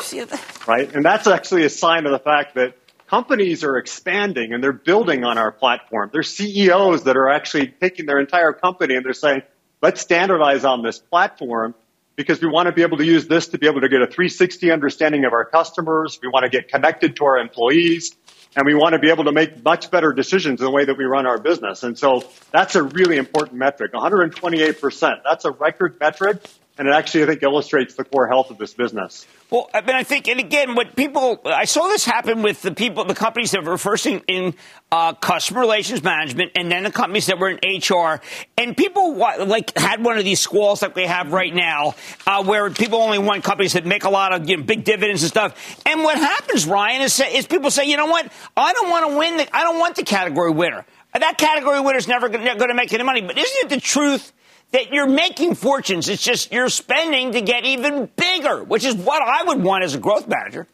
right? 0.67 0.93
And 0.93 1.03
that's 1.03 1.27
actually 1.27 1.65
a 1.65 1.69
sign 1.69 2.05
of 2.05 2.13
the 2.13 2.19
fact 2.19 2.55
that 2.55 2.77
companies 3.07 3.63
are 3.65 3.77
expanding 3.77 4.53
and 4.53 4.63
they're 4.63 4.71
building 4.71 5.25
on 5.25 5.37
our 5.37 5.51
platform. 5.51 6.11
There's 6.13 6.33
CEOs 6.33 7.03
that 7.03 7.17
are 7.17 7.29
actually 7.29 7.67
taking 7.67 8.05
their 8.05 8.19
entire 8.19 8.53
company 8.53 8.95
and 8.95 9.05
they're 9.05 9.13
saying, 9.13 9.41
let's 9.81 9.99
standardize 9.99 10.63
on 10.63 10.81
this 10.81 10.99
platform 10.99 11.75
because 12.15 12.41
we 12.41 12.47
want 12.47 12.67
to 12.67 12.71
be 12.71 12.81
able 12.81 12.97
to 12.97 13.05
use 13.05 13.27
this 13.27 13.47
to 13.49 13.57
be 13.57 13.67
able 13.67 13.81
to 13.81 13.89
get 13.89 14.01
a 14.01 14.07
360 14.07 14.71
understanding 14.71 15.25
of 15.25 15.33
our 15.33 15.45
customers. 15.45 16.19
We 16.21 16.29
want 16.29 16.43
to 16.43 16.49
get 16.49 16.67
connected 16.67 17.15
to 17.17 17.25
our 17.25 17.37
employees 17.37 18.15
and 18.55 18.65
we 18.65 18.75
want 18.75 18.93
to 18.93 18.99
be 18.99 19.09
able 19.09 19.23
to 19.23 19.31
make 19.31 19.63
much 19.63 19.89
better 19.89 20.13
decisions 20.13 20.61
in 20.61 20.65
the 20.65 20.71
way 20.71 20.85
that 20.85 20.97
we 20.97 21.05
run 21.05 21.25
our 21.25 21.39
business. 21.39 21.83
And 21.83 21.97
so 21.97 22.23
that's 22.51 22.75
a 22.75 22.83
really 22.83 23.17
important 23.17 23.57
metric. 23.57 23.93
128%. 23.93 25.21
That's 25.23 25.45
a 25.45 25.51
record 25.51 25.97
metric 25.99 26.37
and 26.77 26.87
it 26.87 26.91
actually, 26.91 27.23
I 27.23 27.25
think, 27.27 27.43
illustrates 27.43 27.93
the 27.93 28.03
core 28.03 28.27
health 28.27 28.49
of 28.49 28.57
this 28.57 28.73
business. 28.73 29.27
Well, 29.51 29.69
I 29.75 29.81
mean, 29.81 29.95
I 29.95 30.01
think, 30.01 30.27
and 30.27 30.39
again, 30.39 30.73
what 30.73 30.95
people, 30.95 31.39
I 31.45 31.65
saw 31.65 31.87
this 31.87 32.03
happen 32.03 32.41
with 32.41 32.63
the 32.63 32.71
people, 32.71 33.05
the 33.05 33.13
companies 33.13 33.51
that 33.51 33.63
were 33.63 33.77
first 33.77 34.07
in, 34.07 34.23
in 34.27 34.55
uh, 34.91 35.13
customer 35.13 35.59
relations 35.59 36.03
management, 36.03 36.53
and 36.55 36.71
then 36.71 36.83
the 36.83 36.91
companies 36.91 37.27
that 37.27 37.37
were 37.37 37.49
in 37.49 37.59
HR, 37.77 38.19
and 38.57 38.75
people 38.75 39.15
like 39.15 39.77
had 39.77 40.03
one 40.03 40.17
of 40.17 40.23
these 40.23 40.39
squalls 40.39 40.81
like 40.81 40.95
we 40.95 41.03
have 41.03 41.31
right 41.31 41.53
now, 41.53 41.93
uh, 42.25 42.43
where 42.43 42.67
people 42.71 42.99
only 42.99 43.19
want 43.19 43.43
companies 43.43 43.73
that 43.73 43.85
make 43.85 44.03
a 44.05 44.09
lot 44.09 44.33
of 44.33 44.49
you 44.49 44.57
know, 44.57 44.63
big 44.63 44.83
dividends 44.83 45.21
and 45.21 45.29
stuff. 45.29 45.79
And 45.85 46.03
what 46.03 46.17
happens, 46.17 46.65
Ryan, 46.65 47.03
is, 47.03 47.19
is 47.19 47.45
people 47.45 47.69
say, 47.69 47.85
you 47.85 47.97
know 47.97 48.07
what, 48.07 48.31
I 48.57 48.73
don't 48.73 48.89
want 48.89 49.11
to 49.11 49.17
win, 49.19 49.37
the, 49.37 49.55
I 49.55 49.61
don't 49.61 49.77
want 49.77 49.95
the 49.95 50.03
category 50.03 50.51
winner. 50.51 50.85
That 51.13 51.37
category 51.37 51.79
winner 51.79 51.99
is 51.99 52.07
never 52.07 52.27
going 52.29 52.43
to 52.57 52.73
make 52.73 52.91
any 52.91 53.03
money. 53.03 53.21
But 53.21 53.37
isn't 53.37 53.65
it 53.65 53.69
the 53.69 53.79
truth? 53.79 54.33
That 54.73 54.91
you're 54.91 55.07
making 55.07 55.55
fortunes. 55.55 56.09
It's 56.09 56.21
just 56.21 56.51
you're 56.51 56.67
spending 56.67 57.31
to 57.33 57.41
get 57.41 57.63
even 57.63 58.09
bigger, 58.15 58.63
which 58.63 58.83
is 58.83 58.95
what 58.95 59.21
I 59.21 59.43
would 59.43 59.63
want 59.63 59.83
as 59.83 59.95
a 59.95 59.99
growth 59.99 60.27
manager. 60.27 60.67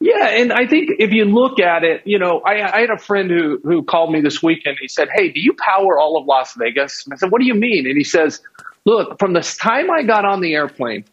Yeah, 0.00 0.26
and 0.26 0.52
I 0.52 0.66
think 0.66 0.90
if 0.98 1.12
you 1.12 1.24
look 1.24 1.60
at 1.60 1.84
it, 1.84 2.02
you 2.04 2.18
know, 2.18 2.42
I, 2.44 2.76
I 2.76 2.80
had 2.80 2.90
a 2.90 2.98
friend 2.98 3.30
who 3.30 3.60
who 3.62 3.84
called 3.84 4.12
me 4.12 4.20
this 4.20 4.42
weekend. 4.42 4.76
He 4.80 4.88
said, 4.88 5.08
"Hey, 5.14 5.30
do 5.30 5.40
you 5.40 5.54
power 5.54 5.98
all 5.98 6.18
of 6.20 6.26
Las 6.26 6.52
Vegas?" 6.58 7.06
I 7.10 7.16
said, 7.16 7.30
"What 7.30 7.40
do 7.40 7.46
you 7.46 7.54
mean?" 7.54 7.86
And 7.86 7.96
he 7.96 8.04
says, 8.04 8.42
"Look, 8.84 9.18
from 9.18 9.32
the 9.32 9.40
time 9.40 9.90
I 9.90 10.02
got 10.02 10.24
on 10.24 10.40
the 10.40 10.52
airplane 10.54 11.04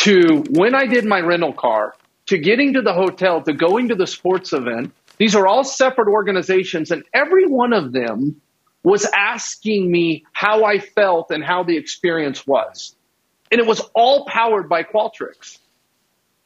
to 0.00 0.44
when 0.50 0.74
I 0.74 0.86
did 0.86 1.06
my 1.06 1.20
rental 1.20 1.54
car 1.54 1.94
to 2.26 2.38
getting 2.38 2.74
to 2.74 2.82
the 2.82 2.92
hotel 2.92 3.42
to 3.42 3.52
going 3.54 3.88
to 3.88 3.94
the 3.94 4.06
sports 4.06 4.52
event, 4.52 4.92
these 5.16 5.34
are 5.34 5.46
all 5.46 5.64
separate 5.64 6.08
organizations, 6.08 6.90
and 6.90 7.02
every 7.14 7.46
one 7.46 7.72
of 7.72 7.92
them 7.92 8.40
was 8.82 9.06
asking 9.14 9.90
me 9.90 10.24
how 10.32 10.64
I 10.64 10.78
felt 10.78 11.30
and 11.30 11.44
how 11.44 11.62
the 11.64 11.76
experience 11.76 12.46
was. 12.46 12.94
And 13.50 13.60
it 13.60 13.66
was 13.66 13.80
all 13.94 14.26
powered 14.26 14.68
by 14.68 14.84
Qualtrics. 14.84 15.58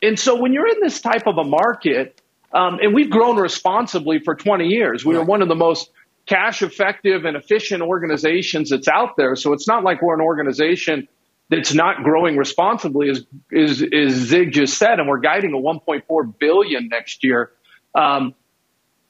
And 0.02 0.18
so 0.18 0.40
when 0.40 0.52
you're 0.52 0.68
in 0.68 0.80
this 0.80 1.00
type 1.00 1.26
of 1.26 1.38
a 1.38 1.44
market, 1.44 2.20
um, 2.52 2.78
and 2.80 2.94
we've 2.94 3.10
grown 3.10 3.36
responsibly 3.36 4.18
for 4.18 4.34
20 4.34 4.66
years, 4.66 5.04
we 5.04 5.16
are 5.16 5.24
one 5.24 5.42
of 5.42 5.48
the 5.48 5.54
most 5.54 5.90
cash 6.26 6.62
effective 6.62 7.24
and 7.24 7.36
efficient 7.36 7.82
organizations 7.82 8.70
that's 8.70 8.88
out 8.88 9.16
there. 9.16 9.36
So 9.36 9.52
it's 9.52 9.68
not 9.68 9.84
like 9.84 10.02
we're 10.02 10.14
an 10.14 10.20
organization 10.20 11.08
that's 11.50 11.74
not 11.74 12.02
growing 12.02 12.36
responsibly, 12.36 13.10
as, 13.10 13.26
is, 13.50 13.82
is 13.82 14.14
Zig 14.14 14.52
just 14.52 14.78
said, 14.78 14.98
and 14.98 15.08
we're 15.08 15.18
guiding 15.18 15.52
a 15.52 15.58
1.4 15.58 16.38
billion 16.38 16.88
next 16.88 17.22
year. 17.22 17.52
Um, 17.94 18.34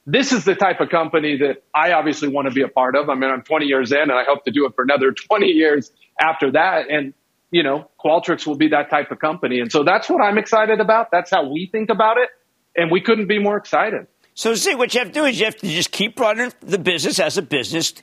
this 0.05 0.31
is 0.31 0.45
the 0.45 0.55
type 0.55 0.79
of 0.81 0.89
company 0.89 1.37
that 1.37 1.63
I 1.73 1.93
obviously 1.93 2.27
want 2.27 2.47
to 2.47 2.53
be 2.53 2.61
a 2.61 2.67
part 2.67 2.95
of. 2.95 3.09
I 3.09 3.15
mean, 3.15 3.31
I'm 3.31 3.41
20 3.41 3.65
years 3.65 3.91
in 3.91 4.01
and 4.01 4.11
I 4.11 4.23
hope 4.23 4.45
to 4.45 4.51
do 4.51 4.65
it 4.65 4.75
for 4.75 4.83
another 4.83 5.11
20 5.29 5.47
years 5.47 5.91
after 6.21 6.51
that. 6.51 6.89
And, 6.89 7.13
you 7.51 7.63
know, 7.63 7.89
Qualtrics 8.03 8.45
will 8.45 8.57
be 8.57 8.69
that 8.69 8.89
type 8.89 9.11
of 9.11 9.19
company. 9.19 9.59
And 9.59 9.71
so 9.71 9.83
that's 9.83 10.09
what 10.09 10.21
I'm 10.21 10.37
excited 10.37 10.79
about. 10.79 11.09
That's 11.11 11.31
how 11.31 11.49
we 11.49 11.67
think 11.71 11.89
about 11.89 12.17
it. 12.17 12.29
And 12.75 12.91
we 12.91 13.01
couldn't 13.01 13.27
be 13.27 13.39
more 13.39 13.57
excited. 13.57 14.07
So, 14.33 14.53
see, 14.53 14.75
what 14.75 14.93
you 14.93 14.99
have 14.99 15.07
to 15.07 15.13
do 15.13 15.23
is 15.23 15.39
you 15.39 15.45
have 15.45 15.55
to 15.57 15.67
just 15.67 15.91
keep 15.91 16.19
running 16.19 16.51
the 16.59 16.77
business 16.77 17.19
as 17.19 17.37
a 17.37 17.41
business, 17.41 17.93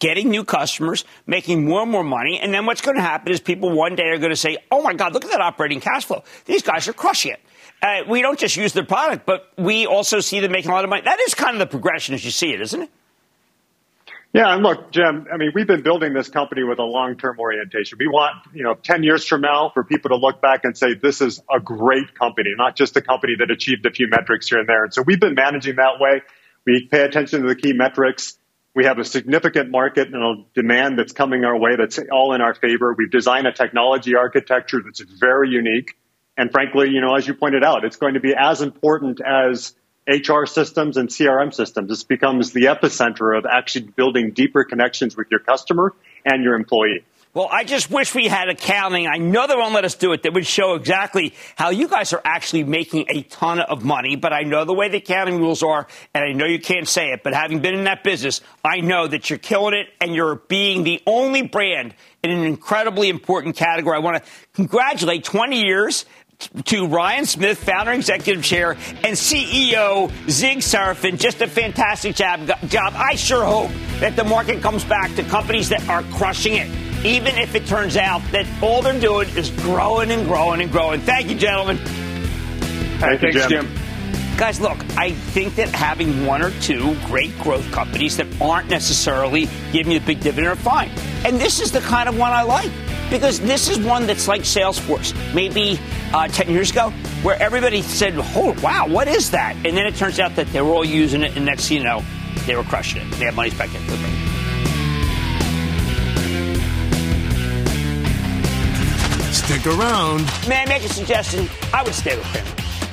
getting 0.00 0.28
new 0.28 0.44
customers, 0.44 1.06
making 1.26 1.64
more 1.64 1.80
and 1.80 1.90
more 1.90 2.04
money. 2.04 2.38
And 2.38 2.52
then 2.52 2.66
what's 2.66 2.82
going 2.82 2.96
to 2.96 3.02
happen 3.02 3.32
is 3.32 3.40
people 3.40 3.70
one 3.74 3.96
day 3.96 4.04
are 4.04 4.18
going 4.18 4.30
to 4.30 4.36
say, 4.36 4.58
oh 4.70 4.82
my 4.82 4.92
God, 4.92 5.14
look 5.14 5.24
at 5.24 5.30
that 5.30 5.40
operating 5.40 5.80
cash 5.80 6.04
flow. 6.04 6.22
These 6.44 6.62
guys 6.62 6.86
are 6.88 6.92
crushing 6.92 7.32
it. 7.32 7.40
Uh, 7.80 8.02
we 8.08 8.22
don't 8.22 8.38
just 8.38 8.56
use 8.56 8.72
their 8.72 8.84
product, 8.84 9.24
but 9.24 9.52
we 9.56 9.86
also 9.86 10.20
see 10.20 10.40
them 10.40 10.50
making 10.50 10.70
a 10.70 10.74
lot 10.74 10.84
of 10.84 10.90
money. 10.90 11.02
That 11.02 11.20
is 11.20 11.34
kind 11.34 11.54
of 11.54 11.60
the 11.60 11.66
progression 11.66 12.14
as 12.14 12.24
you 12.24 12.30
see 12.30 12.52
it, 12.52 12.60
isn't 12.60 12.82
it? 12.82 12.90
Yeah, 14.34 14.52
and 14.52 14.62
look, 14.62 14.90
Jim, 14.90 15.26
I 15.32 15.38
mean, 15.38 15.52
we've 15.54 15.66
been 15.66 15.82
building 15.82 16.12
this 16.12 16.28
company 16.28 16.62
with 16.62 16.78
a 16.78 16.84
long-term 16.84 17.38
orientation. 17.40 17.96
We 17.98 18.08
want, 18.08 18.36
you 18.52 18.62
know, 18.62 18.74
10 18.74 19.02
years 19.02 19.24
from 19.24 19.40
now 19.40 19.70
for 19.72 19.84
people 19.84 20.10
to 20.10 20.16
look 20.16 20.42
back 20.42 20.64
and 20.64 20.76
say, 20.76 20.94
this 20.94 21.22
is 21.22 21.40
a 21.50 21.58
great 21.58 22.14
company, 22.14 22.50
not 22.56 22.76
just 22.76 22.94
a 22.96 23.00
company 23.00 23.36
that 23.38 23.50
achieved 23.50 23.86
a 23.86 23.90
few 23.90 24.06
metrics 24.10 24.48
here 24.48 24.58
and 24.58 24.68
there. 24.68 24.84
And 24.84 24.92
so 24.92 25.00
we've 25.00 25.20
been 25.20 25.34
managing 25.34 25.76
that 25.76 25.98
way. 25.98 26.20
We 26.66 26.86
pay 26.90 27.02
attention 27.02 27.40
to 27.42 27.48
the 27.48 27.56
key 27.56 27.72
metrics. 27.72 28.36
We 28.74 28.84
have 28.84 28.98
a 28.98 29.04
significant 29.04 29.70
market 29.70 30.08
and 30.08 30.22
a 30.22 30.44
demand 30.54 30.98
that's 30.98 31.12
coming 31.12 31.44
our 31.44 31.58
way 31.58 31.76
that's 31.76 31.98
all 32.12 32.34
in 32.34 32.42
our 32.42 32.54
favor. 32.54 32.94
We've 32.96 33.10
designed 33.10 33.46
a 33.46 33.52
technology 33.52 34.14
architecture 34.14 34.82
that's 34.84 35.00
very 35.00 35.48
unique. 35.48 35.96
And 36.38 36.52
frankly, 36.52 36.88
you 36.90 37.00
know, 37.00 37.16
as 37.16 37.26
you 37.26 37.34
pointed 37.34 37.64
out, 37.64 37.84
it's 37.84 37.96
going 37.96 38.14
to 38.14 38.20
be 38.20 38.32
as 38.34 38.62
important 38.62 39.20
as 39.20 39.74
HR 40.06 40.46
systems 40.46 40.96
and 40.96 41.08
CRM 41.08 41.52
systems. 41.52 41.90
This 41.90 42.04
becomes 42.04 42.52
the 42.52 42.66
epicenter 42.66 43.36
of 43.36 43.44
actually 43.44 43.88
building 43.88 44.30
deeper 44.30 44.64
connections 44.64 45.16
with 45.16 45.26
your 45.32 45.40
customer 45.40 45.94
and 46.24 46.44
your 46.44 46.54
employee. 46.54 47.04
Well, 47.34 47.48
I 47.52 47.64
just 47.64 47.90
wish 47.90 48.14
we 48.14 48.26
had 48.26 48.48
accounting. 48.48 49.06
I 49.06 49.18
know 49.18 49.46
they 49.46 49.54
won't 49.54 49.74
let 49.74 49.84
us 49.84 49.96
do 49.96 50.12
it. 50.12 50.22
That 50.22 50.32
would 50.32 50.46
show 50.46 50.74
exactly 50.74 51.34
how 51.56 51.70
you 51.70 51.86
guys 51.86 52.12
are 52.12 52.22
actually 52.24 52.64
making 52.64 53.06
a 53.10 53.22
ton 53.22 53.60
of 53.60 53.84
money. 53.84 54.16
But 54.16 54.32
I 54.32 54.42
know 54.42 54.64
the 54.64 54.72
way 54.72 54.88
the 54.88 54.96
accounting 54.96 55.38
rules 55.38 55.62
are, 55.62 55.86
and 56.14 56.24
I 56.24 56.32
know 56.32 56.46
you 56.46 56.58
can't 56.58 56.88
say 56.88 57.12
it. 57.12 57.22
But 57.22 57.34
having 57.34 57.60
been 57.60 57.74
in 57.74 57.84
that 57.84 58.02
business, 58.02 58.40
I 58.64 58.80
know 58.80 59.06
that 59.06 59.28
you're 59.28 59.38
killing 59.38 59.74
it, 59.74 59.88
and 60.00 60.14
you're 60.14 60.36
being 60.36 60.84
the 60.84 61.02
only 61.06 61.42
brand 61.42 61.94
in 62.22 62.30
an 62.30 62.44
incredibly 62.44 63.10
important 63.10 63.56
category. 63.56 63.96
I 63.96 64.00
want 64.00 64.24
to 64.24 64.30
congratulate 64.54 65.22
20 65.22 65.62
years 65.62 66.06
to 66.66 66.86
Ryan 66.86 67.26
Smith, 67.26 67.62
founder, 67.62 67.92
executive 67.92 68.44
chair, 68.44 68.72
and 68.72 69.16
CEO 69.16 70.12
Zig 70.30 70.58
Serafin. 70.58 71.18
Just 71.18 71.40
a 71.40 71.48
fantastic 71.48 72.14
job. 72.14 72.46
Job. 72.68 72.92
I 72.96 73.16
sure 73.16 73.44
hope 73.44 73.70
that 74.00 74.16
the 74.16 74.24
market 74.24 74.62
comes 74.62 74.84
back 74.84 75.14
to 75.16 75.24
companies 75.24 75.68
that 75.70 75.86
are 75.88 76.02
crushing 76.14 76.54
it, 76.54 76.68
even 77.04 77.36
if 77.38 77.54
it 77.54 77.66
turns 77.66 77.96
out 77.96 78.22
that 78.30 78.46
all 78.62 78.82
they're 78.82 79.00
doing 79.00 79.28
is 79.30 79.50
growing 79.50 80.10
and 80.10 80.26
growing 80.26 80.60
and 80.60 80.70
growing. 80.70 81.00
Thank 81.00 81.28
you, 81.28 81.36
gentlemen. 81.36 81.78
Thank 82.98 83.22
you, 83.22 83.32
Jim. 83.32 83.48
Jim. 83.48 83.87
Guys, 84.38 84.60
look, 84.60 84.78
I 84.96 85.10
think 85.10 85.56
that 85.56 85.68
having 85.70 86.24
one 86.24 86.42
or 86.42 86.52
two 86.60 86.96
great 87.06 87.36
growth 87.40 87.68
companies 87.72 88.16
that 88.18 88.28
aren't 88.40 88.70
necessarily 88.70 89.48
giving 89.72 89.90
you 89.90 89.98
a 89.98 90.00
big 90.00 90.20
dividend 90.20 90.46
are 90.46 90.54
fine. 90.54 90.90
And 91.24 91.40
this 91.40 91.60
is 91.60 91.72
the 91.72 91.80
kind 91.80 92.08
of 92.08 92.16
one 92.16 92.30
I 92.30 92.42
like 92.42 92.70
because 93.10 93.40
this 93.40 93.68
is 93.68 93.80
one 93.80 94.06
that's 94.06 94.28
like 94.28 94.42
Salesforce, 94.42 95.12
maybe 95.34 95.80
uh, 96.14 96.28
10 96.28 96.50
years 96.50 96.70
ago, 96.70 96.90
where 97.24 97.34
everybody 97.42 97.82
said, 97.82 98.14
oh, 98.16 98.56
wow, 98.62 98.86
what 98.86 99.08
is 99.08 99.32
that? 99.32 99.56
And 99.56 99.76
then 99.76 99.86
it 99.86 99.96
turns 99.96 100.20
out 100.20 100.36
that 100.36 100.46
they 100.52 100.60
were 100.60 100.70
all 100.70 100.84
using 100.84 101.22
it, 101.24 101.36
and 101.36 101.44
next 101.44 101.66
thing 101.66 101.78
you 101.78 101.82
know, 101.82 102.04
they 102.46 102.54
were 102.54 102.62
crushing 102.62 103.02
it. 103.02 103.10
They 103.14 103.24
have 103.24 103.34
money 103.34 103.50
back 103.50 103.74
into 103.74 103.90
the 103.90 103.96
bank. 103.96 104.37
Stick 109.58 109.78
around. 109.78 110.20
May 110.48 110.62
I 110.62 110.66
make 110.66 110.84
a 110.84 110.88
suggestion? 110.88 111.48
I 111.72 111.82
would 111.82 111.94
stay 111.94 112.16
with 112.16 112.26
him. 112.26 112.46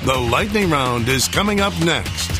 The 0.04 0.16
lightning 0.16 0.68
round 0.68 1.08
is 1.08 1.28
coming 1.28 1.60
up 1.60 1.72
next. 1.80 2.30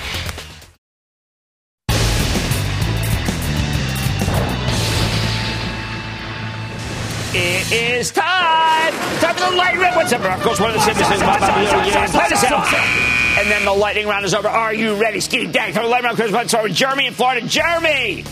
It 7.34 7.70
is 7.70 8.10
time. 8.10 8.92
Time 9.20 9.34
for 9.36 9.50
the 9.50 9.56
lightning 9.56 9.82
round. 9.82 9.96
What's 9.96 10.12
up, 10.12 10.22
Broncos? 10.22 10.60
One 10.60 10.70
of 10.70 10.76
the 10.76 10.80
simplest 10.80 11.10
things 11.10 11.22
about 11.22 11.38
Play. 11.38 13.40
And 13.40 13.50
then 13.50 13.64
the 13.64 13.72
lightning 13.72 14.08
round 14.08 14.24
is 14.24 14.34
over. 14.34 14.48
Are 14.48 14.74
you 14.74 14.96
ready? 14.96 15.20
Skinny 15.20 15.46
Dang. 15.46 15.72
Time 15.72 15.82
for 15.82 15.82
the 15.82 15.88
lightning 15.88 16.16
round. 16.16 16.32
Chris 16.32 16.50
Start 16.50 16.64
with 16.64 16.74
Jeremy 16.74 17.06
in 17.06 17.14
Florida. 17.14 17.46
Jeremy. 17.46 18.24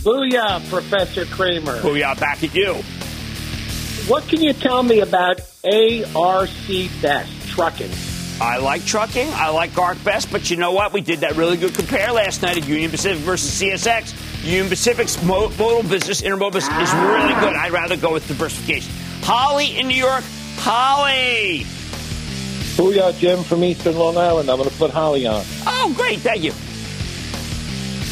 Booyah, 0.00 0.66
Professor 0.70 1.26
Cramer. 1.26 1.80
Booyah, 1.80 2.18
back 2.18 2.42
at 2.42 2.54
you. 2.54 2.76
What 4.06 4.28
can 4.28 4.40
you 4.40 4.52
tell 4.52 4.84
me 4.84 5.00
about 5.00 5.40
ARC 5.64 6.48
Best 7.02 7.48
Trucking? 7.48 7.90
I 8.40 8.58
like 8.58 8.84
trucking. 8.84 9.28
I 9.32 9.48
like 9.48 9.72
ArcBest, 9.72 10.30
but 10.30 10.48
you 10.48 10.56
know 10.56 10.70
what? 10.70 10.92
We 10.92 11.00
did 11.00 11.20
that 11.20 11.34
really 11.34 11.56
good 11.56 11.74
compare 11.74 12.12
last 12.12 12.40
night 12.40 12.56
at 12.56 12.68
Union 12.68 12.92
Pacific 12.92 13.18
versus 13.18 13.60
CSX. 13.60 14.44
Union 14.44 14.68
Pacific's 14.68 15.20
mo- 15.24 15.48
modal 15.58 15.82
business, 15.82 16.22
intermodal 16.22 16.52
business, 16.52 16.88
is 16.88 16.94
really 16.94 17.34
good. 17.40 17.56
I'd 17.56 17.72
rather 17.72 17.96
go 17.96 18.12
with 18.12 18.28
diversification. 18.28 18.92
Holly 19.22 19.76
in 19.76 19.88
New 19.88 19.96
York. 19.96 20.22
Holly. 20.58 21.64
Booyah, 22.76 23.18
Jim 23.18 23.42
from 23.42 23.64
Eastern 23.64 23.96
Long 23.98 24.16
Island. 24.16 24.48
I'm 24.48 24.58
going 24.58 24.68
to 24.70 24.76
put 24.76 24.92
Holly 24.92 25.26
on. 25.26 25.42
Oh, 25.66 25.92
great. 25.96 26.20
Thank 26.20 26.44
you. 26.44 26.52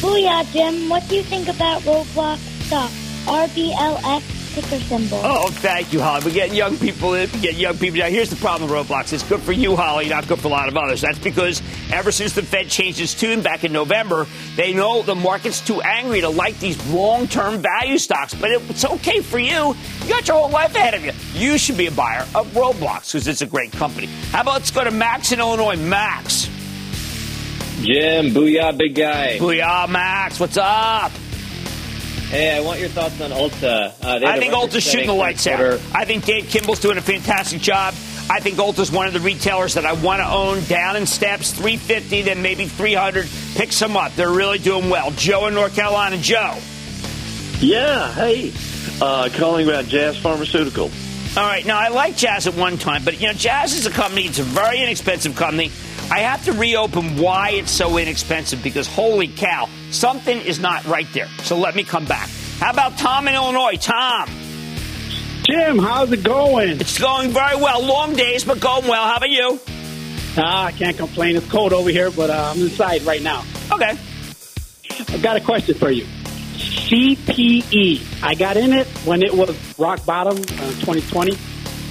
Booyah, 0.01 0.51
Jim. 0.51 0.89
What 0.89 1.07
do 1.07 1.15
you 1.15 1.23
think 1.23 1.47
about 1.47 1.83
Roblox 1.83 2.33
uh, 2.33 2.65
stock? 2.65 2.91
RBLX 3.25 4.34
ticker 4.55 4.79
symbol. 4.79 5.19
Oh, 5.23 5.49
thank 5.49 5.91
you, 5.91 6.01
Holly. 6.01 6.23
We're 6.23 6.33
getting 6.33 6.55
young 6.55 6.77
people 6.77 7.13
in. 7.13 7.29
We're 7.33 7.41
getting 7.41 7.59
young 7.59 7.77
people. 7.77 7.99
Now, 7.99 8.07
here's 8.07 8.29
the 8.29 8.37
problem 8.37 8.69
with 8.69 8.87
Roblox. 8.87 9.11
It's 9.11 9.23
good 9.23 9.41
for 9.41 9.51
you, 9.51 9.75
Holly, 9.75 10.07
not 10.07 10.27
good 10.27 10.39
for 10.39 10.47
a 10.47 10.51
lot 10.51 10.67
of 10.67 10.77
others. 10.77 11.01
That's 11.01 11.19
because 11.19 11.61
ever 11.91 12.11
since 12.11 12.33
the 12.33 12.41
Fed 12.41 12.69
changed 12.69 12.99
its 12.99 13.13
tune 13.13 13.41
back 13.41 13.63
in 13.63 13.73
November, 13.73 14.25
they 14.55 14.73
know 14.73 15.01
the 15.01 15.15
market's 15.15 15.59
too 15.59 15.81
angry 15.81 16.21
to 16.21 16.29
like 16.29 16.57
these 16.59 16.83
long-term 16.87 17.61
value 17.61 17.97
stocks. 17.97 18.33
But 18.33 18.51
it's 18.51 18.85
okay 18.85 19.21
for 19.21 19.39
you. 19.39 19.75
You 20.03 20.09
got 20.09 20.27
your 20.27 20.37
whole 20.37 20.49
life 20.49 20.75
ahead 20.75 20.93
of 20.93 21.03
you. 21.03 21.11
You 21.33 21.57
should 21.57 21.77
be 21.77 21.87
a 21.87 21.91
buyer 21.91 22.21
of 22.33 22.47
Roblox 22.53 23.11
because 23.11 23.27
it's 23.27 23.41
a 23.41 23.45
great 23.45 23.73
company. 23.73 24.07
How 24.31 24.41
about 24.41 24.53
let's 24.53 24.71
go 24.71 24.83
to 24.83 24.91
Max 24.91 25.31
in 25.31 25.39
Illinois. 25.39 25.75
Max. 25.75 26.49
Jim, 27.81 28.27
booyah, 28.27 28.75
big 28.77 28.95
guy. 28.95 29.37
Booyah, 29.37 29.89
Max. 29.89 30.39
What's 30.39 30.57
up? 30.57 31.11
Hey, 32.29 32.57
I 32.57 32.59
want 32.61 32.79
your 32.79 32.89
thoughts 32.89 33.21
on 33.21 33.29
Ulta. 33.31 33.93
Uh, 34.03 34.19
I 34.27 34.39
think 34.39 34.53
Ulta's 34.53 34.83
shooting 34.83 35.07
the 35.07 35.13
record-setting 35.13 35.65
lights 35.65 35.85
out. 35.85 35.95
I 35.95 36.05
think 36.05 36.25
Dave 36.25 36.47
Kimbell's 36.47 36.79
doing 36.79 36.97
a 36.97 37.01
fantastic 37.01 37.61
job. 37.61 37.93
I 38.29 38.39
think 38.39 38.57
Ulta's 38.57 38.91
one 38.91 39.05
of 39.05 39.13
the 39.13 39.19
retailers 39.19 39.75
that 39.75 39.85
I 39.85 39.93
want 39.93 40.21
to 40.21 40.27
own 40.27 40.63
down 40.65 40.95
in 40.95 41.05
steps, 41.05 41.51
350, 41.51 42.23
then 42.23 42.41
maybe 42.41 42.65
300. 42.65 43.27
Pick 43.53 43.71
some 43.71 43.95
up. 43.95 44.13
They're 44.15 44.31
really 44.31 44.57
doing 44.57 44.89
well. 44.89 45.11
Joe 45.11 45.47
in 45.47 45.53
North 45.53 45.75
Carolina. 45.75 46.17
Joe. 46.17 46.57
Yeah, 47.59 48.11
hey, 48.13 48.51
uh, 49.01 49.29
calling 49.33 49.67
about 49.67 49.85
Jazz 49.85 50.17
Pharmaceutical. 50.17 50.91
All 51.37 51.43
right. 51.43 51.65
Now, 51.65 51.77
I 51.77 51.89
like 51.89 52.15
Jazz 52.15 52.47
at 52.47 52.55
one 52.55 52.77
time, 52.77 53.03
but, 53.03 53.19
you 53.19 53.27
know, 53.27 53.33
Jazz 53.33 53.73
is 53.73 53.85
a 53.85 53.91
company. 53.91 54.23
It's 54.23 54.39
a 54.39 54.43
very 54.43 54.81
inexpensive 54.81 55.35
company. 55.35 55.69
I 56.11 56.19
have 56.19 56.45
to 56.45 56.53
reopen 56.53 57.17
why 57.17 57.51
it's 57.51 57.71
so 57.71 57.97
inexpensive 57.97 58.61
because, 58.61 58.87
holy 58.87 59.27
cow, 59.27 59.67
something 59.91 60.39
is 60.39 60.59
not 60.59 60.85
right 60.85 61.07
there. 61.13 61.27
So 61.43 61.57
let 61.57 61.75
me 61.75 61.83
come 61.83 62.05
back. 62.05 62.29
How 62.59 62.71
about 62.71 62.97
Tom 62.97 63.27
in 63.27 63.35
Illinois? 63.35 63.75
Tom. 63.75 64.29
Jim, 65.43 65.79
how's 65.79 66.11
it 66.11 66.23
going? 66.23 66.79
It's 66.79 66.99
going 66.99 67.31
very 67.31 67.55
well. 67.55 67.83
Long 67.83 68.13
days, 68.13 68.43
but 68.43 68.59
going 68.59 68.87
well. 68.87 69.03
How 69.03 69.17
about 69.17 69.29
you? 69.29 69.59
Ah, 70.37 70.65
I 70.65 70.71
can't 70.71 70.97
complain. 70.97 71.35
It's 71.35 71.49
cold 71.49 71.73
over 71.73 71.89
here, 71.89 72.11
but 72.11 72.29
uh, 72.29 72.51
I'm 72.53 72.61
inside 72.61 73.01
right 73.03 73.21
now. 73.21 73.43
Okay. 73.71 73.97
I've 75.09 75.21
got 75.21 75.37
a 75.37 75.41
question 75.41 75.75
for 75.75 75.89
you. 75.89 76.05
CPE. 76.55 78.23
I 78.23 78.35
got 78.35 78.57
in 78.57 78.73
it 78.73 78.87
when 79.05 79.23
it 79.23 79.33
was 79.33 79.55
rock 79.79 80.05
bottom, 80.05 80.37
uh, 80.37 80.71
2020, 80.81 81.37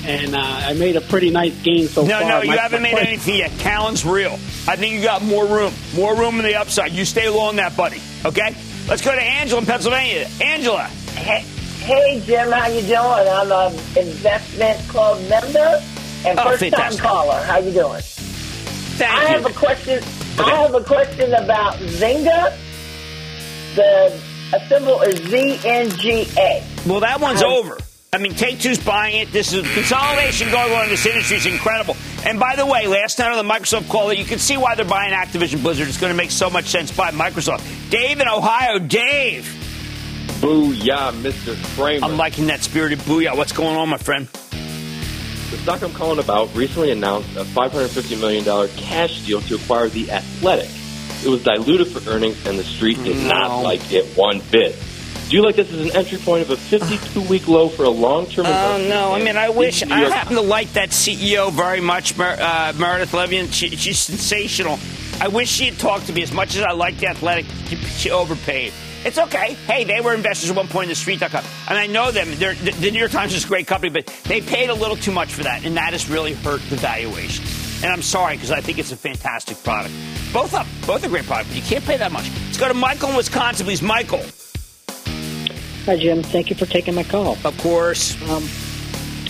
and 0.07 0.35
uh, 0.35 0.39
I 0.41 0.73
made 0.75 0.97
a 0.97 1.01
pretty 1.01 1.31
nice 1.31 1.55
gain 1.63 1.89
so 1.89 2.03
no, 2.05 2.11
far. 2.11 2.21
no, 2.21 2.29
no, 2.29 2.43
you 2.43 2.49
My- 2.51 2.57
haven't 2.57 2.83
my 2.83 2.89
made 2.89 2.91
question- 2.93 3.09
anything 3.09 3.37
yet. 3.37 3.51
Callon's 3.59 4.05
real. 4.05 4.33
I 4.67 4.77
think 4.77 4.95
you 4.95 5.03
got 5.03 5.23
more 5.23 5.47
room. 5.47 5.73
More 5.95 6.15
room 6.15 6.37
in 6.39 6.45
the 6.45 6.57
upside. 6.57 6.93
You 6.93 7.05
stay 7.05 7.29
long 7.29 7.57
that, 7.57 7.77
buddy. 7.77 8.01
Okay? 8.25 8.55
Let's 8.89 9.03
go 9.03 9.15
to 9.15 9.21
Angela 9.23 9.61
in 9.61 9.67
Pennsylvania. 9.67 10.29
Angela. 10.43 10.85
Hey, 11.17 11.41
hey, 11.81 12.21
Jim, 12.25 12.51
how 12.51 12.67
you 12.69 12.81
doing? 12.83 12.99
I'm 13.01 13.51
an 13.53 13.73
investment 13.97 14.79
club 14.89 15.21
member 15.29 15.83
and 16.27 16.39
Oh, 16.39 16.57
first 16.57 16.73
time 16.75 16.97
caller. 16.99 17.41
How 17.43 17.59
you 17.59 17.73
doing? 17.73 18.01
Thank 18.03 19.11
I 19.13 19.23
you. 19.23 19.29
have 19.29 19.47
a 19.47 19.53
question. 19.53 20.03
I 20.39 20.51
have 20.63 20.75
a 20.75 20.83
question 20.85 21.33
about 21.35 21.75
Zynga. 21.77 22.57
The 23.75 24.21
symbol 24.69 25.01
is 25.03 25.19
ZNGA. 25.21 26.87
Well, 26.87 27.01
that 27.01 27.21
one's 27.21 27.43
I- 27.43 27.47
over. 27.47 27.79
I 28.15 28.19
mean, 28.19 28.33
Take 28.35 28.61
Two's 28.61 28.79
buying 28.79 29.17
it. 29.17 29.33
This 29.33 29.53
is 29.53 29.67
consolidation 29.75 30.49
going 30.53 30.73
on 30.73 30.85
in 30.85 30.91
this 30.91 31.05
industry 31.05 31.37
is 31.37 31.47
incredible. 31.47 31.97
And 32.25 32.39
by 32.39 32.55
the 32.55 32.65
way, 32.65 32.87
last 32.87 33.19
night 33.19 33.33
on 33.37 33.45
the 33.45 33.53
Microsoft 33.53 33.89
call, 33.89 34.13
you 34.13 34.25
can 34.25 34.39
see 34.39 34.57
why 34.57 34.77
they're 34.77 34.85
buying 34.85 35.13
Activision 35.13 35.63
Blizzard. 35.63 35.89
It's 35.89 35.99
going 35.99 36.13
to 36.13 36.17
make 36.17 36.31
so 36.31 36.49
much 36.49 36.67
sense 36.67 36.93
by 36.97 37.11
Microsoft. 37.11 37.65
Dave 37.91 38.21
in 38.21 38.29
Ohio. 38.29 38.79
Dave. 38.79 39.43
Booyah, 40.41 41.11
Mr. 41.23 41.57
Cramer. 41.75 42.07
I'm 42.07 42.17
liking 42.17 42.47
that 42.47 42.63
spirited 42.63 43.01
booyah. 43.01 43.37
What's 43.37 43.51
going 43.53 43.77
on, 43.77 43.89
my 43.89 43.99
friend? 43.99 44.29
The 44.29 45.57
stock 45.59 45.83
I'm 45.83 45.93
calling 45.93 46.21
about 46.21 46.55
recently 46.55 46.93
announced 46.93 47.31
a 47.37 47.43
$550 47.43 48.21
million 48.21 48.45
cash 48.77 49.27
deal 49.27 49.41
to 49.41 49.57
acquire 49.57 49.89
The 49.89 50.13
Athletic. 50.13 50.71
It 51.25 51.29
was 51.31 51.43
diluted 51.43 51.89
for 51.89 52.09
earnings, 52.09 52.47
and 52.47 52.57
the 52.59 52.65
street 52.65 53.03
did 53.03 53.17
No. 53.17 53.29
not 53.29 53.63
like 53.63 53.93
it 53.93 54.05
one 54.17 54.41
bit. 54.53 54.77
Do 55.29 55.37
you 55.37 55.43
like 55.43 55.57
this 55.57 55.73
as 55.73 55.81
an 55.81 55.97
entry 55.97 56.19
point 56.19 56.43
of 56.43 56.51
a 56.51 56.57
52-week 56.57 57.49
low 57.49 57.69
for 57.69 57.85
a 57.85 57.91
long-term 57.91 58.45
Oh 58.47 58.87
no! 58.89 59.13
I 59.13 59.23
mean, 59.23 59.37
I 59.37 59.49
wish 59.49 59.83
I 59.83 60.01
happen 60.11 60.35
to 60.35 60.43
like 60.43 60.73
that 60.75 60.91
CEO 60.91 61.51
very 61.51 61.81
much, 61.81 62.19
uh, 62.19 62.73
Meredith 62.77 63.13
Levien. 63.13 63.51
She, 63.51 63.71
she's 63.75 63.99
sensational. 63.99 64.79
I 65.21 65.29
wish 65.29 65.49
she 65.49 65.67
had 65.67 65.79
talked 65.79 66.07
to 66.07 66.13
me 66.13 66.23
as 66.23 66.33
much 66.33 66.57
as 66.57 66.63
I 66.63 66.73
like 66.73 66.99
the 66.99 67.07
athletic. 67.07 67.47
She, 67.67 67.77
she 67.77 68.11
overpaid. 68.11 68.73
It's 69.05 69.19
okay. 69.19 69.55
Hey, 69.67 69.85
they 69.85 70.01
were 70.01 70.15
investors 70.15 70.51
at 70.51 70.57
one 70.57 70.69
point 70.69 70.85
in 70.85 70.89
the 70.91 70.95
street.com. 70.95 71.45
And 71.69 71.79
I 71.79 71.87
know 71.87 72.11
them. 72.11 72.29
They're, 72.37 72.55
the 72.55 72.91
New 72.91 72.99
York 72.99 73.11
Times 73.11 73.35
is 73.35 73.45
a 73.45 73.49
great 73.49 73.67
company, 73.67 73.91
but 73.91 74.07
they 74.25 74.41
paid 74.41 74.71
a 74.71 74.75
little 74.75 74.97
too 74.97 75.13
much 75.13 75.33
for 75.33 75.43
that. 75.43 75.65
And 75.65 75.77
that 75.77 75.93
has 75.93 76.09
really 76.09 76.33
hurt 76.33 76.63
the 76.71 76.77
valuation. 76.77 77.45
And 77.83 77.93
I'm 77.93 78.03
sorry 78.03 78.37
because 78.37 78.51
I 78.51 78.61
think 78.61 78.79
it's 78.79 78.93
a 78.93 78.97
fantastic 78.97 79.63
product. 79.63 79.95
Both 80.33 80.55
up, 80.55 80.67
both 80.87 81.05
a 81.05 81.09
great 81.09 81.25
product, 81.25 81.51
but 81.51 81.57
you 81.57 81.63
can't 81.63 81.85
pay 81.85 81.99
that 81.99 82.13
much. 82.13 82.31
Let's 82.47 82.57
go 82.57 82.69
to 82.69 82.75
Michael 82.75 83.11
in 83.11 83.17
Wisconsin, 83.17 83.67
please. 83.67 83.83
Michael. 83.83 84.23
Hi, 85.87 85.97
Jim. 85.97 86.23
Thank 86.23 86.49
you 86.51 86.57
for 86.57 86.65
taking 86.67 86.95
my 86.95 87.03
call. 87.05 87.37
Of 87.45 87.59
course. 87.59 88.17
Um, 88.31 88.45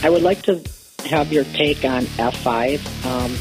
I 0.05 0.11
would 0.11 0.23
like 0.23 0.43
to 0.43 0.63
have 1.09 1.33
your 1.33 1.45
take 1.45 1.85
on 1.85 2.05
F5. 2.05 2.79
Um, 3.07 3.33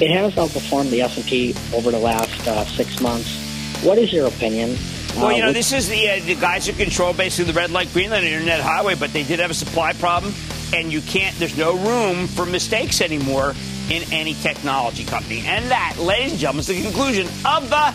it 0.00 0.10
has 0.10 0.34
outperformed 0.34 0.90
the 0.90 1.02
S&P 1.02 1.54
over 1.74 1.90
the 1.90 1.98
last 1.98 2.46
uh, 2.46 2.64
six 2.64 3.00
months. 3.00 3.82
What 3.84 3.98
is 3.98 4.12
your 4.12 4.28
opinion? 4.28 4.76
Well, 5.16 5.32
you 5.32 5.42
Uh, 5.42 5.46
know, 5.46 5.52
this 5.52 5.72
is 5.72 5.88
the 5.88 6.10
uh, 6.10 6.20
the 6.24 6.34
guys 6.34 6.66
who 6.66 6.72
control 6.72 7.12
basically 7.12 7.52
the 7.52 7.58
red 7.58 7.70
light, 7.70 7.92
green 7.92 8.10
light, 8.10 8.24
internet 8.24 8.60
highway, 8.60 8.94
but 8.96 9.12
they 9.12 9.22
did 9.22 9.38
have 9.40 9.50
a 9.50 9.54
supply 9.54 9.92
problem, 9.92 10.32
and 10.74 10.92
you 10.92 11.00
can't. 11.02 11.36
There's 11.38 11.56
no 11.56 11.76
room 11.76 12.26
for 12.26 12.44
mistakes 12.46 13.00
anymore 13.00 13.54
in 13.90 14.02
any 14.12 14.34
technology 14.34 15.04
company, 15.04 15.44
and 15.46 15.70
that, 15.70 15.96
ladies 15.98 16.32
and 16.32 16.40
gentlemen, 16.40 16.60
is 16.60 16.66
the 16.68 16.82
conclusion 16.82 17.26
of 17.46 17.68
the 17.70 17.94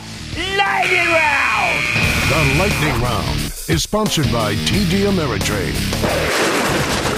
lightning 0.56 1.08
round. 1.12 1.84
The 2.30 2.60
Lightning 2.60 3.02
Round 3.02 3.49
is 3.70 3.84
sponsored 3.84 4.32
by 4.32 4.56
TD 4.56 5.06
Ameritrade. 5.06 5.76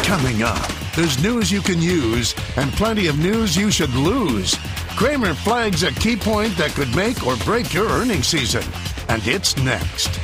Coming 0.04 0.43
up, 0.43 0.70
there's 0.95 1.22
news 1.24 1.49
you 1.49 1.62
can 1.62 1.82
use 1.82 2.36
and 2.58 2.72
plenty 2.74 3.08
of 3.08 3.18
news 3.18 3.56
you 3.56 3.72
should 3.72 3.93
lose. 3.93 4.58
Cramer 4.97 5.34
flags 5.34 5.84
a 5.84 5.91
key 5.93 6.18
point 6.18 6.56
that 6.58 6.72
could 6.72 6.93
make 6.93 7.26
or 7.26 7.38
break 7.38 7.74
your 7.74 7.88
earnings 7.88 8.28
season. 8.28 8.64
And 9.08 9.26
it's 9.26 9.56
next. 9.58 10.20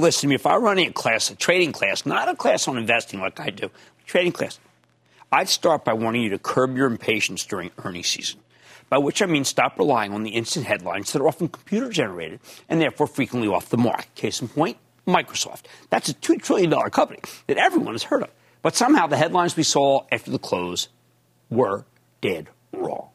Listen 0.00 0.22
to 0.22 0.26
me. 0.28 0.34
If 0.34 0.46
I 0.46 0.54
were 0.54 0.64
running 0.64 0.88
a 0.88 0.92
class, 0.92 1.30
a 1.30 1.36
trading 1.36 1.72
class, 1.72 2.04
not 2.04 2.28
a 2.28 2.34
class 2.34 2.66
on 2.66 2.76
investing 2.76 3.20
like 3.20 3.38
I 3.38 3.50
do, 3.50 3.70
trading 4.06 4.32
class, 4.32 4.58
I'd 5.30 5.48
start 5.48 5.84
by 5.84 5.92
wanting 5.92 6.22
you 6.22 6.30
to 6.30 6.38
curb 6.38 6.76
your 6.76 6.86
impatience 6.86 7.44
during 7.44 7.70
earnings 7.84 8.08
season. 8.08 8.40
By 8.90 8.98
which 8.98 9.22
I 9.22 9.26
mean 9.26 9.44
stop 9.44 9.78
relying 9.78 10.12
on 10.12 10.22
the 10.22 10.30
instant 10.30 10.66
headlines 10.66 11.12
that 11.12 11.22
are 11.22 11.28
often 11.28 11.48
computer 11.48 11.88
generated 11.88 12.40
and 12.68 12.80
therefore 12.80 13.06
frequently 13.06 13.48
off 13.48 13.70
the 13.70 13.78
mark. 13.78 14.12
Case 14.14 14.40
in 14.40 14.48
point, 14.48 14.76
Microsoft. 15.06 15.62
That's 15.90 16.08
a 16.08 16.14
$2 16.14 16.42
trillion 16.42 16.70
company 16.90 17.20
that 17.46 17.56
everyone 17.56 17.94
has 17.94 18.04
heard 18.04 18.22
of. 18.22 18.30
But 18.62 18.74
somehow 18.74 19.06
the 19.06 19.16
headlines 19.16 19.56
we 19.56 19.62
saw 19.62 20.06
after 20.10 20.30
the 20.30 20.38
close 20.38 20.88
were 21.50 21.84
dead 22.20 22.48
wrong. 22.72 23.08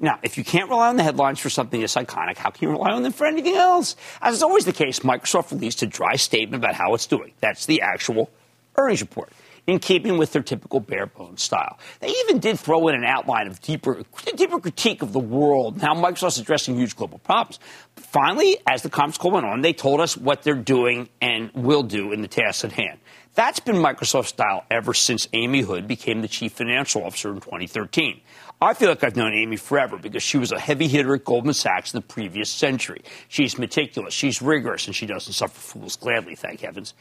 Now, 0.00 0.20
if 0.22 0.38
you 0.38 0.44
can't 0.44 0.70
rely 0.70 0.88
on 0.88 0.96
the 0.96 1.02
headlines 1.02 1.40
for 1.40 1.50
something 1.50 1.80
that's 1.80 1.96
iconic, 1.96 2.36
how 2.36 2.50
can 2.50 2.68
you 2.68 2.72
rely 2.72 2.90
on 2.90 3.02
them 3.02 3.12
for 3.12 3.26
anything 3.26 3.56
else? 3.56 3.96
As 4.22 4.34
is 4.36 4.42
always 4.42 4.64
the 4.64 4.72
case, 4.72 5.00
Microsoft 5.00 5.50
released 5.50 5.82
a 5.82 5.86
dry 5.86 6.14
statement 6.14 6.62
about 6.62 6.74
how 6.74 6.94
it's 6.94 7.06
doing. 7.06 7.32
That's 7.40 7.66
the 7.66 7.82
actual 7.82 8.30
earnings 8.76 9.00
report, 9.00 9.32
in 9.66 9.80
keeping 9.80 10.16
with 10.16 10.32
their 10.32 10.42
typical 10.42 10.78
bare 10.78 11.06
bones 11.06 11.42
style. 11.42 11.80
They 11.98 12.08
even 12.08 12.38
did 12.38 12.60
throw 12.60 12.86
in 12.86 12.94
an 12.94 13.04
outline 13.04 13.48
of 13.48 13.60
deeper, 13.60 14.04
deeper 14.36 14.60
critique 14.60 15.02
of 15.02 15.12
the 15.12 15.18
world 15.18 15.74
and 15.74 15.82
how 15.82 15.96
Microsoft's 15.96 16.38
addressing 16.38 16.76
huge 16.76 16.94
global 16.94 17.18
problems. 17.18 17.58
But 17.96 18.04
finally, 18.04 18.58
as 18.68 18.82
the 18.82 18.90
conference 18.90 19.18
call 19.18 19.32
went 19.32 19.46
on, 19.46 19.62
they 19.62 19.72
told 19.72 20.00
us 20.00 20.16
what 20.16 20.44
they're 20.44 20.54
doing 20.54 21.08
and 21.20 21.50
will 21.54 21.82
do 21.82 22.12
in 22.12 22.22
the 22.22 22.28
tasks 22.28 22.64
at 22.64 22.70
hand. 22.70 23.00
That's 23.34 23.60
been 23.60 23.76
Microsoft's 23.76 24.28
style 24.28 24.64
ever 24.70 24.94
since 24.94 25.28
Amy 25.32 25.60
Hood 25.60 25.86
became 25.86 26.22
the 26.22 26.28
chief 26.28 26.52
financial 26.52 27.04
officer 27.04 27.30
in 27.30 27.40
2013. 27.40 28.20
I 28.60 28.74
feel 28.74 28.88
like 28.88 29.04
I've 29.04 29.14
known 29.14 29.34
Amy 29.34 29.56
forever 29.56 29.96
because 29.98 30.24
she 30.24 30.36
was 30.36 30.50
a 30.50 30.58
heavy 30.58 30.88
hitter 30.88 31.14
at 31.14 31.24
Goldman 31.24 31.54
Sachs 31.54 31.94
in 31.94 31.98
the 31.98 32.06
previous 32.06 32.50
century. 32.50 33.02
She's 33.28 33.56
meticulous, 33.56 34.12
she's 34.12 34.42
rigorous, 34.42 34.88
and 34.88 34.96
she 34.96 35.06
doesn't 35.06 35.32
suffer 35.32 35.60
fools 35.60 35.94
gladly, 35.94 36.34
thank 36.34 36.62
heavens. 36.62 36.94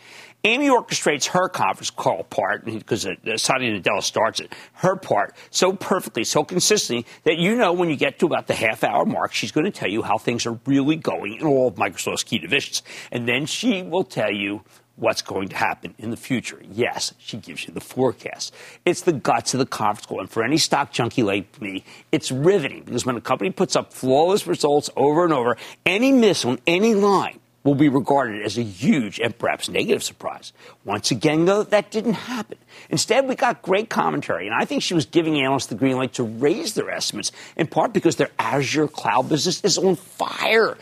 Amy 0.44 0.68
orchestrates 0.68 1.26
her 1.30 1.50
conference 1.50 1.90
call 1.90 2.26
part, 2.26 2.64
because 2.64 3.08
uh, 3.08 3.16
Satya 3.38 3.80
Nadella 3.80 4.04
starts 4.04 4.40
it, 4.40 4.54
her 4.74 4.96
part 4.96 5.36
so 5.50 5.74
perfectly, 5.74 6.24
so 6.24 6.44
consistently, 6.44 7.08
that 7.24 7.38
you 7.38 7.56
know 7.56 7.74
when 7.74 7.90
you 7.90 7.96
get 7.96 8.20
to 8.20 8.28
about 8.28 8.46
the 8.46 8.54
half 8.54 8.84
hour 8.84 9.04
mark, 9.04 9.34
she's 9.34 9.52
going 9.52 9.66
to 9.66 9.72
tell 9.72 9.90
you 9.90 10.04
how 10.04 10.20
things 10.20 10.46
are 10.46 10.60
really 10.68 10.96
going 10.96 11.38
in 11.38 11.48
all 11.48 11.70
of 11.70 11.76
Microsoft's 11.76 12.24
key 12.24 12.38
divisions. 12.38 12.84
And 13.12 13.28
then 13.28 13.48
she 13.48 13.82
will 13.82 14.04
tell 14.04 14.32
you 14.32 14.62
what's 14.98 15.22
going 15.22 15.48
to 15.50 15.56
happen 15.56 15.94
in 15.98 16.10
the 16.10 16.18
future. 16.18 16.60
Yes, 16.70 17.14
she 17.20 17.38
gives 17.38 17.66
you 17.68 17.74
the 17.74 17.80
forecast. 17.80 18.54
It's 18.84 19.02
the 19.02 19.14
guts 19.14 19.54
of 19.54 19.60
the 19.60 19.66
conference 19.66 20.08
call. 20.08 20.20
And 20.20 20.30
for 20.30 20.44
any 20.44 20.58
stock 20.58 20.92
junkie 20.92 21.24
like 21.24 21.62
me, 21.62 21.86
it's 22.12 22.32
riveting 22.32 22.84
because 22.84 23.06
when 23.06 23.16
a 23.16 23.22
company 23.22 23.52
puts 23.52 23.76
up 23.76 23.94
flawless 23.94 24.48
results 24.48 24.90
over 24.96 25.24
and 25.24 25.34
over, 25.34 25.56
any 25.86 26.12
miss 26.12 26.44
on 26.44 26.60
any 26.68 26.96
line 26.96 27.40
will 27.64 27.76
be 27.76 27.90
regarded 27.90 28.44
as 28.44 28.58
a 28.58 28.64
huge 28.64 29.20
and 29.20 29.38
perhaps 29.38 29.68
negative 29.68 30.02
surprise. 30.02 30.54
Once 30.86 31.12
again, 31.12 31.44
though, 31.46 31.64
that 31.64 31.92
didn't 31.92 32.14
happen. 32.14 32.58
Instead, 32.90 33.28
we 33.28 33.36
got 33.36 33.62
great 33.62 33.90
commentary, 33.90 34.48
and 34.48 34.56
I 34.56 34.64
think 34.64 34.82
she 34.82 34.94
was 34.94 35.06
giving 35.06 35.38
analysts 35.42 35.66
the 35.66 35.76
green 35.76 35.98
light 35.98 36.14
to 36.14 36.24
raise 36.24 36.76
their 36.76 36.90
estimates, 36.90 37.34
in 37.58 37.68
part 37.68 37.92
because 37.92 38.16
their 38.16 38.30
Azure 38.40 38.88
cloud 38.88 39.28
business 39.28 39.62
is 39.66 39.78
on 39.78 39.98
fire 39.98 40.78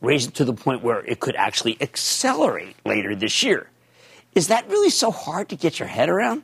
raise 0.00 0.26
it 0.26 0.34
to 0.34 0.44
the 0.44 0.54
point 0.54 0.82
where 0.82 1.04
it 1.04 1.20
could 1.20 1.36
actually 1.36 1.76
accelerate 1.80 2.76
later 2.84 3.14
this 3.14 3.42
year. 3.42 3.68
Is 4.34 4.48
that 4.48 4.68
really 4.68 4.90
so 4.90 5.10
hard 5.10 5.48
to 5.48 5.56
get 5.56 5.78
your 5.78 5.88
head 5.88 6.08
around? 6.08 6.42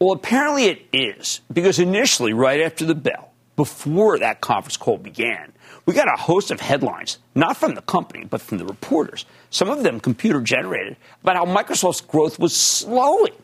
Well, 0.00 0.12
apparently 0.12 0.64
it 0.64 0.86
is, 0.92 1.40
because 1.52 1.78
initially, 1.78 2.32
right 2.32 2.60
after 2.60 2.84
the 2.84 2.94
bell, 2.94 3.32
before 3.56 4.18
that 4.18 4.40
conference 4.40 4.76
call 4.76 4.98
began, 4.98 5.52
we 5.86 5.94
got 5.94 6.08
a 6.08 6.20
host 6.20 6.50
of 6.50 6.60
headlines, 6.60 7.18
not 7.34 7.56
from 7.56 7.74
the 7.74 7.82
company, 7.82 8.24
but 8.24 8.40
from 8.40 8.58
the 8.58 8.64
reporters, 8.64 9.24
some 9.50 9.70
of 9.70 9.82
them 9.82 10.00
computer 10.00 10.40
generated, 10.40 10.96
about 11.22 11.36
how 11.36 11.44
Microsoft's 11.44 12.00
growth 12.00 12.38
was 12.38 12.56
slowing. 12.56 13.34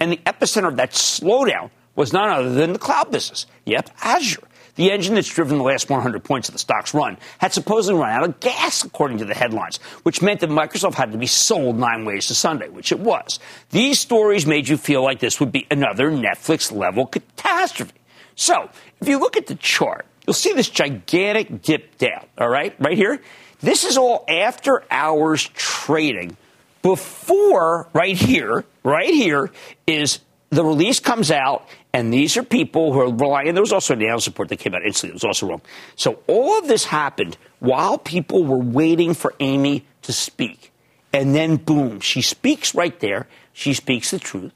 And 0.00 0.12
the 0.12 0.18
epicenter 0.18 0.68
of 0.68 0.76
that 0.76 0.90
slowdown 0.90 1.70
was 1.94 2.12
none 2.12 2.28
other 2.28 2.52
than 2.52 2.72
the 2.72 2.78
cloud 2.78 3.10
business. 3.10 3.46
Yep, 3.64 3.90
Azure. 4.02 4.42
The 4.76 4.90
engine 4.90 5.14
that's 5.14 5.28
driven 5.28 5.58
the 5.58 5.64
last 5.64 5.88
100 5.88 6.24
points 6.24 6.48
of 6.48 6.52
the 6.52 6.58
stock's 6.58 6.94
run 6.94 7.16
had 7.38 7.52
supposedly 7.52 8.00
run 8.00 8.10
out 8.10 8.24
of 8.24 8.40
gas, 8.40 8.84
according 8.84 9.18
to 9.18 9.24
the 9.24 9.34
headlines, 9.34 9.76
which 10.02 10.20
meant 10.20 10.40
that 10.40 10.50
Microsoft 10.50 10.94
had 10.94 11.12
to 11.12 11.18
be 11.18 11.26
sold 11.26 11.78
nine 11.78 12.04
ways 12.04 12.26
to 12.26 12.34
Sunday, 12.34 12.68
which 12.68 12.90
it 12.90 12.98
was. 12.98 13.38
These 13.70 14.00
stories 14.00 14.46
made 14.46 14.68
you 14.68 14.76
feel 14.76 15.02
like 15.02 15.20
this 15.20 15.38
would 15.38 15.52
be 15.52 15.66
another 15.70 16.10
Netflix 16.10 16.72
level 16.72 17.06
catastrophe. 17.06 17.92
So, 18.34 18.68
if 19.00 19.08
you 19.08 19.18
look 19.18 19.36
at 19.36 19.46
the 19.46 19.54
chart, 19.54 20.06
you'll 20.26 20.34
see 20.34 20.52
this 20.52 20.68
gigantic 20.68 21.62
dip 21.62 21.96
down, 21.98 22.26
all 22.36 22.48
right, 22.48 22.74
right 22.80 22.96
here. 22.96 23.20
This 23.60 23.84
is 23.84 23.96
all 23.96 24.24
after 24.28 24.82
hours 24.90 25.48
trading 25.54 26.36
before, 26.82 27.88
right 27.94 28.16
here, 28.16 28.64
right 28.82 29.08
here, 29.08 29.50
is 29.86 30.18
the 30.50 30.64
release 30.64 31.00
comes 31.00 31.30
out, 31.30 31.66
and 31.94 32.12
these 32.12 32.36
are 32.36 32.42
people 32.42 32.92
who 32.92 33.00
are 33.00 33.12
relying. 33.14 33.46
And 33.46 33.56
there 33.56 33.62
was 33.62 33.72
also 33.72 33.94
an 33.94 34.02
analysis 34.02 34.26
report 34.26 34.48
that 34.48 34.58
came 34.58 34.74
out 34.74 34.84
instantly. 34.84 35.12
It 35.12 35.14
was 35.14 35.24
also 35.24 35.46
wrong. 35.46 35.62
So 35.94 36.18
all 36.26 36.58
of 36.58 36.66
this 36.66 36.86
happened 36.86 37.38
while 37.60 37.98
people 37.98 38.42
were 38.42 38.58
waiting 38.58 39.14
for 39.14 39.32
Amy 39.38 39.86
to 40.02 40.12
speak. 40.12 40.72
And 41.12 41.36
then, 41.36 41.54
boom, 41.54 42.00
she 42.00 42.20
speaks 42.20 42.74
right 42.74 42.98
there. 42.98 43.28
She 43.52 43.74
speaks 43.74 44.10
the 44.10 44.18
truth, 44.18 44.52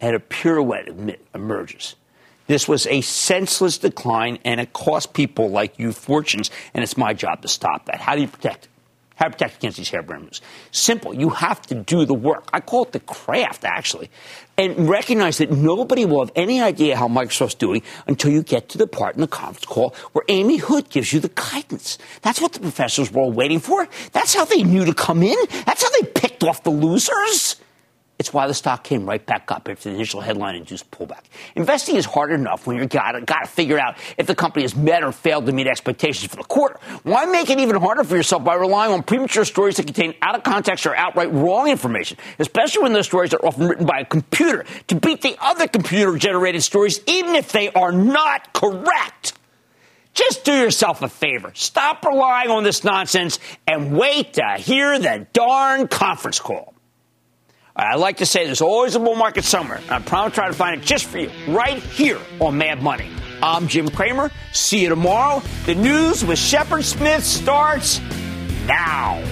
and 0.00 0.14
a 0.14 0.20
pirouette 0.20 1.18
emerges. 1.34 1.96
This 2.46 2.68
was 2.68 2.86
a 2.86 3.00
senseless 3.00 3.78
decline, 3.78 4.38
and 4.44 4.60
it 4.60 4.72
cost 4.72 5.12
people 5.12 5.50
like 5.50 5.80
you 5.80 5.90
fortunes, 5.90 6.52
and 6.72 6.84
it's 6.84 6.96
my 6.96 7.12
job 7.12 7.42
to 7.42 7.48
stop 7.48 7.86
that. 7.86 8.00
How 8.00 8.14
do 8.14 8.20
you 8.20 8.28
protect 8.28 8.66
it? 8.66 8.70
Protect 9.18 9.56
against 9.56 9.78
these 9.78 9.88
harebrained 9.88 10.24
moves? 10.24 10.40
Simple. 10.70 11.14
You 11.14 11.30
have 11.30 11.62
to 11.62 11.74
do 11.74 12.04
the 12.04 12.14
work. 12.14 12.48
I 12.52 12.60
call 12.60 12.84
it 12.84 12.92
the 12.92 13.00
craft, 13.00 13.64
actually. 13.64 14.10
And 14.58 14.88
recognize 14.88 15.38
that 15.38 15.50
nobody 15.50 16.04
will 16.04 16.24
have 16.24 16.32
any 16.36 16.60
idea 16.60 16.96
how 16.96 17.08
Microsoft's 17.08 17.54
doing 17.54 17.82
until 18.06 18.30
you 18.30 18.42
get 18.42 18.68
to 18.70 18.78
the 18.78 18.86
part 18.86 19.14
in 19.14 19.20
the 19.20 19.26
conference 19.26 19.66
call 19.66 19.94
where 20.12 20.24
Amy 20.28 20.58
Hood 20.58 20.88
gives 20.90 21.12
you 21.12 21.20
the 21.20 21.28
guidance. 21.30 21.98
That's 22.22 22.40
what 22.40 22.52
the 22.52 22.60
professors 22.60 23.10
were 23.10 23.22
all 23.22 23.32
waiting 23.32 23.60
for. 23.60 23.88
That's 24.12 24.34
how 24.34 24.44
they 24.44 24.62
knew 24.62 24.84
to 24.84 24.94
come 24.94 25.22
in. 25.22 25.36
That's 25.64 25.82
how 25.82 25.90
they 26.00 26.08
picked 26.08 26.44
off 26.44 26.62
the 26.62 26.70
losers. 26.70 27.56
It's 28.18 28.32
why 28.32 28.46
the 28.46 28.54
stock 28.54 28.82
came 28.82 29.06
right 29.06 29.24
back 29.24 29.52
up 29.52 29.68
after 29.68 29.90
the 29.90 29.94
initial 29.94 30.22
headline-induced 30.22 30.90
pullback. 30.90 31.24
Investing 31.54 31.96
is 31.96 32.06
hard 32.06 32.32
enough 32.32 32.66
when 32.66 32.76
you've 32.76 32.88
got 32.88 33.12
to, 33.12 33.46
figure 33.46 33.78
out 33.78 33.96
if 34.16 34.26
the 34.26 34.34
company 34.34 34.62
has 34.62 34.74
met 34.74 35.04
or 35.04 35.12
failed 35.12 35.44
to 35.46 35.52
meet 35.52 35.66
expectations 35.66 36.30
for 36.30 36.36
the 36.36 36.44
quarter. 36.44 36.80
Why 37.02 37.26
make 37.26 37.50
it 37.50 37.58
even 37.58 37.76
harder 37.76 38.04
for 38.04 38.16
yourself 38.16 38.42
by 38.42 38.54
relying 38.54 38.92
on 38.92 39.02
premature 39.02 39.44
stories 39.44 39.76
that 39.76 39.84
contain 39.84 40.14
out-of-context 40.22 40.86
or 40.86 40.96
outright 40.96 41.30
wrong 41.32 41.68
information, 41.68 42.16
especially 42.38 42.84
when 42.84 42.94
those 42.94 43.06
stories 43.06 43.34
are 43.34 43.44
often 43.44 43.68
written 43.68 43.84
by 43.84 44.00
a 44.00 44.04
computer 44.06 44.64
to 44.88 44.94
beat 44.94 45.20
the 45.20 45.36
other 45.38 45.68
computer-generated 45.68 46.62
stories, 46.62 47.00
even 47.06 47.34
if 47.34 47.52
they 47.52 47.70
are 47.72 47.92
not 47.92 48.54
correct? 48.54 49.34
Just 50.14 50.46
do 50.46 50.52
yourself 50.54 51.02
a 51.02 51.08
favor. 51.08 51.52
Stop 51.52 52.02
relying 52.02 52.48
on 52.48 52.64
this 52.64 52.82
nonsense 52.82 53.38
and 53.66 53.94
wait 53.94 54.32
to 54.34 54.54
hear 54.56 54.98
the 54.98 55.26
darn 55.34 55.88
conference 55.88 56.40
call. 56.40 56.72
I 57.78 57.96
like 57.96 58.18
to 58.18 58.26
say 58.26 58.46
there's 58.46 58.62
always 58.62 58.94
a 58.94 59.00
bull 59.00 59.16
market 59.16 59.44
somewhere. 59.44 59.80
I 59.90 60.00
promise 60.00 60.32
to 60.32 60.34
try 60.34 60.46
to 60.48 60.54
find 60.54 60.80
it 60.80 60.84
just 60.84 61.04
for 61.04 61.18
you, 61.18 61.30
right 61.48 61.82
here 61.82 62.18
on 62.40 62.56
Mad 62.56 62.82
Money. 62.82 63.10
I'm 63.42 63.68
Jim 63.68 63.90
Cramer. 63.90 64.32
See 64.52 64.82
you 64.82 64.88
tomorrow. 64.88 65.42
The 65.66 65.74
news 65.74 66.24
with 66.24 66.38
Shepard 66.38 66.84
Smith 66.86 67.22
starts 67.22 68.00
now. 68.66 69.22